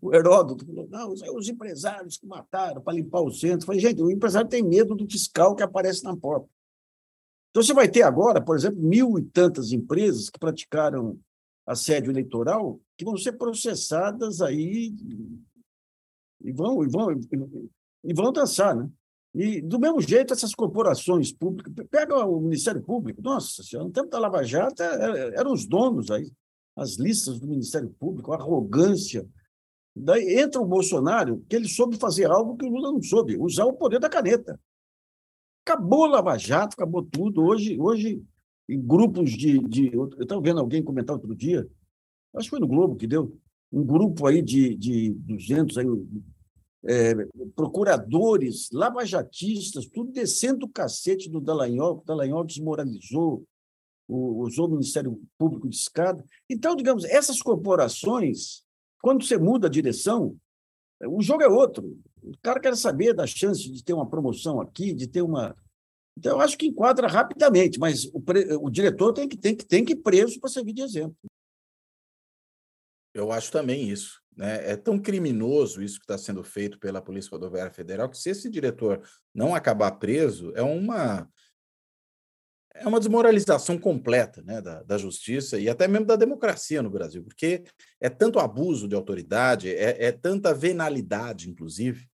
o 0.00 0.14
Heródoto 0.14 0.66
falou, 0.66 0.86
não, 0.88 1.12
os 1.12 1.48
empresários 1.48 2.18
que 2.18 2.26
mataram 2.26 2.82
para 2.82 2.94
limpar 2.94 3.22
o 3.22 3.30
centro. 3.30 3.62
Eu 3.62 3.66
falei, 3.66 3.80
gente, 3.80 4.02
o 4.02 4.10
empresário 4.10 4.48
tem 4.48 4.62
medo 4.62 4.94
do 4.94 5.10
fiscal 5.10 5.54
que 5.56 5.62
aparece 5.62 6.04
na 6.04 6.16
porta. 6.16 6.48
Então, 7.50 7.62
você 7.62 7.72
vai 7.72 7.88
ter 7.88 8.02
agora, 8.02 8.42
por 8.42 8.54
exemplo, 8.54 8.82
mil 8.82 9.18
e 9.18 9.24
tantas 9.24 9.72
empresas 9.72 10.28
que 10.28 10.38
praticaram 10.38 11.18
assédio 11.66 12.12
eleitoral 12.12 12.78
que 12.98 13.04
vão 13.04 13.16
ser 13.16 13.32
processadas 13.32 14.42
aí 14.42 14.94
e 16.42 16.52
vão, 16.52 16.84
e 16.84 16.88
vão, 16.88 17.12
e 18.04 18.14
vão 18.14 18.30
dançar, 18.30 18.76
né? 18.76 18.88
E, 19.36 19.60
do 19.60 19.78
mesmo 19.78 20.00
jeito, 20.00 20.32
essas 20.32 20.54
corporações 20.54 21.30
públicas, 21.30 21.70
pega 21.90 22.24
o 22.24 22.40
Ministério 22.40 22.82
Público, 22.82 23.20
nossa 23.20 23.62
senhora, 23.62 23.86
no 23.86 23.92
tempo 23.92 24.08
da 24.08 24.18
Lava 24.18 24.42
Jato 24.42 24.82
eram 24.82 25.52
os 25.52 25.66
donos 25.66 26.10
aí, 26.10 26.32
as 26.74 26.94
listas 26.94 27.38
do 27.38 27.46
Ministério 27.46 27.90
Público, 28.00 28.32
a 28.32 28.36
arrogância. 28.36 29.28
Daí 29.94 30.38
entra 30.38 30.58
o 30.58 30.66
Bolsonaro, 30.66 31.44
que 31.50 31.54
ele 31.54 31.68
soube 31.68 31.98
fazer 31.98 32.30
algo 32.30 32.56
que 32.56 32.64
o 32.64 32.70
Lula 32.70 32.90
não 32.90 33.02
soube, 33.02 33.36
usar 33.36 33.66
o 33.66 33.74
poder 33.74 34.00
da 34.00 34.08
caneta. 34.08 34.58
Acabou 35.66 36.06
a 36.06 36.08
Lava 36.08 36.38
Jato, 36.38 36.72
acabou 36.72 37.02
tudo. 37.02 37.44
Hoje, 37.44 37.78
hoje 37.78 38.24
em 38.66 38.80
grupos 38.80 39.32
de. 39.32 39.58
de 39.68 39.92
eu 39.92 40.08
estava 40.18 40.40
vendo 40.40 40.60
alguém 40.60 40.82
comentar 40.82 41.14
outro 41.14 41.36
dia, 41.36 41.68
acho 42.34 42.44
que 42.44 42.50
foi 42.50 42.60
no 42.60 42.66
Globo 42.68 42.96
que 42.96 43.06
deu, 43.06 43.38
um 43.70 43.84
grupo 43.84 44.26
aí 44.26 44.40
de, 44.40 44.74
de 44.76 45.10
200, 45.10 45.76
aí, 45.76 45.86
é, 46.88 47.14
procuradores, 47.54 48.70
lavajatistas, 48.72 49.86
tudo 49.86 50.12
descendo 50.12 50.66
o 50.66 50.68
cacete 50.68 51.28
do 51.28 51.40
Dallagnol, 51.40 51.98
o 51.98 52.04
Dallagnol 52.04 52.44
desmoralizou, 52.44 53.44
usou 54.08 54.66
o 54.66 54.70
Ministério 54.70 55.20
Público 55.36 55.68
de 55.68 55.76
escada. 55.76 56.24
Então, 56.48 56.76
digamos, 56.76 57.04
essas 57.04 57.42
corporações, 57.42 58.62
quando 59.02 59.24
você 59.24 59.36
muda 59.36 59.66
a 59.66 59.70
direção, 59.70 60.36
o 61.08 61.20
jogo 61.20 61.42
é 61.42 61.48
outro. 61.48 61.98
O 62.22 62.36
cara 62.42 62.60
quer 62.60 62.76
saber 62.76 63.12
da 63.12 63.26
chance 63.26 63.70
de 63.70 63.82
ter 63.82 63.92
uma 63.92 64.08
promoção 64.08 64.60
aqui, 64.60 64.94
de 64.94 65.06
ter 65.06 65.22
uma. 65.22 65.56
Então, 66.16 66.36
eu 66.36 66.40
acho 66.40 66.56
que 66.56 66.66
enquadra 66.66 67.06
rapidamente, 67.06 67.78
mas 67.78 68.06
o, 68.06 68.20
pre... 68.20 68.54
o 68.54 68.70
diretor 68.70 69.12
tem 69.12 69.28
que, 69.28 69.36
tem, 69.36 69.54
que, 69.54 69.66
tem 69.66 69.84
que 69.84 69.92
ir 69.92 69.96
preso 69.96 70.40
para 70.40 70.48
servir 70.48 70.72
de 70.72 70.82
exemplo. 70.82 71.16
Eu 73.12 73.32
acho 73.32 73.50
também 73.50 73.88
isso. 73.88 74.22
Né? 74.36 74.72
É 74.72 74.76
tão 74.76 74.98
criminoso 74.98 75.82
isso 75.82 75.98
que 75.98 76.04
está 76.04 76.18
sendo 76.18 76.44
feito 76.44 76.78
pela 76.78 77.00
Polícia 77.00 77.30
Rodoviária 77.30 77.72
Federal 77.72 78.08
que, 78.08 78.18
se 78.18 78.30
esse 78.30 78.50
diretor 78.50 79.02
não 79.34 79.54
acabar 79.54 79.92
preso, 79.92 80.52
é 80.54 80.62
uma 80.62 81.28
é 82.78 82.86
uma 82.86 82.98
desmoralização 82.98 83.78
completa 83.78 84.42
né, 84.42 84.60
da, 84.60 84.82
da 84.82 84.98
justiça 84.98 85.58
e 85.58 85.66
até 85.66 85.88
mesmo 85.88 86.04
da 86.04 86.14
democracia 86.14 86.82
no 86.82 86.90
Brasil, 86.90 87.24
porque 87.24 87.64
é 87.98 88.10
tanto 88.10 88.38
abuso 88.38 88.86
de 88.86 88.94
autoridade, 88.94 89.74
é, 89.74 90.04
é 90.04 90.12
tanta 90.12 90.52
venalidade, 90.52 91.48
inclusive. 91.48 92.06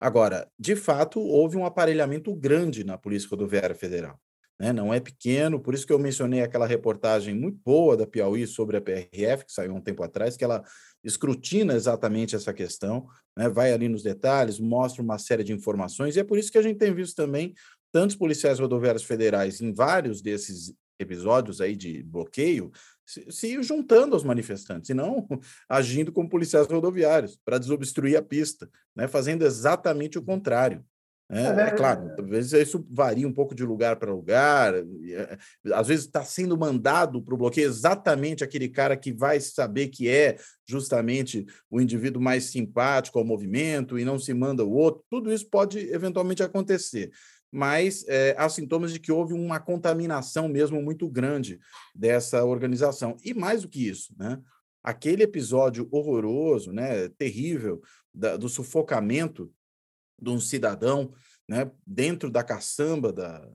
Agora, 0.00 0.50
de 0.58 0.74
fato, 0.74 1.20
houve 1.20 1.56
um 1.56 1.64
aparelhamento 1.64 2.34
grande 2.34 2.82
na 2.82 2.98
Polícia 2.98 3.28
Rodoviária 3.28 3.76
Federal 3.76 4.18
né? 4.60 4.74
não 4.74 4.92
é 4.92 5.00
pequeno, 5.00 5.58
por 5.58 5.72
isso 5.72 5.86
que 5.86 5.92
eu 5.92 5.98
mencionei 5.98 6.42
aquela 6.42 6.66
reportagem 6.66 7.34
muito 7.34 7.58
boa 7.64 7.96
da 7.96 8.06
Piauí 8.06 8.46
sobre 8.46 8.76
a 8.76 8.80
PRF, 8.80 9.46
que 9.46 9.52
saiu 9.52 9.74
um 9.74 9.80
tempo 9.80 10.02
atrás, 10.02 10.36
que 10.36 10.44
ela 10.44 10.62
escrutina 11.04 11.74
exatamente 11.74 12.36
essa 12.36 12.52
questão, 12.52 13.06
né? 13.36 13.48
vai 13.48 13.72
ali 13.72 13.88
nos 13.88 14.02
detalhes, 14.02 14.58
mostra 14.58 15.02
uma 15.02 15.18
série 15.18 15.44
de 15.44 15.52
informações, 15.52 16.16
e 16.16 16.20
é 16.20 16.24
por 16.24 16.38
isso 16.38 16.52
que 16.52 16.58
a 16.58 16.62
gente 16.62 16.78
tem 16.78 16.94
visto 16.94 17.16
também 17.16 17.54
tantos 17.92 18.16
policiais 18.16 18.58
rodoviários 18.58 19.02
federais 19.02 19.60
em 19.60 19.72
vários 19.72 20.20
desses 20.20 20.74
episódios 20.98 21.60
aí 21.60 21.74
de 21.74 22.02
bloqueio 22.02 22.70
se, 23.10 23.26
se 23.30 23.62
juntando 23.62 24.14
aos 24.14 24.22
manifestantes 24.22 24.90
e 24.90 24.94
não 24.94 25.26
agindo 25.68 26.12
como 26.12 26.28
policiais 26.28 26.66
rodoviários 26.66 27.36
para 27.44 27.58
desobstruir 27.58 28.16
a 28.16 28.22
pista, 28.22 28.70
né? 28.94 29.08
fazendo 29.08 29.44
exatamente 29.44 30.18
o 30.18 30.22
contrário. 30.22 30.84
É, 31.30 31.42
é, 31.42 31.68
é 31.68 31.70
claro, 31.70 32.10
talvez 32.16 32.52
isso 32.52 32.84
varia 32.90 33.26
um 33.26 33.32
pouco 33.32 33.54
de 33.54 33.64
lugar 33.64 33.96
para 33.96 34.12
lugar. 34.12 34.74
É, 34.74 35.38
às 35.72 35.86
vezes 35.86 36.06
está 36.06 36.24
sendo 36.24 36.58
mandado 36.58 37.22
para 37.22 37.34
o 37.34 37.38
bloqueio 37.38 37.68
exatamente 37.68 38.42
aquele 38.42 38.68
cara 38.68 38.96
que 38.96 39.12
vai 39.12 39.38
saber 39.38 39.88
que 39.88 40.08
é 40.08 40.36
justamente 40.68 41.46
o 41.70 41.80
indivíduo 41.80 42.20
mais 42.20 42.44
simpático 42.44 43.18
ao 43.18 43.24
movimento 43.24 43.98
e 43.98 44.04
não 44.04 44.18
se 44.18 44.34
manda 44.34 44.64
o 44.64 44.72
outro. 44.72 45.04
Tudo 45.08 45.32
isso 45.32 45.48
pode 45.48 45.78
eventualmente 45.92 46.42
acontecer. 46.42 47.10
Mas 47.52 48.04
é, 48.08 48.34
há 48.36 48.48
sintomas 48.48 48.92
de 48.92 48.98
que 48.98 49.12
houve 49.12 49.32
uma 49.32 49.60
contaminação 49.60 50.48
mesmo 50.48 50.82
muito 50.82 51.08
grande 51.08 51.58
dessa 51.94 52.44
organização. 52.44 53.16
E 53.24 53.32
mais 53.34 53.62
do 53.62 53.68
que 53.68 53.88
isso, 53.88 54.14
né? 54.18 54.38
aquele 54.82 55.22
episódio 55.22 55.88
horroroso, 55.90 56.72
né, 56.72 57.08
terrível, 57.10 57.82
da, 58.12 58.36
do 58.36 58.48
sufocamento 58.48 59.52
de 60.20 60.30
um 60.30 60.40
cidadão 60.40 61.12
né, 61.48 61.70
dentro 61.86 62.30
da 62.30 62.42
caçamba 62.42 63.12
da, 63.12 63.48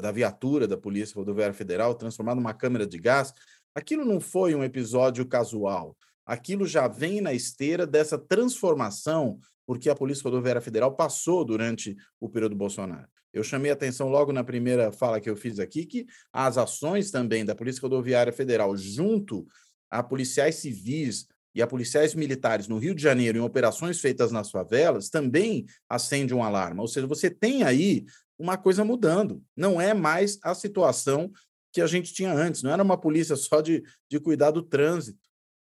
da 0.00 0.12
viatura 0.12 0.66
da 0.66 0.76
Polícia 0.76 1.14
Rodoviária 1.14 1.54
Federal, 1.54 1.94
transformado 1.94 2.36
numa 2.36 2.54
câmera 2.54 2.86
de 2.86 2.98
gás. 2.98 3.32
Aquilo 3.74 4.04
não 4.04 4.20
foi 4.20 4.54
um 4.54 4.64
episódio 4.64 5.26
casual. 5.26 5.96
Aquilo 6.24 6.66
já 6.66 6.86
vem 6.86 7.20
na 7.20 7.32
esteira 7.32 7.86
dessa 7.86 8.18
transformação 8.18 9.38
porque 9.66 9.88
a 9.88 9.94
Polícia 9.94 10.24
Rodoviária 10.24 10.60
Federal 10.60 10.94
passou 10.94 11.44
durante 11.44 11.96
o 12.20 12.28
período 12.28 12.56
Bolsonaro. 12.56 13.08
Eu 13.32 13.42
chamei 13.42 13.70
a 13.70 13.74
atenção 13.74 14.08
logo 14.08 14.32
na 14.32 14.44
primeira 14.44 14.92
fala 14.92 15.20
que 15.20 15.30
eu 15.30 15.36
fiz 15.36 15.58
aqui 15.58 15.86
que 15.86 16.06
as 16.32 16.58
ações 16.58 17.10
também 17.10 17.44
da 17.44 17.54
Polícia 17.54 17.80
Rodoviária 17.80 18.32
Federal 18.32 18.76
junto 18.76 19.46
a 19.90 20.02
policiais 20.02 20.56
civis, 20.56 21.26
e 21.54 21.60
a 21.60 21.66
policiais 21.66 22.14
militares 22.14 22.68
no 22.68 22.78
Rio 22.78 22.94
de 22.94 23.02
Janeiro 23.02 23.38
em 23.38 23.42
operações 23.42 24.00
feitas 24.00 24.32
nas 24.32 24.50
favelas 24.50 25.10
também 25.10 25.66
acende 25.88 26.34
um 26.34 26.42
alarme. 26.42 26.80
Ou 26.80 26.88
seja, 26.88 27.06
você 27.06 27.30
tem 27.30 27.62
aí 27.62 28.04
uma 28.38 28.56
coisa 28.56 28.84
mudando. 28.84 29.42
Não 29.56 29.80
é 29.80 29.94
mais 29.94 30.38
a 30.42 30.54
situação 30.54 31.30
que 31.72 31.80
a 31.80 31.86
gente 31.86 32.12
tinha 32.12 32.32
antes. 32.32 32.62
Não 32.62 32.70
era 32.70 32.82
uma 32.82 32.98
polícia 32.98 33.36
só 33.36 33.60
de, 33.60 33.82
de 34.10 34.18
cuidar 34.18 34.50
do 34.50 34.62
trânsito. 34.62 35.20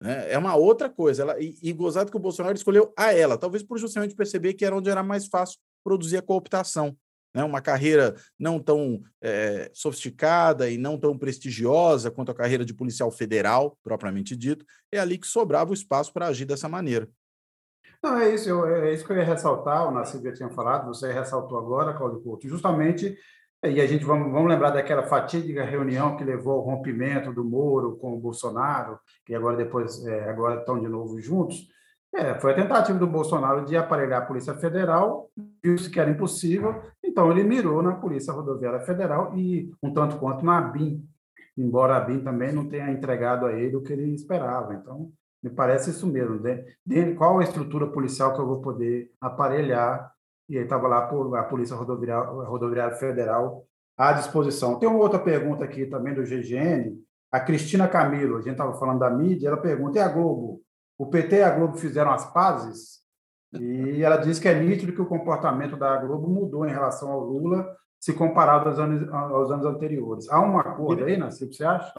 Né? 0.01 0.31
É 0.31 0.37
uma 0.37 0.55
outra 0.55 0.89
coisa. 0.89 1.23
Ela, 1.23 1.41
e, 1.41 1.57
e 1.61 1.73
gozado 1.73 2.11
que 2.11 2.17
o 2.17 2.21
Bolsonaro 2.21 2.55
escolheu 2.55 2.93
a 2.97 3.13
ela, 3.13 3.37
talvez 3.37 3.63
por 3.63 3.77
justamente 3.77 4.15
perceber 4.15 4.53
que 4.53 4.65
era 4.65 4.75
onde 4.75 4.89
era 4.89 5.03
mais 5.03 5.27
fácil 5.27 5.59
produzir 5.83 6.17
a 6.17 6.21
cooptação. 6.21 6.95
Né, 7.33 7.43
uma 7.43 7.61
carreira 7.61 8.15
não 8.37 8.59
tão 8.59 9.01
é, 9.21 9.69
sofisticada 9.73 10.69
e 10.69 10.77
não 10.77 10.97
tão 10.97 11.17
prestigiosa 11.17 12.11
quanto 12.11 12.31
a 12.31 12.35
carreira 12.35 12.65
de 12.65 12.73
policial 12.73 13.11
federal, 13.11 13.77
propriamente 13.83 14.35
dito, 14.35 14.65
é 14.91 14.99
ali 14.99 15.17
que 15.17 15.27
sobrava 15.27 15.71
o 15.71 15.73
espaço 15.73 16.11
para 16.13 16.27
agir 16.27 16.45
dessa 16.45 16.67
maneira. 16.67 17.07
Não, 18.01 18.17
é 18.17 18.33
isso, 18.33 18.47
eu, 18.47 18.65
é 18.65 18.93
isso 18.93 19.05
que 19.05 19.11
eu 19.11 19.17
ia 19.17 19.25
ressaltar, 19.25 19.87
o 19.87 19.91
Nassib 19.91 20.23
já 20.23 20.33
tinha 20.33 20.49
falado, 20.49 20.87
você 20.87 21.11
ressaltou 21.11 21.57
agora, 21.57 21.93
Claudio 21.93 22.21
Couto, 22.21 22.47
justamente, 22.47 23.17
e 23.61 23.81
a 23.81 23.85
gente 23.85 24.05
vamos, 24.05 24.31
vamos 24.31 24.49
lembrar 24.49 24.69
daquela 24.69 25.03
fatídica 25.03 25.65
reunião 25.65 26.15
que 26.15 26.23
levou 26.23 26.53
ao 26.53 26.61
rompimento 26.61 27.33
do 27.33 27.43
Moro 27.43 27.97
com 27.97 28.13
o 28.13 28.19
Bolsonaro, 28.19 28.97
que 29.25 29.35
agora 29.35 29.57
depois, 29.57 30.05
é, 30.05 30.29
agora 30.29 30.61
estão 30.61 30.79
de 30.79 30.87
novo 30.87 31.19
juntos, 31.19 31.67
é, 32.13 32.39
foi 32.39 32.51
a 32.51 32.55
tentativa 32.55 32.97
do 32.97 33.07
Bolsonaro 33.07 33.65
de 33.65 33.77
aparelhar 33.77 34.23
a 34.23 34.25
Polícia 34.25 34.53
Federal, 34.55 35.29
viu-se 35.63 35.89
que 35.89 35.99
era 35.99 36.09
impossível, 36.09 36.81
então 37.03 37.31
ele 37.31 37.43
mirou 37.43 37.81
na 37.83 37.95
Polícia 37.95 38.33
Rodoviária 38.33 38.79
Federal 38.81 39.37
e 39.37 39.71
um 39.81 39.93
tanto 39.93 40.17
quanto 40.17 40.43
na 40.43 40.57
ABIN, 40.57 41.07
embora 41.57 41.93
a 41.93 41.97
ABIN 41.97 42.21
também 42.21 42.51
não 42.51 42.67
tenha 42.67 42.91
entregado 42.91 43.45
a 43.45 43.53
ele 43.53 43.75
o 43.75 43.83
que 43.83 43.93
ele 43.93 44.13
esperava. 44.13 44.73
Então, 44.73 45.11
me 45.41 45.49
parece 45.49 45.91
isso 45.91 46.07
mesmo. 46.07 46.39
De, 46.39 46.65
de, 46.85 47.13
qual 47.13 47.39
a 47.39 47.43
estrutura 47.43 47.87
policial 47.87 48.33
que 48.33 48.39
eu 48.41 48.47
vou 48.47 48.61
poder 48.61 49.11
aparelhar? 49.21 50.11
E 50.49 50.57
aí 50.57 50.63
estava 50.63 50.87
lá 50.87 51.05
por, 51.05 51.35
a 51.37 51.43
Polícia 51.43 51.75
Rodoviária, 51.75 52.25
Rodoviária 52.25 52.95
Federal 52.95 53.65
à 53.95 54.13
disposição. 54.13 54.79
Tem 54.79 54.89
uma 54.89 54.99
outra 54.99 55.19
pergunta 55.19 55.63
aqui 55.63 55.85
também 55.85 56.13
do 56.13 56.23
GGN. 56.23 56.97
A 57.31 57.39
Cristina 57.39 57.87
Camilo, 57.87 58.37
a 58.37 58.41
gente 58.41 58.53
estava 58.53 58.73
falando 58.79 58.99
da 58.99 59.09
mídia, 59.09 59.49
ela 59.49 59.57
pergunta: 59.57 59.99
e 59.99 60.01
a 60.01 60.07
Globo? 60.07 60.61
O 60.99 61.05
PT 61.05 61.37
e 61.37 61.43
a 61.43 61.49
Globo 61.49 61.77
fizeram 61.77 62.11
as 62.11 62.31
pazes? 62.33 62.99
E 63.57 64.03
ela 64.03 64.17
diz 64.17 64.37
que 64.37 64.49
é 64.49 64.61
nítido 64.61 64.91
que 64.91 65.01
o 65.01 65.07
comportamento 65.07 65.77
da 65.77 65.95
Globo 65.97 66.27
mudou 66.27 66.67
em 66.67 66.71
relação 66.71 67.09
ao 67.09 67.21
Lula, 67.21 67.73
se 67.97 68.11
comparado 68.13 68.67
aos 68.67 68.77
anos, 68.77 69.09
aos 69.09 69.49
anos 69.49 69.65
anteriores. 69.65 70.29
Há 70.29 70.41
um 70.41 70.59
acordo 70.59 71.05
aí, 71.05 71.15
Nassib, 71.15 71.55
você 71.55 71.63
acha? 71.63 71.93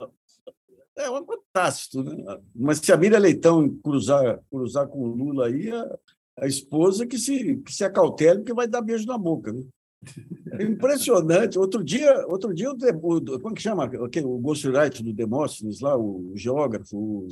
É 0.96 1.10
um 1.10 1.24
tácito, 1.50 2.04
né? 2.04 2.38
Mas 2.54 2.78
se 2.78 2.92
a 2.92 2.96
Miriam 2.96 3.18
Leitão 3.18 3.68
cruzar, 3.82 4.38
cruzar 4.50 4.86
com 4.86 4.98
o 5.00 5.14
Lula 5.14 5.46
aí, 5.46 5.70
a, 5.70 5.98
a 6.40 6.46
esposa 6.46 7.06
que 7.06 7.16
se, 7.16 7.56
que 7.56 7.72
se 7.72 7.82
acautele, 7.82 8.40
porque 8.40 8.52
vai 8.52 8.68
dar 8.68 8.82
beijo 8.82 9.06
na 9.06 9.16
boca. 9.16 9.50
Né? 9.50 9.64
É 10.52 10.62
impressionante. 10.62 11.58
Outro 11.58 11.82
dia, 11.82 12.26
outro 12.26 12.52
dia 12.54 12.70
o, 12.70 13.40
como 13.40 13.54
que 13.54 13.62
chama? 13.62 13.90
O 14.24 14.38
ghostwriter 14.38 15.02
do 15.02 15.12
Demóstenes, 15.12 15.80
lá, 15.80 15.96
o 15.96 16.32
geógrafo. 16.36 17.28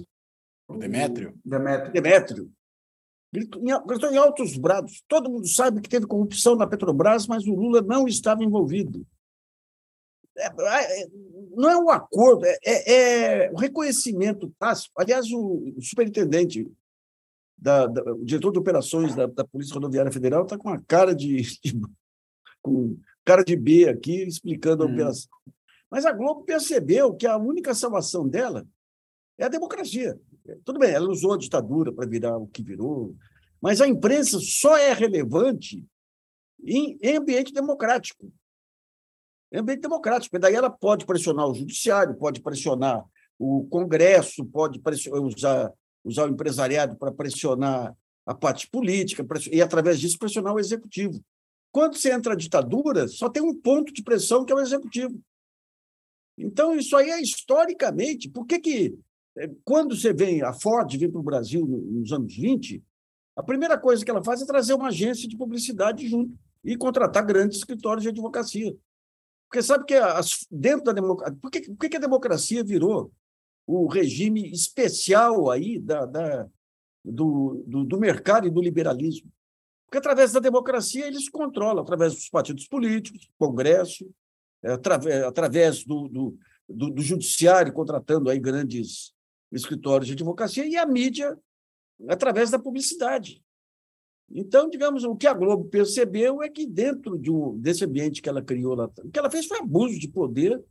O, 0.68 0.76
Demétrio. 0.76 1.34
Demétrio. 1.44 1.92
Demétrio. 1.92 2.52
Gritou 3.32 3.62
em, 3.62 3.86
gritou 3.86 4.10
em 4.10 4.16
altos 4.16 4.56
brados. 4.56 5.02
Todo 5.08 5.30
mundo 5.30 5.48
sabe 5.48 5.80
que 5.80 5.88
teve 5.88 6.06
corrupção 6.06 6.54
na 6.56 6.66
Petrobras, 6.66 7.26
mas 7.26 7.46
o 7.46 7.54
Lula 7.54 7.82
não 7.82 8.06
estava 8.06 8.44
envolvido. 8.44 9.06
É, 10.36 10.46
é, 11.02 11.08
não 11.56 11.68
é 11.68 11.76
um 11.76 11.90
acordo, 11.90 12.44
é, 12.44 12.58
é, 12.64 12.92
é 13.46 13.50
o 13.50 13.56
reconhecimento 13.56 14.54
tácito. 14.58 14.92
Aliás, 14.96 15.30
o, 15.32 15.74
o 15.76 15.82
superintendente, 15.82 16.70
da, 17.56 17.86
da, 17.86 18.12
o 18.14 18.24
diretor 18.24 18.52
de 18.52 18.58
operações 18.60 19.16
da, 19.16 19.26
da 19.26 19.44
Polícia 19.44 19.74
Rodoviária 19.74 20.12
Federal 20.12 20.44
está 20.44 20.56
com 20.56 20.68
a 20.68 20.80
cara 20.86 21.12
de, 21.12 21.42
de, 21.60 21.80
com 22.62 22.96
cara 23.24 23.42
de 23.42 23.56
B 23.56 23.88
aqui, 23.88 24.22
explicando 24.22 24.84
a 24.84 24.86
hum. 24.86 24.92
operação. 24.92 25.28
Mas 25.90 26.06
a 26.06 26.12
Globo 26.12 26.44
percebeu 26.44 27.14
que 27.14 27.26
a 27.26 27.36
única 27.36 27.74
salvação 27.74 28.28
dela 28.28 28.66
é 29.36 29.44
a 29.44 29.48
democracia. 29.48 30.18
Tudo 30.64 30.78
bem, 30.78 30.90
ela 30.90 31.08
usou 31.08 31.34
a 31.34 31.38
ditadura 31.38 31.92
para 31.92 32.08
virar 32.08 32.36
o 32.36 32.46
que 32.46 32.62
virou, 32.62 33.14
mas 33.60 33.80
a 33.80 33.88
imprensa 33.88 34.38
só 34.40 34.76
é 34.76 34.92
relevante 34.92 35.84
em, 36.64 36.98
em 37.02 37.16
ambiente 37.16 37.52
democrático. 37.52 38.32
Em 39.52 39.58
ambiente 39.58 39.80
democrático, 39.80 40.30
porque 40.30 40.40
daí 40.40 40.54
ela 40.54 40.70
pode 40.70 41.06
pressionar 41.06 41.48
o 41.48 41.54
judiciário, 41.54 42.14
pode 42.16 42.40
pressionar 42.40 43.04
o 43.38 43.66
Congresso, 43.68 44.44
pode 44.44 44.80
usar, 45.12 45.72
usar 46.04 46.26
o 46.26 46.30
empresariado 46.32 46.96
para 46.96 47.12
pressionar 47.12 47.96
a 48.26 48.34
parte 48.34 48.68
política, 48.68 49.26
e 49.50 49.62
através 49.62 49.98
disso 49.98 50.18
pressionar 50.18 50.54
o 50.54 50.60
executivo. 50.60 51.24
Quando 51.72 51.96
você 51.96 52.12
entra 52.12 52.32
na 52.32 52.38
ditadura, 52.38 53.08
só 53.08 53.28
tem 53.28 53.42
um 53.42 53.54
ponto 53.54 53.92
de 53.92 54.02
pressão 54.02 54.44
que 54.44 54.52
é 54.52 54.56
o 54.56 54.60
executivo. 54.60 55.18
Então, 56.36 56.76
isso 56.76 56.96
aí 56.96 57.10
é 57.10 57.20
historicamente. 57.20 58.28
Por 58.28 58.46
que, 58.46 58.58
que 58.58 58.98
quando 59.64 59.96
você 59.96 60.12
vem, 60.12 60.42
a 60.42 60.52
Ford 60.52 60.90
vem 60.96 61.10
para 61.10 61.20
o 61.20 61.24
Brasil 61.24 61.66
nos 61.66 62.12
anos 62.12 62.34
20, 62.34 62.82
a 63.36 63.42
primeira 63.42 63.78
coisa 63.78 64.04
que 64.04 64.10
ela 64.10 64.24
faz 64.24 64.42
é 64.42 64.46
trazer 64.46 64.74
uma 64.74 64.88
agência 64.88 65.28
de 65.28 65.36
publicidade 65.36 66.08
junto 66.08 66.36
e 66.64 66.76
contratar 66.76 67.24
grandes 67.24 67.58
escritórios 67.58 68.02
de 68.02 68.08
advocacia. 68.08 68.76
Porque 69.48 69.62
sabe 69.62 69.84
que 69.84 69.94
as, 69.94 70.46
dentro 70.50 70.84
da 70.84 70.92
democracia. 70.92 71.38
Por, 71.40 71.50
que, 71.50 71.60
por 71.70 71.88
que 71.88 71.96
a 71.96 72.00
democracia 72.00 72.64
virou 72.64 73.12
o 73.66 73.86
regime 73.86 74.50
especial 74.50 75.50
aí 75.50 75.78
da, 75.78 76.04
da 76.04 76.48
do, 77.04 77.62
do, 77.66 77.84
do 77.84 77.98
mercado 77.98 78.46
e 78.46 78.50
do 78.50 78.60
liberalismo? 78.60 79.30
Porque 79.86 79.98
através 79.98 80.32
da 80.32 80.40
democracia 80.40 81.06
eles 81.06 81.30
controlam, 81.30 81.82
através 81.82 82.14
dos 82.14 82.28
partidos 82.28 82.66
políticos, 82.66 83.30
Congresso, 83.38 84.10
é, 84.62 84.72
através, 84.72 85.22
através 85.22 85.84
do, 85.84 86.08
do, 86.08 86.38
do, 86.68 86.90
do 86.90 87.02
judiciário, 87.02 87.72
contratando 87.72 88.28
aí 88.28 88.38
grandes 88.38 89.14
escritórios 89.52 90.06
de 90.06 90.14
advocacia 90.14 90.66
e 90.66 90.76
a 90.76 90.86
mídia 90.86 91.38
através 92.08 92.50
da 92.50 92.58
publicidade. 92.58 93.42
Então, 94.30 94.68
digamos, 94.68 95.04
o 95.04 95.16
que 95.16 95.26
a 95.26 95.32
Globo 95.32 95.64
percebeu 95.64 96.42
é 96.42 96.48
que 96.48 96.66
dentro 96.66 97.18
de 97.18 97.30
um, 97.30 97.58
desse 97.58 97.84
ambiente 97.84 98.20
que 98.20 98.28
ela 98.28 98.42
criou 98.42 98.74
lá, 98.74 98.84
o 98.84 99.10
que 99.10 99.18
ela 99.18 99.30
fez 99.30 99.46
foi 99.46 99.58
abuso 99.58 99.98
de 99.98 100.08
poder, 100.08 100.62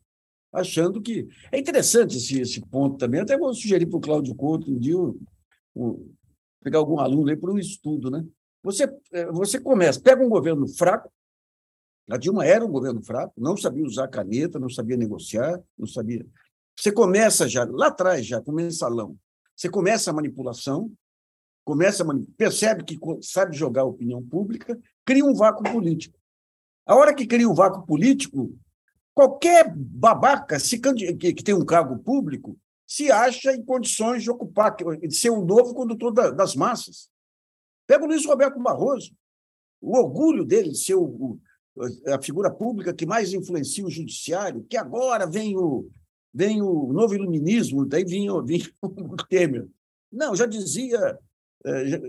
achando 0.54 1.02
que 1.02 1.28
é 1.52 1.58
interessante 1.58 2.18
esse, 2.18 2.40
esse 2.40 2.62
ponto 2.62 2.98
também. 2.98 3.22
Até 3.22 3.38
vou 3.38 3.54
sugerir 3.54 3.88
para 3.88 3.98
o 3.98 4.02
Cláudio 4.02 4.36
Couto 4.36 4.72
um 4.72 4.78
dia 4.78 4.96
pegar 6.64 6.80
algum 6.80 7.00
aluno 7.00 7.30
aí 7.30 7.36
para 7.36 7.52
um 7.52 7.58
estudo, 7.58 8.12
né? 8.12 8.26
Você, 8.64 8.84
é, 9.12 9.26
você 9.32 9.60
começa, 9.60 10.00
pega 10.00 10.24
um 10.24 10.30
governo 10.30 10.68
fraco, 10.68 11.12
a 12.10 12.18
Dilma 12.18 12.46
era 12.46 12.66
um 12.66 12.72
governo 12.72 13.02
fraco, 13.04 13.34
não 13.38 13.58
sabia 13.58 13.84
usar 13.84 14.08
caneta, 14.08 14.60
não 14.60 14.70
sabia 14.70 14.96
negociar, 14.96 15.62
não 15.78 15.86
sabia 15.86 16.26
você 16.78 16.92
começa 16.92 17.48
já, 17.50 17.66
lá 17.66 17.88
atrás, 17.88 18.26
já, 18.26 18.40
com 18.40 18.52
mensalão, 18.52 19.18
você 19.56 19.68
começa 19.68 20.12
a 20.12 20.14
manipulação, 20.14 20.92
começa 21.66 22.04
a 22.04 22.16
percebe 22.38 22.84
que 22.84 23.00
sabe 23.22 23.58
jogar 23.58 23.82
a 23.82 23.86
opinião 23.86 24.22
pública, 24.22 24.80
cria 25.04 25.26
um 25.26 25.34
vácuo 25.34 25.64
político. 25.64 26.18
A 26.86 26.96
hora 26.96 27.14
que 27.14 27.26
cria 27.26 27.50
um 27.50 27.56
vácuo 27.56 27.86
político, 27.86 28.56
qualquer 29.14 29.74
babaca 29.76 30.58
que, 30.60 31.44
tem 31.44 31.56
um 31.56 31.66
cargo 31.66 31.98
público 31.98 32.58
se 32.86 33.12
acha 33.12 33.52
em 33.54 33.66
condições 33.66 34.24
de 34.24 34.30
ocupar, 34.30 34.76
de 34.76 35.14
ser 35.14 35.32
um 35.32 35.44
novo 35.44 35.74
condutor 35.74 36.14
da, 36.14 36.30
das 36.30 36.56
massas. 36.56 37.10
Pega 37.88 38.06
o 38.06 38.08
Luiz 38.08 38.26
Roberto 38.26 38.60
Barroso. 38.62 39.12
O 39.82 39.98
orgulho 39.98 40.46
dele 40.46 40.70
de 40.70 40.78
ser 40.78 40.96
o, 40.96 41.04
o, 41.04 41.40
a 42.08 42.22
figura 42.22 42.50
pública 42.50 42.94
que 42.94 43.06
mais 43.06 43.34
influencia 43.34 43.86
o 43.86 43.92
judiciário, 43.92 44.66
que 44.70 44.78
agora 44.78 45.26
vem 45.26 45.58
o, 45.58 45.90
vem 46.34 46.62
o 46.62 46.92
novo 46.94 47.16
iluminismo, 47.16 47.86
daí 47.86 48.04
vinha, 48.04 48.32
vinha 48.44 48.66
o 48.82 49.16
Temer. 49.28 49.68
Não, 50.12 50.36
já 50.36 50.46
dizia, 50.46 51.18
é, 51.66 51.88
já, 51.88 52.00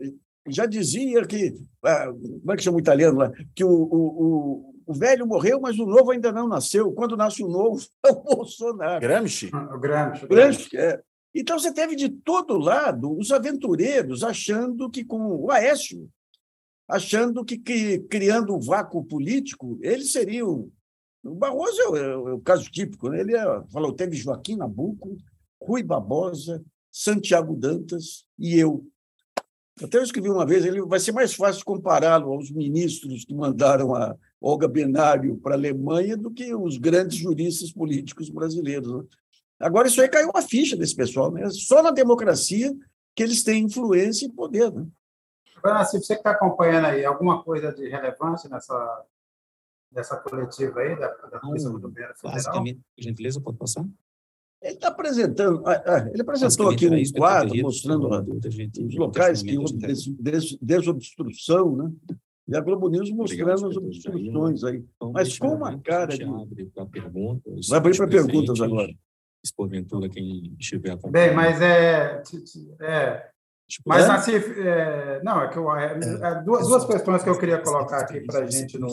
já 0.48 0.66
dizia 0.66 1.26
que, 1.26 1.54
ah, 1.84 2.06
como 2.06 2.52
é 2.52 2.56
que 2.56 2.62
chama 2.62 2.76
o 2.76 2.80
italiano 2.80 3.18
lá, 3.18 3.32
que 3.54 3.64
o, 3.64 3.70
o, 3.70 4.74
o, 4.86 4.94
velho 4.94 5.26
morreu, 5.26 5.60
mas 5.60 5.78
o 5.78 5.86
novo 5.86 6.10
ainda 6.10 6.32
não 6.32 6.48
nasceu. 6.48 6.92
Quando 6.92 7.16
nasce 7.16 7.42
o 7.42 7.48
novo, 7.48 7.84
é 8.06 8.10
o 8.10 8.22
Bolsonaro. 8.22 9.00
Gramsci? 9.00 9.50
Ah, 9.52 9.76
Gramsci. 9.76 10.26
Gramsci, 10.26 10.76
é. 10.76 11.00
Então 11.34 11.58
você 11.58 11.72
teve 11.72 11.94
de 11.94 12.08
todo 12.08 12.56
lado 12.56 13.16
os 13.16 13.30
aventureiros 13.30 14.24
achando 14.24 14.90
que 14.90 15.04
com 15.04 15.36
o 15.36 15.50
Aécio, 15.50 16.08
achando 16.88 17.44
que, 17.44 17.58
que 17.58 17.98
criando 18.00 18.56
um 18.56 18.60
vácuo 18.60 19.04
político, 19.04 19.78
eles 19.82 20.10
seriam 20.10 20.70
o 21.28 21.34
Barroso 21.34 21.80
é 21.80 22.16
o, 22.16 22.28
é 22.28 22.32
o 22.32 22.40
caso 22.40 22.70
típico. 22.70 23.08
Né? 23.08 23.20
Ele 23.20 23.36
é, 23.36 23.62
falou, 23.70 23.92
teve 23.92 24.16
Joaquim 24.16 24.56
Nabuco, 24.56 25.16
Rui 25.60 25.82
Barbosa, 25.82 26.62
Santiago 26.90 27.54
Dantas 27.54 28.24
e 28.38 28.58
eu. 28.58 28.84
Até 29.82 29.98
eu 29.98 30.02
escrevi 30.02 30.28
uma 30.28 30.44
vez, 30.44 30.64
ele 30.64 30.82
vai 30.82 30.98
ser 30.98 31.12
mais 31.12 31.34
fácil 31.34 31.64
compará-lo 31.64 32.32
aos 32.32 32.50
ministros 32.50 33.24
que 33.24 33.32
mandaram 33.32 33.94
a 33.94 34.16
Olga 34.40 34.66
Benário 34.66 35.36
para 35.36 35.54
a 35.54 35.56
Alemanha 35.56 36.16
do 36.16 36.32
que 36.32 36.52
os 36.52 36.78
grandes 36.78 37.18
juristas 37.18 37.70
políticos 37.70 38.28
brasileiros. 38.28 38.92
Né? 38.92 39.04
Agora, 39.60 39.86
isso 39.86 40.00
aí 40.00 40.08
caiu 40.08 40.30
uma 40.30 40.42
ficha 40.42 40.76
desse 40.76 40.96
pessoal. 40.96 41.30
Né? 41.30 41.48
Só 41.50 41.80
na 41.80 41.92
democracia 41.92 42.74
que 43.14 43.22
eles 43.22 43.44
têm 43.44 43.64
influência 43.64 44.26
e 44.26 44.32
poder. 44.32 44.72
Né? 44.72 44.84
Agora, 45.56 45.84
se 45.84 46.00
você 46.00 46.14
está 46.14 46.32
acompanhando 46.32 46.86
aí, 46.86 47.04
alguma 47.04 47.42
coisa 47.42 47.72
de 47.72 47.88
relevância 47.88 48.48
nessa 48.48 49.04
dessa 49.90 50.16
coletiva 50.16 50.80
aí, 50.80 50.98
da, 50.98 51.08
da 51.08 51.38
Polícia 51.40 51.70
Rodoviária 51.70 52.14
Federal? 52.14 52.34
Basicamente, 52.34 52.80
gentileza, 52.98 53.40
pode 53.40 53.58
passar? 53.58 53.84
Ele 54.60 54.74
está 54.74 54.88
apresentando, 54.88 55.62
ah, 55.64 55.82
ah, 55.86 56.10
ele 56.12 56.20
apresentou 56.20 56.68
aqui 56.70 56.88
um 56.88 57.12
quadro 57.12 57.56
mostrando 57.62 58.08
os 58.08 58.94
locais 58.96 59.40
que 59.40 59.56
houve 59.56 59.76
des, 60.18 60.56
desobstrução, 60.60 61.76
né? 61.76 61.92
E 62.48 62.56
a 62.56 62.60
Globo 62.60 62.88
News 62.88 63.10
mostrando 63.10 63.66
as 63.68 63.76
obstruções 63.76 64.64
aí. 64.64 64.84
Então, 64.96 65.12
Mas 65.12 65.38
com 65.38 65.54
uma 65.54 65.78
cara 65.78 66.16
de... 66.16 66.24
Vai 66.24 67.78
abrir 67.78 67.96
para 67.96 68.08
perguntas 68.08 68.60
agora. 68.60 68.92
Se 69.44 69.54
porventura 69.54 70.08
quem 70.08 70.56
estiver 70.58 70.96
Bem, 71.08 71.32
mas 71.34 71.60
é... 71.60 72.22
é 72.80 73.30
Mas, 73.84 74.06
é? 74.06 74.10
assim, 74.10 74.32
é, 74.34 75.20
não, 75.22 75.42
é 75.42 75.48
que 75.48 75.58
eu, 75.58 75.76
é, 75.76 75.92
é, 75.92 76.42
duas, 76.42 76.66
duas 76.66 76.86
questões 76.86 77.22
que 77.22 77.28
eu 77.28 77.38
queria 77.38 77.60
colocar 77.60 78.00
aqui 78.00 78.20
para 78.22 78.40
a 78.40 78.46
gente 78.46 78.78
no, 78.78 78.88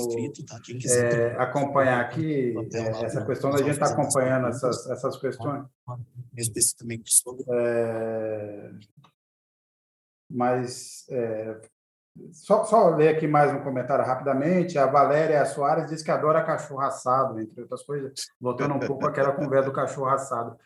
tá? 0.46 0.60
é, 0.90 1.36
acompanhar 1.38 2.02
aqui, 2.02 2.54
é, 2.74 3.06
essa 3.06 3.26
questão 3.26 3.52
da 3.52 3.60
gente 3.60 3.72
estar 3.72 3.88
tá 3.88 3.94
acompanhando 3.94 4.48
essas, 4.48 4.86
essas 4.90 5.18
questões. 5.18 5.66
Especificamente 6.36 7.14
sobre. 7.14 7.46
É, 7.50 8.72
mas, 10.30 11.06
só, 12.34 12.66
só 12.66 12.90
ler 12.90 13.16
aqui 13.16 13.28
mais 13.28 13.54
um 13.54 13.64
comentário 13.64 14.06
rapidamente. 14.06 14.78
A 14.78 14.88
Valéria 14.88 15.46
Soares 15.46 15.90
diz 15.90 16.02
que 16.02 16.12
adora 16.12 16.44
cachorro 16.44 16.82
assado, 16.82 17.40
entre 17.40 17.62
outras 17.62 17.84
coisas, 17.84 18.12
voltando 18.42 18.74
um 18.74 18.80
pouco 18.80 19.08
àquela 19.08 19.32
conversa 19.32 19.70
do 19.70 19.76
cachorro 19.76 20.10
assado. 20.10 20.58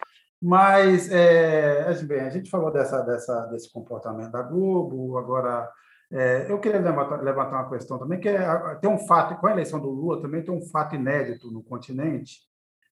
Mas, 0.42 1.12
é, 1.12 1.94
bem, 2.04 2.22
a 2.22 2.30
gente 2.30 2.50
falou 2.50 2.72
dessa, 2.72 3.02
dessa, 3.02 3.46
desse 3.48 3.72
comportamento 3.72 4.32
da 4.32 4.42
Globo, 4.42 5.18
agora 5.18 5.70
é, 6.12 6.50
eu 6.50 6.60
queria 6.60 6.80
levantar, 6.80 7.22
levantar, 7.22 7.62
uma 7.62 7.70
questão 7.70 8.00
também, 8.00 8.20
que 8.20 8.30
é, 8.30 8.76
tem 8.76 8.90
um 8.90 8.98
fato, 9.00 9.40
com 9.40 9.48
a 9.48 9.52
eleição 9.52 9.80
do 9.80 9.90
Lula 9.90 10.22
também 10.22 10.42
tem 10.42 10.54
um 10.54 10.62
fato 10.62 10.96
inédito 10.96 11.52
no 11.52 11.62
continente, 11.62 12.40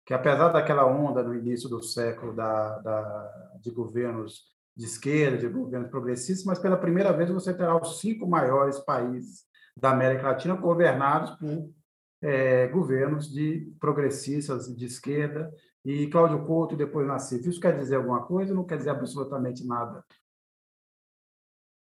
que 0.06 0.14
apesar 0.14 0.50
daquela 0.50 0.86
onda 0.86 1.24
no 1.24 1.34
início 1.34 1.70
do 1.70 1.82
século 1.82 2.34
da, 2.34 2.80
da, 2.80 3.58
de 3.62 3.72
governos 3.72 4.44
de 4.76 4.86
esquerda, 4.86 5.38
de 5.38 5.48
governos 5.48 5.90
progressistas, 5.90 6.46
mas 6.46 6.60
pela 6.60 6.78
primeira 6.78 7.12
vez 7.12 7.30
você 7.32 7.54
terá 7.54 7.76
os 7.76 8.00
cinco 8.00 8.28
maiores 8.28 8.78
países 8.80 9.46
da 9.76 9.92
América 9.92 10.28
Latina 10.28 10.56
governados 10.56 11.32
por 11.32 11.72
é, 12.22 12.68
governos 12.68 13.32
de 13.32 13.74
progressistas 13.80 14.68
de 14.76 14.86
esquerda 14.86 15.52
e 15.88 16.06
Cláudio 16.08 16.44
Couto 16.46 16.76
depois 16.76 17.08
Nassif. 17.08 17.48
Isso 17.48 17.62
quer 17.62 17.80
dizer 17.80 17.96
alguma 17.96 18.26
coisa 18.26 18.52
ou 18.52 18.58
não 18.58 18.66
quer 18.66 18.78
dizer 18.78 18.90
absolutamente 18.90 19.66
nada? 19.66 20.04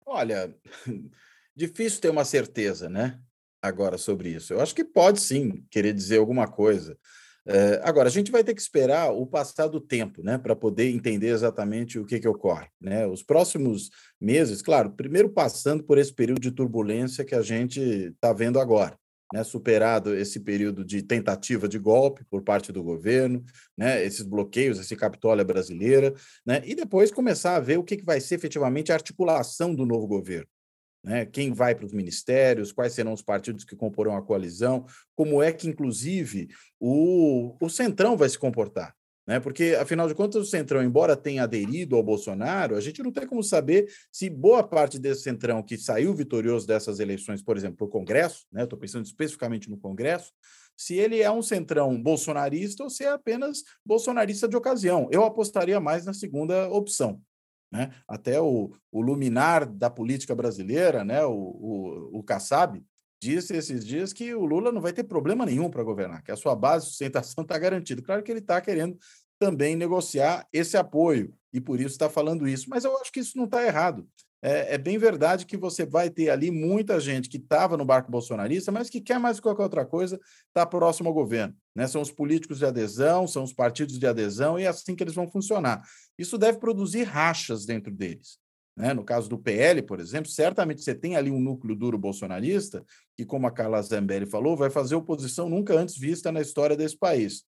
Olha, 0.05 0.55
difícil 1.55 1.99
ter 1.99 2.11
uma 2.11 2.23
certeza, 2.23 2.87
né? 2.87 3.19
Agora 3.59 3.97
sobre 3.97 4.29
isso. 4.29 4.53
Eu 4.53 4.61
acho 4.61 4.75
que 4.75 4.83
pode 4.83 5.19
sim 5.19 5.65
querer 5.71 5.93
dizer 5.93 6.19
alguma 6.19 6.47
coisa. 6.47 6.95
É, 7.43 7.81
agora, 7.83 8.07
a 8.07 8.11
gente 8.11 8.29
vai 8.31 8.43
ter 8.43 8.53
que 8.53 8.61
esperar 8.61 9.11
o 9.11 9.25
passar 9.25 9.67
do 9.67 9.81
tempo, 9.81 10.21
né, 10.21 10.37
para 10.37 10.55
poder 10.55 10.89
entender 10.89 11.29
exatamente 11.29 11.97
o 11.97 12.05
que, 12.05 12.19
que 12.19 12.27
ocorre. 12.27 12.67
Né? 12.79 13.07
Os 13.07 13.23
próximos 13.23 13.89
meses, 14.19 14.61
claro, 14.61 14.91
primeiro 14.91 15.29
passando 15.29 15.83
por 15.83 15.97
esse 15.97 16.13
período 16.13 16.41
de 16.41 16.51
turbulência 16.51 17.25
que 17.25 17.33
a 17.33 17.41
gente 17.41 17.79
está 17.79 18.31
vendo 18.31 18.59
agora 18.59 18.95
né, 19.33 19.43
superado 19.43 20.15
esse 20.15 20.39
período 20.39 20.83
de 20.83 21.01
tentativa 21.01 21.67
de 21.67 21.77
golpe 21.77 22.23
por 22.29 22.41
parte 22.41 22.71
do 22.71 22.83
governo, 22.83 23.43
né, 23.77 24.03
esses 24.03 24.23
bloqueios, 24.23 24.79
esse 24.79 24.95
Capitólio 24.95 25.45
brasileira, 25.45 26.13
né, 26.45 26.61
e 26.65 26.73
depois 26.73 27.11
começar 27.11 27.55
a 27.55 27.59
ver 27.59 27.77
o 27.77 27.83
que, 27.83 27.97
que 27.97 28.05
vai 28.05 28.19
ser 28.21 28.35
efetivamente 28.35 28.91
a 28.91 28.95
articulação 28.95 29.73
do 29.75 29.85
novo 29.85 30.07
governo. 30.07 30.47
Né, 31.03 31.25
quem 31.25 31.53
vai 31.53 31.75
para 31.75 31.85
os 31.85 31.93
ministérios, 31.93 32.71
quais 32.71 32.93
serão 32.93 33.13
os 33.13 33.21
partidos 33.21 33.63
que 33.63 33.75
comporão 33.75 34.17
a 34.17 34.21
coalizão, 34.21 34.85
como 35.15 35.41
é 35.41 35.53
que, 35.53 35.67
inclusive, 35.67 36.49
o, 36.79 37.55
o 37.61 37.69
Centrão 37.69 38.17
vai 38.17 38.27
se 38.27 38.37
comportar 38.37 38.96
né? 39.27 39.39
Porque, 39.41 39.77
afinal 39.79 40.07
de 40.07 40.15
contas, 40.15 40.41
o 40.41 40.45
Centrão, 40.45 40.81
embora 40.81 41.17
tenha 41.17 41.43
aderido 41.43 41.97
ao 41.97 42.03
Bolsonaro, 42.03 42.77
a 42.77 42.81
gente 42.81 43.03
não 43.03 43.11
tem 43.11 43.27
como 43.27 43.43
saber 43.43 43.91
se 44.09 44.29
boa 44.29 44.63
parte 44.63 44.97
desse 44.97 45.23
Centrão 45.23 45.61
que 45.61 45.77
saiu 45.77 46.13
vitorioso 46.13 46.65
dessas 46.65 46.99
eleições, 46.99 47.41
por 47.41 47.57
exemplo, 47.57 47.85
o 47.85 47.89
Congresso, 47.89 48.45
né? 48.51 48.63
Estou 48.63 48.79
pensando 48.79 49.05
especificamente 49.05 49.69
no 49.69 49.77
Congresso, 49.77 50.31
se 50.77 50.93
ele 50.95 51.21
é 51.21 51.29
um 51.29 51.41
centrão 51.41 51.99
bolsonarista 52.01 52.83
ou 52.83 52.89
se 52.89 53.03
é 53.03 53.09
apenas 53.09 53.63
bolsonarista 53.83 54.47
de 54.47 54.55
ocasião. 54.55 55.09
Eu 55.11 55.23
apostaria 55.23 55.79
mais 55.79 56.05
na 56.05 56.13
segunda 56.13 56.69
opção. 56.69 57.19
Né? 57.71 57.91
Até 58.07 58.39
o, 58.39 58.71
o 58.91 59.01
luminar 59.01 59.65
da 59.65 59.89
política 59.89 60.35
brasileira, 60.35 61.03
né? 61.03 61.25
o, 61.25 61.33
o, 61.33 62.19
o 62.19 62.23
Kassab, 62.23 62.81
disse 63.21 63.55
esses 63.55 63.85
dias 63.85 64.13
que 64.13 64.33
o 64.33 64.45
Lula 64.45 64.71
não 64.71 64.81
vai 64.81 64.93
ter 64.93 65.03
problema 65.03 65.45
nenhum 65.45 65.69
para 65.69 65.83
governar, 65.83 66.23
que 66.23 66.31
a 66.31 66.35
sua 66.35 66.55
base 66.55 66.85
de 66.85 66.91
sustentação 66.91 67.41
está 67.41 67.57
garantida. 67.57 68.01
Claro 68.01 68.21
que 68.21 68.31
ele 68.31 68.39
está 68.39 68.61
querendo 68.61 68.97
também 69.39 69.75
negociar 69.75 70.47
esse 70.51 70.77
apoio 70.77 71.33
e 71.53 71.61
por 71.61 71.79
isso 71.79 71.91
está 71.91 72.09
falando 72.09 72.47
isso, 72.47 72.69
mas 72.69 72.83
eu 72.83 72.97
acho 72.99 73.11
que 73.11 73.19
isso 73.19 73.37
não 73.37 73.45
está 73.45 73.63
errado. 73.65 74.07
É, 74.41 74.75
é, 74.75 74.77
bem 74.77 74.99
verdade 74.99 75.45
que 75.45 75.57
você 75.57 75.83
vai 75.83 76.11
ter 76.11 76.29
ali 76.29 76.51
muita 76.51 76.99
gente 76.99 77.27
que 77.27 77.37
estava 77.37 77.75
no 77.75 77.83
barco 77.83 78.11
bolsonarista, 78.11 78.71
mas 78.71 78.89
que 78.89 79.01
quer 79.01 79.19
mais 79.19 79.37
que 79.37 79.43
qualquer 79.43 79.63
outra 79.63 79.85
coisa 79.85 80.15
estar 80.15 80.31
tá 80.53 80.65
próximo 80.65 81.09
ao 81.09 81.13
governo. 81.13 81.55
Né? 81.75 81.87
São 81.87 82.01
os 82.01 82.11
políticos 82.11 82.59
de 82.59 82.65
adesão, 82.65 83.27
são 83.27 83.43
os 83.43 83.51
partidos 83.51 83.97
de 83.97 84.05
adesão, 84.05 84.59
e 84.59 84.63
é 84.63 84.67
assim 84.67 84.95
que 84.95 85.03
eles 85.03 85.15
vão 85.15 85.27
funcionar. 85.27 85.81
Isso 86.17 86.37
deve 86.37 86.59
produzir 86.59 87.03
rachas 87.03 87.65
dentro 87.65 87.91
deles. 87.91 88.37
Né? 88.77 88.93
No 88.93 89.03
caso 89.03 89.27
do 89.27 89.39
PL, 89.39 89.81
por 89.81 89.99
exemplo, 89.99 90.29
certamente 90.29 90.83
você 90.83 90.93
tem 90.93 91.15
ali 91.15 91.31
um 91.31 91.39
núcleo 91.39 91.75
duro 91.75 91.97
bolsonarista, 91.97 92.85
que, 93.15 93.25
como 93.25 93.47
a 93.47 93.51
Carla 93.51 93.81
Zambelli 93.81 94.27
falou, 94.27 94.55
vai 94.55 94.69
fazer 94.69 94.93
oposição 94.93 95.49
nunca 95.49 95.73
antes 95.73 95.97
vista 95.97 96.31
na 96.31 96.41
história 96.41 96.77
desse 96.77 96.95
país. 96.95 97.43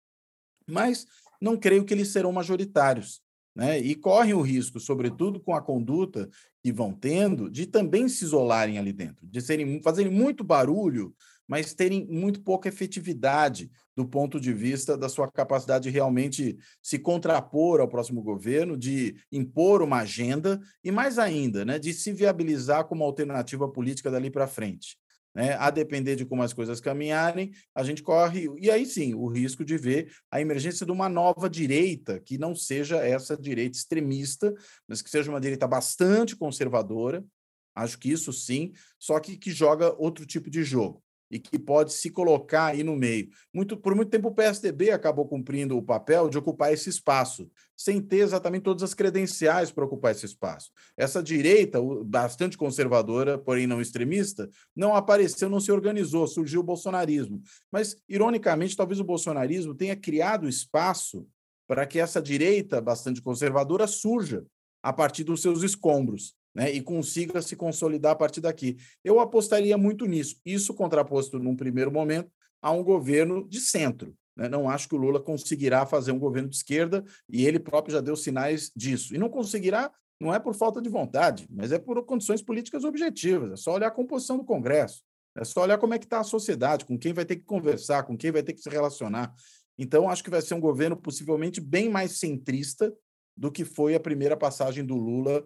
Mas 0.66 1.06
não 1.40 1.56
creio 1.56 1.84
que 1.84 1.94
eles 1.94 2.08
serão 2.08 2.32
majoritários. 2.32 3.20
Né? 3.54 3.78
E 3.80 3.94
correm 3.96 4.34
o 4.34 4.40
risco, 4.40 4.78
sobretudo 4.78 5.40
com 5.40 5.52
a 5.52 5.60
conduta 5.60 6.28
que 6.62 6.72
vão 6.72 6.92
tendo, 6.92 7.50
de 7.50 7.66
também 7.66 8.08
se 8.08 8.24
isolarem 8.24 8.78
ali 8.78 8.92
dentro, 8.92 9.26
de 9.26 9.40
serem, 9.40 9.82
fazerem 9.82 10.12
muito 10.12 10.44
barulho, 10.44 11.12
mas 11.48 11.74
terem 11.74 12.06
muito 12.06 12.42
pouca 12.42 12.68
efetividade 12.68 13.70
do 13.96 14.06
ponto 14.06 14.38
de 14.38 14.52
vista 14.52 14.96
da 14.96 15.08
sua 15.08 15.28
capacidade 15.28 15.84
de 15.84 15.90
realmente 15.90 16.56
se 16.80 17.00
contrapor 17.00 17.80
ao 17.80 17.88
próximo 17.88 18.22
governo, 18.22 18.76
de 18.76 19.16
impor 19.32 19.82
uma 19.82 20.00
agenda 20.02 20.60
e, 20.84 20.92
mais 20.92 21.18
ainda, 21.18 21.64
né, 21.64 21.80
de 21.80 21.92
se 21.92 22.12
viabilizar 22.12 22.84
como 22.84 23.02
alternativa 23.02 23.68
política 23.68 24.08
dali 24.08 24.30
para 24.30 24.46
frente. 24.46 24.96
Né? 25.38 25.54
A 25.54 25.70
depender 25.70 26.16
de 26.16 26.24
como 26.24 26.42
as 26.42 26.52
coisas 26.52 26.80
caminharem, 26.80 27.52
a 27.72 27.84
gente 27.84 28.02
corre, 28.02 28.48
e 28.58 28.68
aí 28.72 28.84
sim, 28.84 29.14
o 29.14 29.28
risco 29.28 29.64
de 29.64 29.78
ver 29.78 30.12
a 30.32 30.40
emergência 30.40 30.84
de 30.84 30.90
uma 30.90 31.08
nova 31.08 31.48
direita, 31.48 32.18
que 32.18 32.36
não 32.36 32.56
seja 32.56 32.96
essa 32.96 33.36
direita 33.36 33.76
extremista, 33.76 34.52
mas 34.88 35.00
que 35.00 35.08
seja 35.08 35.30
uma 35.30 35.40
direita 35.40 35.64
bastante 35.68 36.34
conservadora, 36.34 37.24
acho 37.72 38.00
que 38.00 38.10
isso 38.10 38.32
sim, 38.32 38.72
só 38.98 39.20
que 39.20 39.36
que 39.36 39.52
joga 39.52 39.94
outro 39.96 40.26
tipo 40.26 40.50
de 40.50 40.64
jogo 40.64 41.00
e 41.30 41.38
que 41.38 41.58
pode 41.58 41.92
se 41.92 42.10
colocar 42.10 42.66
aí 42.66 42.82
no 42.82 42.96
meio. 42.96 43.28
Muito, 43.52 43.76
por 43.76 43.94
muito 43.94 44.10
tempo 44.10 44.28
o 44.28 44.34
PSDB 44.34 44.90
acabou 44.90 45.26
cumprindo 45.26 45.76
o 45.76 45.82
papel 45.82 46.28
de 46.28 46.38
ocupar 46.38 46.72
esse 46.72 46.88
espaço, 46.88 47.50
sem 47.76 48.00
ter 48.00 48.18
exatamente 48.18 48.62
todas 48.62 48.82
as 48.82 48.94
credenciais 48.94 49.70
para 49.70 49.84
ocupar 49.84 50.12
esse 50.12 50.26
espaço. 50.26 50.70
Essa 50.96 51.22
direita, 51.22 51.78
bastante 52.04 52.56
conservadora, 52.56 53.38
porém 53.38 53.66
não 53.66 53.80
extremista, 53.80 54.48
não 54.74 54.94
apareceu, 54.94 55.48
não 55.48 55.60
se 55.60 55.70
organizou, 55.70 56.26
surgiu 56.26 56.60
o 56.60 56.64
bolsonarismo. 56.64 57.42
Mas, 57.70 57.96
ironicamente, 58.08 58.76
talvez 58.76 59.00
o 59.00 59.04
bolsonarismo 59.04 59.74
tenha 59.74 59.96
criado 59.96 60.48
espaço 60.48 61.26
para 61.66 61.86
que 61.86 61.98
essa 61.98 62.22
direita 62.22 62.80
bastante 62.80 63.20
conservadora 63.20 63.86
surja 63.86 64.44
a 64.82 64.92
partir 64.92 65.24
dos 65.24 65.42
seus 65.42 65.62
escombros 65.62 66.37
né, 66.58 66.72
e 66.72 66.82
consiga 66.82 67.40
se 67.40 67.54
consolidar 67.54 68.10
a 68.10 68.16
partir 68.16 68.40
daqui. 68.40 68.76
Eu 69.04 69.20
apostaria 69.20 69.78
muito 69.78 70.06
nisso. 70.06 70.40
Isso 70.44 70.74
contraposto, 70.74 71.38
num 71.38 71.54
primeiro 71.54 71.92
momento, 71.92 72.28
a 72.60 72.72
um 72.72 72.82
governo 72.82 73.48
de 73.48 73.60
centro. 73.60 74.12
Né? 74.36 74.48
Não 74.48 74.68
acho 74.68 74.88
que 74.88 74.96
o 74.96 74.98
Lula 74.98 75.20
conseguirá 75.20 75.86
fazer 75.86 76.10
um 76.10 76.18
governo 76.18 76.48
de 76.48 76.56
esquerda 76.56 77.04
e 77.30 77.46
ele 77.46 77.60
próprio 77.60 77.92
já 77.92 78.00
deu 78.00 78.16
sinais 78.16 78.72
disso. 78.74 79.14
E 79.14 79.18
não 79.18 79.28
conseguirá, 79.28 79.88
não 80.20 80.34
é 80.34 80.40
por 80.40 80.52
falta 80.52 80.82
de 80.82 80.88
vontade, 80.88 81.46
mas 81.48 81.70
é 81.70 81.78
por 81.78 82.04
condições 82.04 82.42
políticas 82.42 82.82
objetivas. 82.82 83.52
É 83.52 83.56
só 83.56 83.74
olhar 83.74 83.86
a 83.86 83.92
composição 83.92 84.36
do 84.36 84.44
Congresso. 84.44 85.04
É 85.36 85.44
só 85.44 85.62
olhar 85.62 85.78
como 85.78 85.94
é 85.94 85.98
que 85.98 86.06
está 86.06 86.18
a 86.18 86.24
sociedade, 86.24 86.84
com 86.84 86.98
quem 86.98 87.12
vai 87.12 87.24
ter 87.24 87.36
que 87.36 87.44
conversar, 87.44 88.02
com 88.02 88.18
quem 88.18 88.32
vai 88.32 88.42
ter 88.42 88.52
que 88.52 88.60
se 88.60 88.68
relacionar. 88.68 89.32
Então, 89.78 90.10
acho 90.10 90.24
que 90.24 90.30
vai 90.30 90.42
ser 90.42 90.54
um 90.54 90.60
governo 90.60 90.96
possivelmente 90.96 91.60
bem 91.60 91.88
mais 91.88 92.18
centrista 92.18 92.92
do 93.36 93.52
que 93.52 93.64
foi 93.64 93.94
a 93.94 94.00
primeira 94.00 94.36
passagem 94.36 94.84
do 94.84 94.96
Lula 94.96 95.44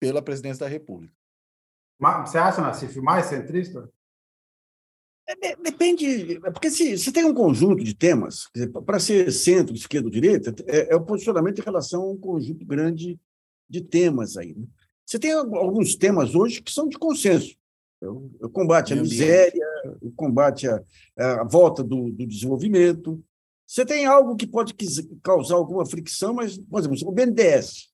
pela 0.00 0.22
presidência 0.22 0.64
da 0.64 0.70
República. 0.70 1.12
Você 2.24 2.38
acha, 2.38 2.60
Nassif, 2.60 3.00
mais 3.00 3.26
centrista? 3.26 3.90
É, 5.26 5.56
depende, 5.56 6.36
é 6.42 6.50
porque 6.50 6.70
se, 6.70 6.96
se 6.96 7.12
tem 7.12 7.24
um 7.24 7.34
conjunto 7.34 7.84
de 7.84 7.94
temas, 7.94 8.48
para 8.86 8.98
ser 8.98 9.30
centro, 9.30 9.74
esquerda 9.74 10.06
ou 10.06 10.12
direita, 10.12 10.54
é, 10.66 10.92
é, 10.92 10.96
o 10.96 11.04
posicionamento 11.04 11.60
em 11.60 11.64
relação 11.64 12.02
a 12.02 12.10
um 12.12 12.16
conjunto 12.16 12.64
grande 12.64 13.20
de 13.68 13.82
temas 13.82 14.38
aí. 14.38 14.54
Né? 14.54 14.64
Você 15.04 15.18
tem 15.18 15.32
alguns 15.32 15.96
temas 15.96 16.34
hoje 16.34 16.62
que 16.62 16.72
são 16.72 16.88
de 16.88 16.98
consenso. 16.98 17.54
O, 18.00 18.30
o 18.40 18.48
combate 18.48 18.94
à 18.94 18.96
miséria, 18.96 19.66
o 20.00 20.10
combate 20.12 20.66
à, 20.66 20.82
à 21.16 21.44
volta 21.44 21.82
do, 21.82 22.10
do, 22.10 22.26
desenvolvimento. 22.26 23.22
Você 23.66 23.84
tem 23.84 24.06
algo 24.06 24.34
que 24.34 24.46
pode 24.46 24.74
causar 25.22 25.56
alguma 25.56 25.84
fricção, 25.84 26.32
mas, 26.32 26.56
por 26.56 26.80
exemplo, 26.80 26.96
o 27.06 27.12
BNDES 27.12 27.90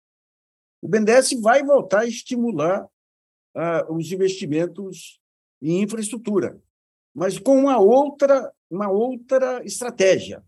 o 0.84 0.88
BNDES 0.88 1.40
vai 1.40 1.64
voltar 1.64 2.00
a 2.00 2.06
estimular 2.06 2.84
uh, 2.84 3.94
os 3.94 4.12
investimentos 4.12 5.18
em 5.62 5.82
infraestrutura, 5.82 6.60
mas 7.14 7.38
com 7.38 7.56
uma 7.56 7.78
outra, 7.78 8.52
uma 8.70 8.90
outra 8.90 9.64
estratégia. 9.64 10.44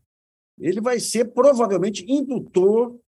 Ele 0.58 0.78
vai 0.78 1.00
ser 1.00 1.32
provavelmente 1.32 2.04
indutor 2.06 3.00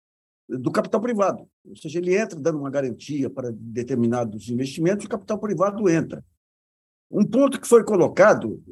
do 0.49 0.73
capital 0.73 1.03
privado, 1.03 1.47
ou 1.67 1.77
seja, 1.77 1.99
ele 1.99 2.17
entra 2.17 2.41
dando 2.41 2.61
uma 2.61 2.71
garantia 2.71 3.29
para 3.29 3.53
determinados 3.53 4.49
investimentos, 4.49 5.05
o 5.05 5.11
capital 5.11 5.39
privado 5.39 5.87
entra. 5.87 6.25
Um 7.11 7.27
ponto 7.27 7.61
que 7.61 7.69
foi 7.69 7.85
colocado, 7.85 8.63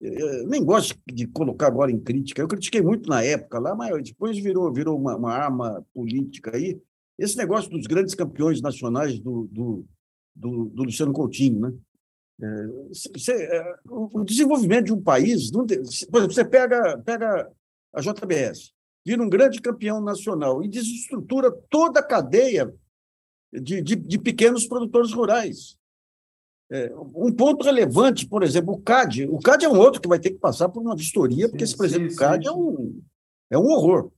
eu 0.00 0.48
nem 0.48 0.64
gosto 0.64 0.98
de 1.12 1.26
colocar 1.26 1.66
agora 1.66 1.92
em 1.92 2.00
crítica, 2.00 2.40
eu 2.40 2.48
critiquei 2.48 2.80
muito 2.80 3.06
na 3.06 3.22
época 3.22 3.58
lá, 3.58 3.74
mas 3.74 4.02
depois 4.02 4.38
virou, 4.38 4.72
virou 4.72 4.98
uma, 4.98 5.14
uma 5.14 5.34
arma 5.34 5.86
política 5.92 6.56
aí, 6.56 6.80
esse 7.18 7.36
negócio 7.36 7.70
dos 7.70 7.86
grandes 7.86 8.14
campeões 8.14 8.60
nacionais 8.60 9.18
do, 9.18 9.48
do, 9.50 9.84
do, 10.34 10.64
do 10.66 10.84
Luciano 10.84 11.12
Coutinho, 11.12 11.60
né? 11.60 11.72
É, 12.40 12.66
você, 13.12 13.32
é, 13.32 13.74
o 13.88 14.22
desenvolvimento 14.22 14.86
de 14.86 14.92
um 14.92 15.02
país, 15.02 15.50
por 15.50 15.66
exemplo, 15.72 16.32
você 16.32 16.44
pega, 16.44 16.96
pega 16.98 17.50
a 17.92 18.00
JBS, 18.00 18.72
vira 19.04 19.20
um 19.20 19.28
grande 19.28 19.60
campeão 19.60 20.00
nacional 20.00 20.62
e 20.62 20.68
desestrutura 20.68 21.50
toda 21.68 21.98
a 21.98 22.02
cadeia 22.02 22.72
de, 23.52 23.82
de, 23.82 23.96
de 23.96 24.18
pequenos 24.18 24.68
produtores 24.68 25.12
rurais. 25.12 25.76
É, 26.70 26.92
um 26.94 27.32
ponto 27.32 27.64
relevante, 27.64 28.28
por 28.28 28.42
exemplo, 28.42 28.74
o 28.74 28.80
CAD. 28.80 29.26
O 29.26 29.38
CAD 29.38 29.64
é 29.64 29.68
um 29.68 29.78
outro 29.78 30.00
que 30.00 30.08
vai 30.08 30.20
ter 30.20 30.30
que 30.30 30.38
passar 30.38 30.68
por 30.68 30.80
uma 30.80 30.94
vistoria, 30.94 31.48
porque 31.48 31.64
esse 31.64 31.76
presidente 31.76 32.14
do 32.14 32.16
CAD 32.16 32.44
sim. 32.44 32.50
É, 32.50 32.52
um, 32.52 33.02
é 33.50 33.58
um 33.58 33.66
horror. 33.66 34.12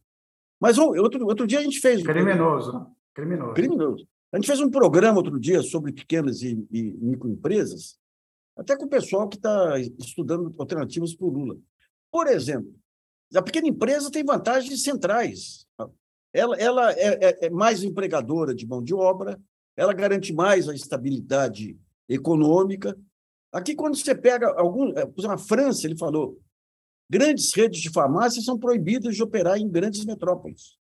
Mas 0.61 0.77
outro, 0.77 1.27
outro 1.27 1.47
dia 1.47 1.59
a 1.59 1.63
gente 1.63 1.81
fez. 1.81 2.03
Criminoso. 2.03 2.73
Né? 2.73 2.87
Criminoso. 3.15 3.55
Criminoso. 3.55 4.09
A 4.33 4.37
gente 4.37 4.47
fez 4.47 4.61
um 4.61 4.71
programa 4.71 5.17
outro 5.17 5.41
dia 5.41 5.63
sobre 5.63 5.93
pequenas 5.93 6.43
e, 6.43 6.65
e 6.71 6.83
microempresas, 7.01 7.99
até 8.57 8.77
com 8.77 8.85
o 8.85 8.89
pessoal 8.89 9.29
que 9.29 9.37
está 9.37 9.79
estudando 9.99 10.55
alternativas 10.59 11.15
para 11.15 11.27
o 11.27 11.31
Lula. 11.31 11.57
Por 12.13 12.29
exemplo, 12.29 12.73
a 13.35 13.43
pequena 13.43 13.69
empresa 13.69 14.11
tem 14.11 14.25
vantagens 14.25 14.83
centrais. 14.83 15.67
Ela, 16.33 16.57
ela 16.57 16.93
é, 16.93 17.29
é, 17.29 17.47
é 17.47 17.51
mais 17.51 17.83
empregadora 17.83 18.55
de 18.55 18.67
mão 18.67 18.83
de 18.83 18.95
obra, 18.95 19.41
ela 19.77 19.93
garante 19.93 20.33
mais 20.33 20.69
a 20.69 20.75
estabilidade 20.75 21.77
econômica. 22.09 22.97
Aqui, 23.53 23.75
quando 23.75 23.97
você 23.97 24.15
pega 24.15 24.49
algum. 24.57 24.93
Por 24.93 25.01
exemplo, 25.01 25.27
na 25.29 25.39
França, 25.39 25.87
ele 25.87 25.97
falou: 25.97 26.39
grandes 27.11 27.53
redes 27.53 27.81
de 27.81 27.91
farmácias 27.91 28.45
são 28.45 28.57
proibidas 28.57 29.17
de 29.17 29.23
operar 29.23 29.59
em 29.59 29.69
grandes 29.69 30.05
metrópoles. 30.05 30.79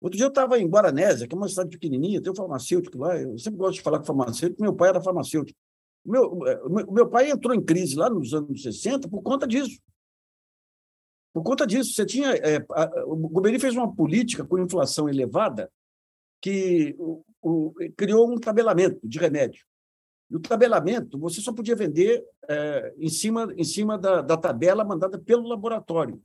Outro 0.00 0.18
dia 0.18 0.26
eu 0.26 0.30
estava 0.30 0.58
em 0.58 0.68
Guaranésia, 0.68 1.28
que 1.28 1.34
é 1.34 1.38
uma 1.38 1.48
cidade 1.48 1.70
pequenininha, 1.70 2.20
tem 2.20 2.32
um 2.32 2.34
farmacêutico 2.34 2.98
lá. 2.98 3.16
Eu 3.16 3.38
sempre 3.38 3.58
gosto 3.58 3.76
de 3.76 3.82
falar 3.82 4.00
com 4.00 4.04
farmacêutico, 4.04 4.60
meu 4.60 4.74
pai 4.74 4.88
era 4.88 5.00
farmacêutico. 5.00 5.58
O 6.04 6.10
meu, 6.10 6.22
o 6.86 6.92
meu 6.92 7.08
pai 7.08 7.30
entrou 7.30 7.54
em 7.54 7.62
crise 7.62 7.94
lá 7.96 8.10
nos 8.10 8.34
anos 8.34 8.62
60 8.62 9.08
por 9.08 9.22
conta 9.22 9.46
disso. 9.46 9.80
Por 11.32 11.42
conta 11.42 11.66
disso, 11.66 11.94
você 11.94 12.04
tinha. 12.04 12.34
É, 12.34 12.56
a, 12.70 13.04
o 13.06 13.16
governo 13.16 13.58
fez 13.58 13.74
uma 13.74 13.94
política 13.94 14.44
com 14.44 14.58
inflação 14.58 15.08
elevada 15.08 15.70
que 16.42 16.94
o, 16.98 17.24
o, 17.40 17.74
criou 17.96 18.30
um 18.30 18.38
tabelamento 18.38 19.00
de 19.02 19.18
remédio. 19.18 19.64
E 20.30 20.36
o 20.36 20.40
tabelamento 20.40 21.18
você 21.18 21.40
só 21.40 21.52
podia 21.52 21.76
vender 21.76 22.24
é, 22.48 22.94
em 22.98 23.08
cima, 23.08 23.52
em 23.56 23.64
cima 23.64 23.98
da, 23.98 24.22
da 24.22 24.36
tabela 24.36 24.84
mandada 24.84 25.18
pelo 25.18 25.48
laboratório. 25.48 26.22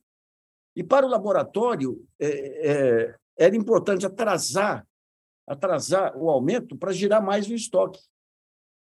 E 0.76 0.84
para 0.84 1.06
o 1.06 1.10
laboratório, 1.10 2.06
é, 2.20 2.28
é, 2.70 3.16
era 3.38 3.56
importante 3.56 4.06
atrasar 4.06 4.88
atrasar 5.50 6.16
o 6.16 6.30
aumento 6.30 6.78
para 6.78 6.93
girar 6.93 7.26
mais 7.26 7.50
o 7.50 7.56
estoque. 7.56 8.00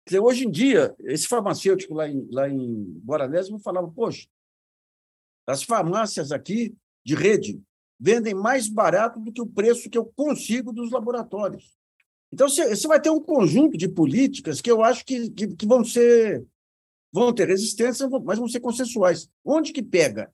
Dizer, 0.05 0.19
hoje 0.19 0.45
em 0.45 0.51
dia, 0.51 0.93
esse 0.99 1.25
farmacêutico 1.25 1.93
lá 1.93 2.09
em, 2.09 2.27
lá 2.29 2.49
em 2.49 3.01
Guaranésimo 3.05 3.57
falava, 3.59 3.89
poxa, 3.89 4.27
as 5.47 5.63
farmácias 5.63 6.31
aqui 6.31 6.75
de 7.05 7.15
rede 7.15 7.61
vendem 7.97 8.33
mais 8.33 8.67
barato 8.67 9.19
do 9.19 9.31
que 9.31 9.41
o 9.41 9.47
preço 9.47 9.89
que 9.89 9.97
eu 9.97 10.05
consigo 10.05 10.73
dos 10.73 10.91
laboratórios. 10.91 11.73
Então, 12.33 12.47
você 12.47 12.87
vai 12.87 13.01
ter 13.01 13.09
um 13.09 13.19
conjunto 13.19 13.77
de 13.77 13.89
políticas 13.89 14.61
que 14.61 14.71
eu 14.71 14.83
acho 14.83 15.05
que, 15.05 15.29
que, 15.31 15.47
que 15.47 15.65
vão 15.65 15.83
ser 15.83 16.45
vão 17.11 17.33
ter 17.33 17.47
resistência, 17.47 18.07
mas 18.23 18.39
vão 18.39 18.47
ser 18.47 18.61
consensuais. 18.61 19.29
Onde 19.43 19.73
que 19.73 19.83
pega? 19.83 20.31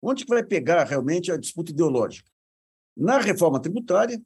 Onde 0.00 0.24
que 0.24 0.30
vai 0.30 0.42
pegar 0.42 0.84
realmente 0.84 1.30
a 1.30 1.36
disputa 1.36 1.70
ideológica? 1.70 2.30
Na 2.96 3.18
reforma 3.18 3.60
tributária, 3.60 4.20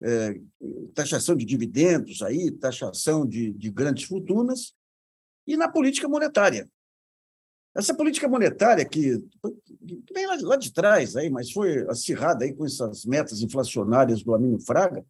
é, 0.00 0.40
taxação 0.94 1.34
de 1.34 1.44
dividendos, 1.44 2.22
aí, 2.22 2.50
taxação 2.52 3.26
de, 3.26 3.52
de 3.52 3.70
grandes 3.70 4.04
fortunas, 4.04 4.74
e 5.46 5.56
na 5.56 5.68
política 5.68 6.08
monetária. 6.08 6.68
Essa 7.74 7.94
política 7.94 8.28
monetária 8.28 8.84
que, 8.84 9.18
que 9.86 10.12
vem 10.12 10.26
lá, 10.26 10.36
lá, 10.42 10.56
de 10.56 10.72
trás, 10.72 11.16
aí, 11.16 11.30
mas 11.30 11.50
foi 11.50 11.88
acirrada 11.88 12.44
aí 12.44 12.52
com 12.52 12.66
essas 12.66 13.04
metas 13.04 13.40
inflacionárias 13.40 14.22
do 14.22 14.34
Amínio 14.34 14.60
Fraga, 14.60 15.04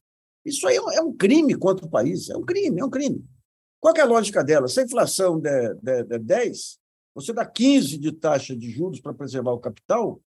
isso 0.45 0.66
aí 0.66 0.76
é 0.76 1.03
um 1.03 1.12
crime 1.12 1.55
contra 1.55 1.84
o 1.84 1.91
país, 1.91 2.30
é 2.30 2.36
um 2.36 2.45
crime, 2.45 2.80
é 2.80 2.84
um 2.84 2.91
crime. 2.91 3.24
Qual 3.80 3.95
é 3.97 4.01
a 4.01 4.07
lógica 4.07 4.43
dela? 4.43 4.68
Se 4.68 4.80
a 4.80 4.84
inflação 4.84 5.39
der, 5.39 5.74
der, 5.76 6.05
der 6.05 6.18
10, 6.18 6.78
você 7.14 7.32
dá 7.32 7.45
15 7.45 7.99
de 7.99 8.12
taxa 8.12 8.57
de 8.57 8.70
juros 8.70 9.01
para 9.01 9.14
preservar 9.14 9.53
o 9.53 9.61
capital, 9.61 10.20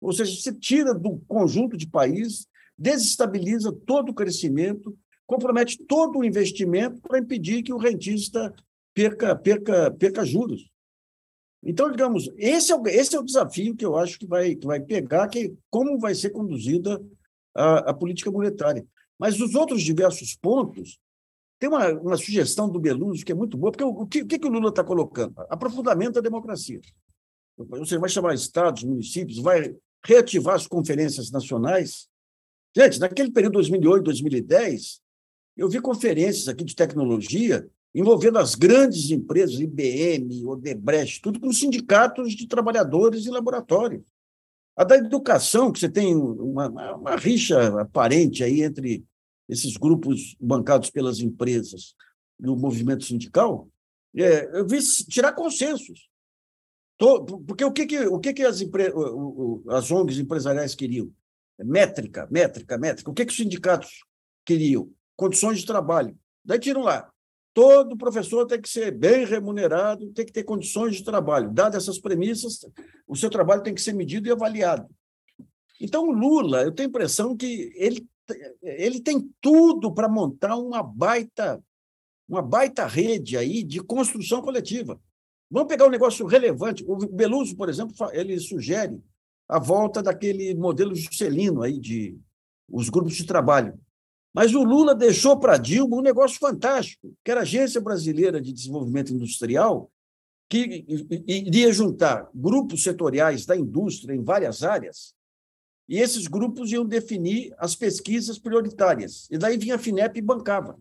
ou 0.00 0.12
seja, 0.12 0.34
você 0.34 0.52
tira 0.52 0.94
do 0.94 1.18
conjunto 1.26 1.76
de 1.76 1.86
país, 1.86 2.46
desestabiliza 2.76 3.72
todo 3.72 4.10
o 4.10 4.14
crescimento, 4.14 4.96
compromete 5.26 5.78
todo 5.84 6.18
o 6.18 6.24
investimento 6.24 7.00
para 7.00 7.18
impedir 7.18 7.62
que 7.62 7.72
o 7.72 7.78
rentista 7.78 8.54
perca, 8.94 9.36
perca, 9.36 9.90
perca 9.90 10.24
juros. 10.24 10.70
Então, 11.62 11.90
digamos, 11.90 12.30
esse 12.36 12.72
é, 12.72 12.76
o, 12.76 12.86
esse 12.86 13.16
é 13.16 13.18
o 13.18 13.24
desafio 13.24 13.74
que 13.74 13.84
eu 13.84 13.96
acho 13.96 14.18
que 14.18 14.26
vai, 14.26 14.54
que 14.54 14.66
vai 14.66 14.80
pegar, 14.80 15.28
que 15.28 15.38
é 15.38 15.52
como 15.70 15.98
vai 15.98 16.14
ser 16.14 16.30
conduzida 16.30 17.02
a, 17.54 17.90
a 17.90 17.94
política 17.94 18.30
monetária. 18.30 18.86
Mas 19.18 19.40
os 19.40 19.54
outros 19.54 19.82
diversos 19.82 20.34
pontos, 20.34 20.98
tem 21.58 21.68
uma, 21.68 21.92
uma 21.92 22.16
sugestão 22.16 22.68
do 22.68 22.78
Beluso 22.78 23.24
que 23.24 23.32
é 23.32 23.34
muito 23.34 23.56
boa, 23.56 23.72
porque 23.72 23.84
o, 23.84 23.88
o, 23.88 24.06
que, 24.06 24.22
o 24.22 24.26
que, 24.26 24.46
o 24.46 24.50
Lula 24.50 24.68
está 24.68 24.84
colocando? 24.84 25.34
Aprofundamento 25.50 26.14
da 26.14 26.20
democracia. 26.20 26.80
Você 27.56 27.98
vai 27.98 28.08
chamar 28.08 28.34
estados, 28.34 28.84
municípios, 28.84 29.38
vai 29.38 29.74
reativar 30.04 30.54
as 30.54 30.68
conferências 30.68 31.30
nacionais. 31.30 32.08
Gente, 32.76 33.00
naquele 33.00 33.32
período 33.32 33.54
2008, 33.54 34.04
2010, 34.04 35.00
eu 35.56 35.68
vi 35.68 35.80
conferências 35.80 36.46
aqui 36.46 36.62
de 36.62 36.76
tecnologia 36.76 37.68
envolvendo 37.92 38.38
as 38.38 38.54
grandes 38.54 39.10
empresas, 39.10 39.58
IBM, 39.58 40.46
Odebrecht, 40.46 41.20
tudo 41.20 41.40
com 41.40 41.52
sindicatos 41.52 42.34
de 42.34 42.46
trabalhadores 42.46 43.26
e 43.26 43.30
laboratórios. 43.30 44.02
A 44.78 44.84
da 44.84 44.96
educação, 44.96 45.72
que 45.72 45.80
você 45.80 45.88
tem 45.88 46.14
uma, 46.14 46.68
uma 46.94 47.16
rixa 47.16 47.80
aparente 47.80 48.44
aí 48.44 48.62
entre 48.62 49.04
esses 49.48 49.76
grupos 49.76 50.36
bancados 50.40 50.88
pelas 50.88 51.18
empresas 51.18 51.96
e 52.38 52.48
o 52.48 52.54
movimento 52.54 53.02
sindical, 53.04 53.68
é, 54.16 54.56
eu 54.56 54.68
vi 54.68 54.78
tirar 55.08 55.32
consensos. 55.32 56.08
Porque 56.96 57.64
o 57.64 57.72
que, 57.72 57.86
que, 57.86 58.06
o 58.06 58.20
que, 58.20 58.32
que 58.32 58.44
as, 58.44 58.60
empre... 58.60 58.92
as 59.68 59.90
ONGs 59.90 60.20
empresariais 60.20 60.76
queriam? 60.76 61.10
Métrica, 61.58 62.28
métrica, 62.30 62.78
métrica. 62.78 63.10
O 63.10 63.14
que, 63.14 63.26
que 63.26 63.32
os 63.32 63.36
sindicatos 63.36 64.04
queriam? 64.44 64.92
Condições 65.16 65.58
de 65.58 65.66
trabalho. 65.66 66.16
Daí 66.44 66.60
tiram 66.60 66.82
lá. 66.82 67.10
Todo 67.58 67.96
professor 67.96 68.46
tem 68.46 68.60
que 68.60 68.68
ser 68.68 68.92
bem 68.92 69.24
remunerado, 69.24 70.12
tem 70.12 70.24
que 70.24 70.30
ter 70.30 70.44
condições 70.44 70.94
de 70.94 71.02
trabalho. 71.02 71.50
Dadas 71.50 71.82
essas 71.82 71.98
premissas, 71.98 72.64
o 73.04 73.16
seu 73.16 73.28
trabalho 73.28 73.64
tem 73.64 73.74
que 73.74 73.82
ser 73.82 73.94
medido 73.94 74.28
e 74.28 74.30
avaliado. 74.30 74.88
Então, 75.80 76.08
Lula, 76.08 76.62
eu 76.62 76.70
tenho 76.70 76.88
a 76.88 76.90
impressão 76.90 77.36
que 77.36 77.72
ele, 77.74 78.08
ele 78.62 79.00
tem 79.00 79.28
tudo 79.40 79.92
para 79.92 80.08
montar 80.08 80.54
uma 80.54 80.84
baita, 80.84 81.60
uma 82.28 82.42
baita 82.42 82.86
rede 82.86 83.36
aí 83.36 83.64
de 83.64 83.80
construção 83.80 84.40
coletiva. 84.40 84.96
Vamos 85.50 85.66
pegar 85.66 85.88
um 85.88 85.90
negócio 85.90 86.26
relevante. 86.26 86.84
O 86.86 86.96
Beluso, 87.08 87.56
por 87.56 87.68
exemplo, 87.68 87.92
ele 88.12 88.38
sugere 88.38 89.02
a 89.48 89.58
volta 89.58 90.00
daquele 90.00 90.54
modelo 90.54 90.94
juscelino 90.94 91.62
aí 91.62 91.76
de 91.80 92.16
os 92.70 92.88
grupos 92.88 93.16
de 93.16 93.26
trabalho. 93.26 93.76
Mas 94.34 94.54
o 94.54 94.62
Lula 94.62 94.94
deixou 94.94 95.38
para 95.38 95.56
Dilma 95.56 95.96
um 95.96 96.02
negócio 96.02 96.38
fantástico, 96.38 97.14
que 97.24 97.30
era 97.30 97.40
a 97.40 97.42
Agência 97.42 97.80
Brasileira 97.80 98.40
de 98.40 98.52
Desenvolvimento 98.52 99.12
Industrial, 99.12 99.90
que 100.48 100.84
iria 101.26 101.72
juntar 101.72 102.28
grupos 102.34 102.82
setoriais 102.82 103.44
da 103.44 103.56
indústria 103.56 104.14
em 104.14 104.22
várias 104.22 104.62
áreas, 104.62 105.14
e 105.88 105.98
esses 105.98 106.26
grupos 106.26 106.70
iam 106.70 106.84
definir 106.84 107.54
as 107.58 107.74
pesquisas 107.74 108.38
prioritárias. 108.38 109.26
E 109.30 109.38
daí 109.38 109.56
vinha 109.56 109.76
a 109.76 109.78
FINEP 109.78 110.18
e 110.18 110.22
bancava. 110.22 110.78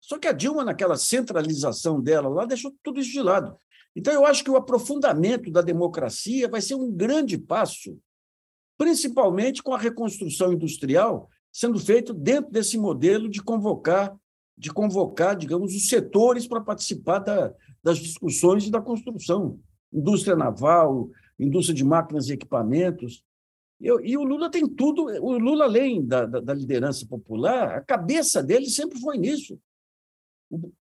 Só 0.00 0.18
que 0.18 0.26
a 0.26 0.32
Dilma, 0.32 0.64
naquela 0.64 0.96
centralização 0.96 2.00
dela 2.00 2.28
lá, 2.28 2.46
deixou 2.46 2.74
tudo 2.82 3.00
isso 3.00 3.12
de 3.12 3.20
lado. 3.20 3.56
Então, 3.94 4.12
eu 4.12 4.24
acho 4.24 4.42
que 4.42 4.50
o 4.50 4.56
aprofundamento 4.56 5.50
da 5.50 5.60
democracia 5.60 6.48
vai 6.48 6.62
ser 6.62 6.74
um 6.74 6.90
grande 6.90 7.36
passo, 7.36 7.98
principalmente 8.78 9.62
com 9.62 9.74
a 9.74 9.78
reconstrução 9.78 10.52
industrial 10.52 11.28
sendo 11.52 11.78
feito 11.78 12.14
dentro 12.14 12.50
desse 12.50 12.78
modelo 12.78 13.28
de 13.28 13.42
convocar 13.42 14.16
de 14.56 14.72
convocar, 14.72 15.36
digamos, 15.36 15.74
os 15.74 15.88
setores 15.88 16.46
para 16.46 16.60
participar 16.60 17.18
da, 17.18 17.52
das 17.82 17.98
discussões 17.98 18.66
e 18.66 18.70
da 18.70 18.80
construção. 18.80 19.58
Indústria 19.92 20.36
naval, 20.36 21.10
indústria 21.38 21.74
de 21.74 21.84
máquinas 21.84 22.28
e 22.28 22.34
equipamentos. 22.34 23.24
E, 23.80 23.88
e 23.88 24.16
o 24.16 24.22
Lula 24.22 24.50
tem 24.50 24.66
tudo. 24.68 25.06
O 25.20 25.36
Lula, 25.38 25.64
além 25.64 26.06
da, 26.06 26.26
da, 26.26 26.40
da 26.40 26.54
liderança 26.54 27.04
popular, 27.06 27.76
a 27.76 27.80
cabeça 27.80 28.42
dele 28.42 28.66
sempre 28.66 29.00
foi 29.00 29.18
nisso. 29.18 29.58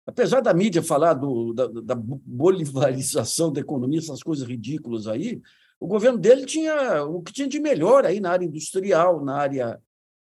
Apesar 0.05 0.41
da 0.41 0.53
mídia 0.53 0.83
falar 0.83 1.15
do, 1.15 1.51
da, 1.53 1.67
da 1.67 1.95
bolivarização 1.95 3.51
da 3.51 3.61
economia, 3.61 3.99
essas 3.99 4.21
coisas 4.21 4.47
ridículas 4.47 5.07
aí, 5.07 5.41
o 5.79 5.87
governo 5.87 6.19
dele 6.19 6.45
tinha 6.45 7.03
o 7.03 7.23
que 7.23 7.33
tinha 7.33 7.47
de 7.47 7.59
melhor 7.59 8.05
aí 8.05 8.19
na 8.19 8.29
área 8.29 8.45
industrial, 8.45 9.25
na 9.25 9.35
área, 9.35 9.81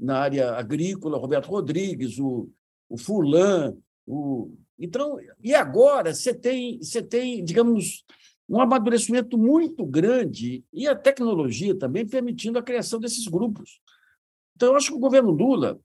na 0.04 0.20
área 0.20 0.52
agrícola, 0.52 1.18
Roberto 1.18 1.48
Rodrigues, 1.48 2.20
o, 2.20 2.50
o 2.90 2.98
Fulan, 2.98 3.74
o... 4.06 4.54
Então, 4.78 5.18
e 5.42 5.56
agora 5.56 6.14
você 6.14 6.34
tem, 6.34 6.78
você 6.80 7.02
tem, 7.02 7.44
digamos, 7.44 8.04
um 8.50 8.60
amadurecimento 8.60 9.38
muito 9.38 9.86
grande 9.86 10.66
e 10.74 10.88
a 10.88 10.96
tecnologia 10.96 11.78
também 11.78 12.06
permitindo 12.06 12.60
a 12.60 12.64
criação 12.64 13.00
desses 13.00 13.26
grupos. 13.28 13.80
Então, 14.56 14.70
eu 14.70 14.76
acho 14.76 14.90
que 14.90 14.98
o 14.98 15.00
governo 15.00 15.32
Lula, 15.32 15.80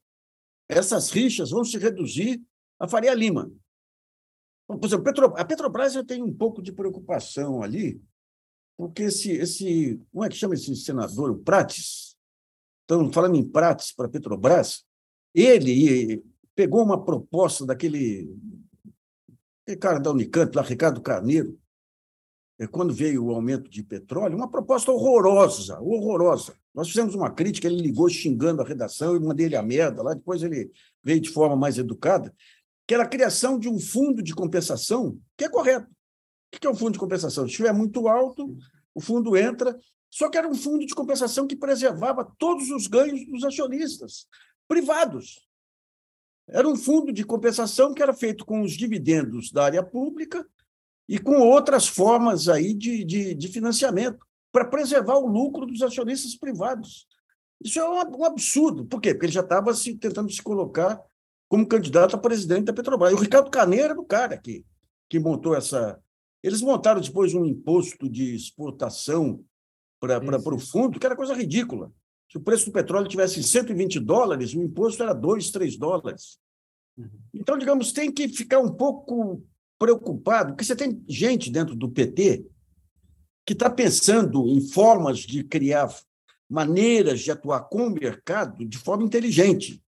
essas 0.67 1.09
rixas 1.09 1.51
vão 1.51 1.63
se 1.63 1.77
reduzir 1.77 2.41
a 2.77 2.89
Faria 2.89 3.13
Lima. 3.13 3.49
Por 4.67 4.85
exemplo, 4.85 5.33
a 5.37 5.45
Petrobras 5.45 5.93
já 5.93 6.03
tem 6.03 6.21
um 6.21 6.33
pouco 6.33 6.61
de 6.61 6.73
preocupação 6.73 7.63
ali, 7.63 8.01
porque 8.77 9.03
esse, 9.03 9.31
esse 9.31 9.99
como 10.11 10.25
é 10.25 10.29
que 10.29 10.35
chama 10.35 10.55
esse 10.55 10.75
senador, 10.75 11.31
o 11.31 11.39
Prates? 11.39 12.08
Então, 12.89 13.13
falando 13.13 13.35
em 13.35 13.47
Prates 13.47 13.93
para 13.93 14.07
a 14.07 14.09
Petrobras, 14.09 14.83
ele 15.31 16.23
pegou 16.55 16.83
uma 16.83 17.05
proposta 17.05 17.63
daquele, 17.63 18.35
aquele 19.61 19.77
cara 19.77 19.99
da 19.99 20.09
Unicamp, 20.09 20.55
lá, 20.55 20.63
Ricardo 20.63 20.99
Carneiro, 20.99 21.55
é, 22.57 22.65
quando 22.65 22.91
veio 22.91 23.25
o 23.25 23.31
aumento 23.31 23.69
de 23.69 23.83
petróleo, 23.83 24.35
uma 24.35 24.49
proposta 24.49 24.91
horrorosa, 24.91 25.79
horrorosa. 25.79 26.55
Nós 26.73 26.87
fizemos 26.87 27.13
uma 27.13 27.29
crítica, 27.29 27.67
ele 27.67 27.79
ligou 27.79 28.09
xingando 28.09 28.63
a 28.63 28.65
redação, 28.65 29.13
eu 29.13 29.21
mandei 29.21 29.45
ele 29.45 29.55
a 29.55 29.61
merda 29.61 30.01
lá, 30.01 30.15
depois 30.15 30.41
ele 30.41 30.71
veio 31.03 31.21
de 31.21 31.29
forma 31.29 31.55
mais 31.55 31.77
educada, 31.77 32.33
que 32.87 32.95
era 32.95 33.03
a 33.03 33.07
criação 33.07 33.59
de 33.59 33.69
um 33.69 33.77
fundo 33.79 34.23
de 34.23 34.33
compensação, 34.33 35.15
que 35.37 35.45
é 35.45 35.49
correto. 35.49 35.85
O 36.51 36.59
que 36.59 36.65
é 36.65 36.69
um 36.71 36.75
fundo 36.75 36.93
de 36.93 36.99
compensação? 36.99 37.45
Se 37.45 37.51
estiver 37.51 37.71
muito 37.71 38.07
alto, 38.07 38.57
o 38.95 38.99
fundo 38.99 39.37
entra, 39.37 39.77
só 40.09 40.29
que 40.29 40.37
era 40.37 40.47
um 40.47 40.55
fundo 40.55 40.85
de 40.85 40.95
compensação 40.95 41.45
que 41.45 41.55
preservava 41.55 42.29
todos 42.37 42.69
os 42.71 42.87
ganhos 42.87 43.25
dos 43.27 43.43
acionistas 43.43 44.27
privados. 44.67 45.47
Era 46.47 46.67
um 46.67 46.75
fundo 46.75 47.13
de 47.13 47.23
compensação 47.23 47.93
que 47.93 48.01
era 48.01 48.13
feito 48.13 48.45
com 48.45 48.61
os 48.61 48.73
dividendos 48.73 49.51
da 49.51 49.65
área 49.65 49.83
pública 49.83 50.45
e 51.07 51.19
com 51.19 51.39
outras 51.39 51.87
formas 51.87 52.47
aí 52.49 52.73
de, 52.73 53.03
de, 53.03 53.35
de 53.35 53.47
financiamento 53.47 54.25
para 54.51 54.65
preservar 54.65 55.17
o 55.17 55.27
lucro 55.27 55.65
dos 55.65 55.81
acionistas 55.81 56.35
privados. 56.35 57.07
Isso 57.61 57.79
é 57.79 57.87
um, 57.87 58.23
absurdo. 58.23 58.85
Por 58.85 58.99
quê? 59.01 59.13
Porque 59.13 59.27
ele 59.27 59.33
já 59.33 59.41
estava 59.41 59.73
se, 59.73 59.95
tentando 59.95 60.31
se 60.31 60.41
colocar 60.41 60.99
como 61.47 61.67
candidato 61.67 62.15
a 62.15 62.19
presidente 62.19 62.65
da 62.65 62.73
Petrobras. 62.73 63.11
E 63.11 63.15
o 63.15 63.19
Ricardo 63.19 63.51
Caneiro 63.51 63.91
era 63.91 63.99
o 63.99 64.05
cara 64.05 64.37
que, 64.37 64.65
que 65.09 65.19
montou 65.19 65.55
essa, 65.55 65.99
eles 66.41 66.61
montaram 66.61 67.01
depois 67.01 67.33
um 67.33 67.45
imposto 67.45 68.09
de 68.09 68.33
exportação 68.33 69.43
para 69.99 70.55
o 70.55 70.59
fundo, 70.59 70.99
que 70.99 71.05
era 71.05 71.15
coisa 71.15 71.33
ridícula. 71.33 71.91
Se 72.31 72.37
o 72.37 72.41
preço 72.41 72.67
do 72.67 72.71
petróleo 72.71 73.07
tivesse 73.07 73.41
120 73.41 73.99
dólares, 73.99 74.53
o 74.53 74.61
imposto 74.61 75.01
era 75.03 75.13
2, 75.13 75.49
3 75.51 75.77
dólares. 75.77 76.37
Uhum. 76.97 77.09
Então, 77.33 77.57
digamos, 77.57 77.91
tem 77.91 78.11
que 78.11 78.27
ficar 78.27 78.59
um 78.59 78.71
pouco 78.71 79.43
preocupado, 79.77 80.49
porque 80.49 80.63
você 80.63 80.75
tem 80.75 81.03
gente 81.07 81.49
dentro 81.49 81.75
do 81.75 81.89
PT 81.89 82.45
que 83.45 83.53
está 83.53 83.69
pensando 83.69 84.47
em 84.47 84.61
formas 84.61 85.19
de 85.19 85.43
criar 85.43 85.89
maneiras 86.47 87.21
de 87.21 87.31
atuar 87.31 87.61
com 87.61 87.87
o 87.87 87.89
mercado 87.89 88.65
de 88.65 88.77
forma 88.77 89.03
inteligente, 89.03 89.81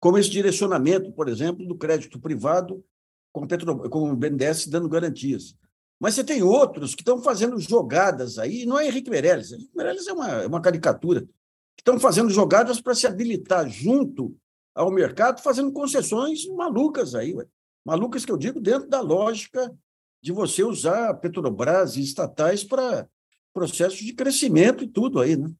como 0.00 0.18
esse 0.18 0.30
direcionamento, 0.30 1.12
por 1.12 1.28
exemplo, 1.28 1.66
do 1.66 1.76
crédito 1.76 2.18
privado 2.20 2.84
com, 3.32 3.46
Petro, 3.46 3.88
com 3.90 4.10
o 4.10 4.16
BNDES 4.16 4.66
dando 4.66 4.88
garantias. 4.88 5.56
Mas 5.98 6.14
você 6.14 6.24
tem 6.24 6.42
outros 6.42 6.94
que 6.94 7.02
estão 7.02 7.22
fazendo 7.22 7.58
jogadas 7.58 8.38
aí, 8.38 8.66
não 8.66 8.78
é 8.78 8.86
Henrique 8.86 9.10
Meirelles, 9.10 9.52
Henrique 9.52 9.74
Meirelles 9.74 10.06
é 10.06 10.12
uma, 10.12 10.28
é 10.42 10.46
uma 10.46 10.60
caricatura, 10.60 11.22
que 11.22 11.80
estão 11.80 11.98
fazendo 11.98 12.30
jogadas 12.30 12.80
para 12.80 12.94
se 12.94 13.06
habilitar 13.06 13.68
junto 13.68 14.36
ao 14.74 14.90
mercado, 14.90 15.42
fazendo 15.42 15.72
concessões 15.72 16.46
malucas 16.48 17.14
aí, 17.14 17.34
ué. 17.34 17.46
malucas 17.84 18.24
que 18.24 18.32
eu 18.32 18.36
digo 18.36 18.60
dentro 18.60 18.88
da 18.88 19.00
lógica 19.00 19.74
de 20.22 20.32
você 20.32 20.62
usar 20.62 21.14
Petrobras 21.14 21.96
e 21.96 22.02
estatais 22.02 22.62
para 22.62 23.08
processos 23.54 23.98
de 23.98 24.12
crescimento 24.12 24.84
e 24.84 24.88
tudo 24.88 25.20
aí, 25.20 25.36
né? 25.36 25.50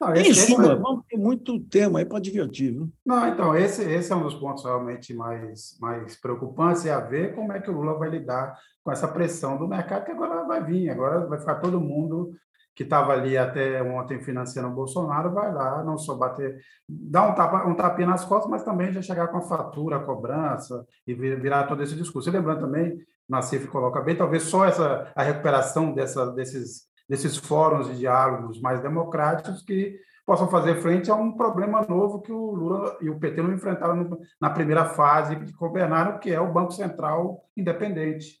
Não, 0.00 0.14
esse, 0.14 0.30
em 0.30 0.34
suma, 0.34 0.74
vamos 0.76 1.04
ter 1.06 1.18
muito 1.18 1.60
tema 1.60 1.98
aí 1.98 2.06
para 2.06 2.18
divertir. 2.18 2.72
Viu? 2.72 2.88
Não, 3.04 3.28
então, 3.28 3.54
esse, 3.54 3.82
esse 3.82 4.10
é 4.10 4.16
um 4.16 4.22
dos 4.22 4.34
pontos 4.34 4.64
realmente 4.64 5.12
mais, 5.12 5.76
mais 5.78 6.18
preocupantes, 6.18 6.86
é 6.86 6.92
a 6.92 7.00
ver 7.00 7.34
como 7.34 7.52
é 7.52 7.60
que 7.60 7.70
o 7.70 7.74
Lula 7.74 7.98
vai 7.98 8.08
lidar 8.08 8.58
com 8.82 8.90
essa 8.90 9.06
pressão 9.06 9.58
do 9.58 9.68
mercado, 9.68 10.06
que 10.06 10.10
agora 10.10 10.46
vai 10.46 10.64
vir, 10.64 10.88
agora 10.88 11.26
vai 11.26 11.38
ficar 11.38 11.56
todo 11.56 11.80
mundo 11.80 12.32
que 12.74 12.84
estava 12.84 13.12
ali 13.12 13.36
até 13.36 13.82
ontem 13.82 14.18
financiando 14.20 14.68
o 14.68 14.74
Bolsonaro, 14.74 15.34
vai 15.34 15.52
lá, 15.52 15.84
não 15.84 15.98
só 15.98 16.14
bater, 16.14 16.62
dar 16.88 17.28
um, 17.28 17.34
tapa, 17.34 17.66
um 17.66 17.74
tapinha 17.74 18.08
nas 18.08 18.24
costas, 18.24 18.50
mas 18.50 18.62
também 18.62 18.90
já 18.90 19.02
chegar 19.02 19.28
com 19.28 19.36
a 19.36 19.42
fatura, 19.42 19.96
a 19.96 20.04
cobrança 20.04 20.86
e 21.06 21.12
virar 21.12 21.64
todo 21.64 21.82
esse 21.82 21.94
discurso. 21.94 22.30
E 22.30 22.32
lembrando 22.32 22.60
também, 22.60 22.98
Nassif 23.28 23.66
coloca 23.66 24.00
bem, 24.00 24.16
talvez 24.16 24.44
só 24.44 24.64
essa, 24.64 25.12
a 25.14 25.22
recuperação 25.22 25.92
dessa, 25.92 26.32
desses 26.32 26.89
desses 27.10 27.36
fóruns 27.36 27.88
de 27.88 27.98
diálogos 27.98 28.60
mais 28.60 28.80
democráticos 28.80 29.64
que 29.64 29.98
possam 30.24 30.48
fazer 30.48 30.80
frente 30.80 31.10
a 31.10 31.14
um 31.16 31.32
problema 31.32 31.84
novo 31.88 32.20
que 32.22 32.30
o 32.30 32.52
Lula 32.52 32.96
e 33.00 33.10
o 33.10 33.18
PT 33.18 33.42
não 33.42 33.52
enfrentaram 33.52 34.16
na 34.40 34.48
primeira 34.48 34.84
fase 34.84 35.34
que 35.34 35.50
governaram, 35.50 36.20
que 36.20 36.30
é 36.30 36.40
o 36.40 36.52
Banco 36.52 36.70
Central 36.70 37.44
independente, 37.56 38.36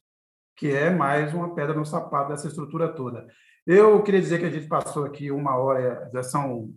que 0.56 0.70
é 0.70 0.88
mais 0.88 1.34
uma 1.34 1.52
pedra 1.52 1.74
no 1.74 1.84
sapato 1.84 2.28
dessa 2.30 2.46
estrutura 2.46 2.86
toda. 2.94 3.26
Eu 3.66 4.00
queria 4.04 4.20
dizer 4.20 4.38
que 4.38 4.46
a 4.46 4.50
gente 4.50 4.68
passou 4.68 5.04
aqui 5.04 5.32
uma 5.32 5.56
hora, 5.56 6.08
já 6.14 6.22
são 6.22 6.70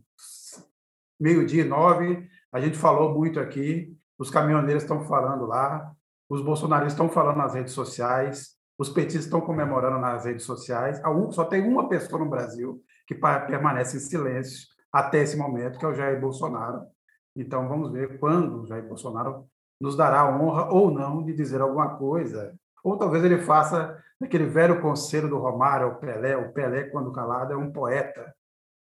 meio-dia 1.19 1.63
e 1.63 1.67
nove, 1.67 2.27
a 2.51 2.59
gente 2.59 2.75
falou 2.75 3.13
muito 3.13 3.39
aqui, 3.39 3.95
os 4.17 4.31
caminhoneiros 4.31 4.81
estão 4.81 5.05
falando 5.05 5.45
lá, 5.45 5.91
os 6.27 6.41
bolsonaristas 6.41 6.93
estão 6.93 7.07
falando 7.07 7.37
nas 7.37 7.53
redes 7.53 7.73
sociais, 7.73 8.57
os 8.77 8.89
petistas 8.89 9.25
estão 9.25 9.41
comemorando 9.41 9.99
nas 9.99 10.25
redes 10.25 10.43
sociais. 10.43 11.01
Só 11.31 11.45
tem 11.45 11.61
uma 11.67 11.87
pessoa 11.87 12.23
no 12.23 12.29
Brasil 12.29 12.81
que 13.07 13.15
permanece 13.15 13.97
em 13.97 13.99
silêncio 13.99 14.67
até 14.91 15.21
esse 15.21 15.37
momento, 15.37 15.79
que 15.79 15.85
é 15.85 15.87
o 15.87 15.93
Jair 15.93 16.19
Bolsonaro. 16.19 16.81
Então, 17.35 17.67
vamos 17.67 17.91
ver 17.91 18.19
quando 18.19 18.61
o 18.61 18.65
Jair 18.67 18.87
Bolsonaro 18.87 19.47
nos 19.79 19.95
dará 19.95 20.21
a 20.21 20.37
honra 20.37 20.71
ou 20.71 20.91
não 20.91 21.23
de 21.23 21.33
dizer 21.33 21.61
alguma 21.61 21.97
coisa. 21.97 22.53
Ou 22.83 22.97
talvez 22.97 23.23
ele 23.23 23.39
faça 23.39 23.97
aquele 24.21 24.45
velho 24.45 24.81
conselho 24.81 25.27
do 25.27 25.37
Romário 25.37 25.87
o 25.87 25.95
Pelé. 25.95 26.37
O 26.37 26.53
Pelé, 26.53 26.83
quando 26.83 27.11
calado, 27.11 27.53
é 27.53 27.57
um 27.57 27.71
poeta. 27.71 28.33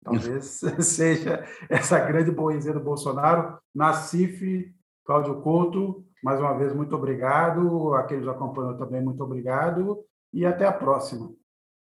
Talvez 0.03 0.61
seja 0.79 1.43
essa 1.69 1.99
grande 1.99 2.31
poesia 2.31 2.73
do 2.73 2.79
Bolsonaro. 2.79 3.57
Nacife, 3.75 4.73
Cláudio 5.05 5.41
Couto, 5.41 6.05
mais 6.23 6.39
uma 6.39 6.57
vez, 6.57 6.73
muito 6.73 6.95
obrigado. 6.95 7.93
Aqueles 7.95 8.23
que 8.23 8.27
nos 8.27 8.35
acompanham 8.35 8.77
também, 8.77 9.01
muito 9.01 9.23
obrigado. 9.23 10.03
E 10.33 10.45
até 10.45 10.65
a 10.65 10.71
próxima. 10.71 11.31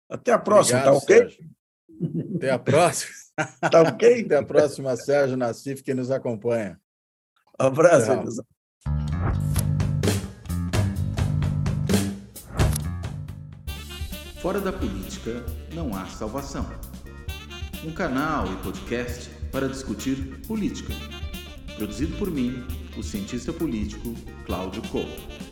Até 0.08 0.32
a 0.32 0.38
próxima, 0.38 0.78
obrigado, 0.80 0.98
tá 0.98 1.04
ok? 1.04 1.16
Sérgio. 1.18 1.50
Até 2.36 2.50
a 2.50 2.58
próxima. 2.58 3.12
tá 3.70 3.82
ok? 3.82 4.24
Até 4.24 4.36
a 4.36 4.42
próxima, 4.44 4.96
Sérgio 4.96 5.36
Nassif, 5.36 5.82
que 5.82 5.94
nos 5.94 6.10
acompanha. 6.10 6.80
Um 7.60 7.66
abraço. 7.66 8.44
Fora 14.40 14.58
da 14.58 14.72
política 14.72 15.44
não 15.74 15.94
há 15.94 16.06
salvação. 16.06 16.64
Um 17.84 17.92
canal 17.92 18.46
e 18.46 18.56
podcast 18.62 19.28
para 19.52 19.68
discutir 19.68 20.40
política. 20.46 20.94
Produzido 21.76 22.16
por 22.16 22.30
mim, 22.30 22.66
o 22.96 23.02
cientista 23.02 23.52
político 23.52 24.14
Cláudio 24.44 24.82
Couto. 24.90 25.49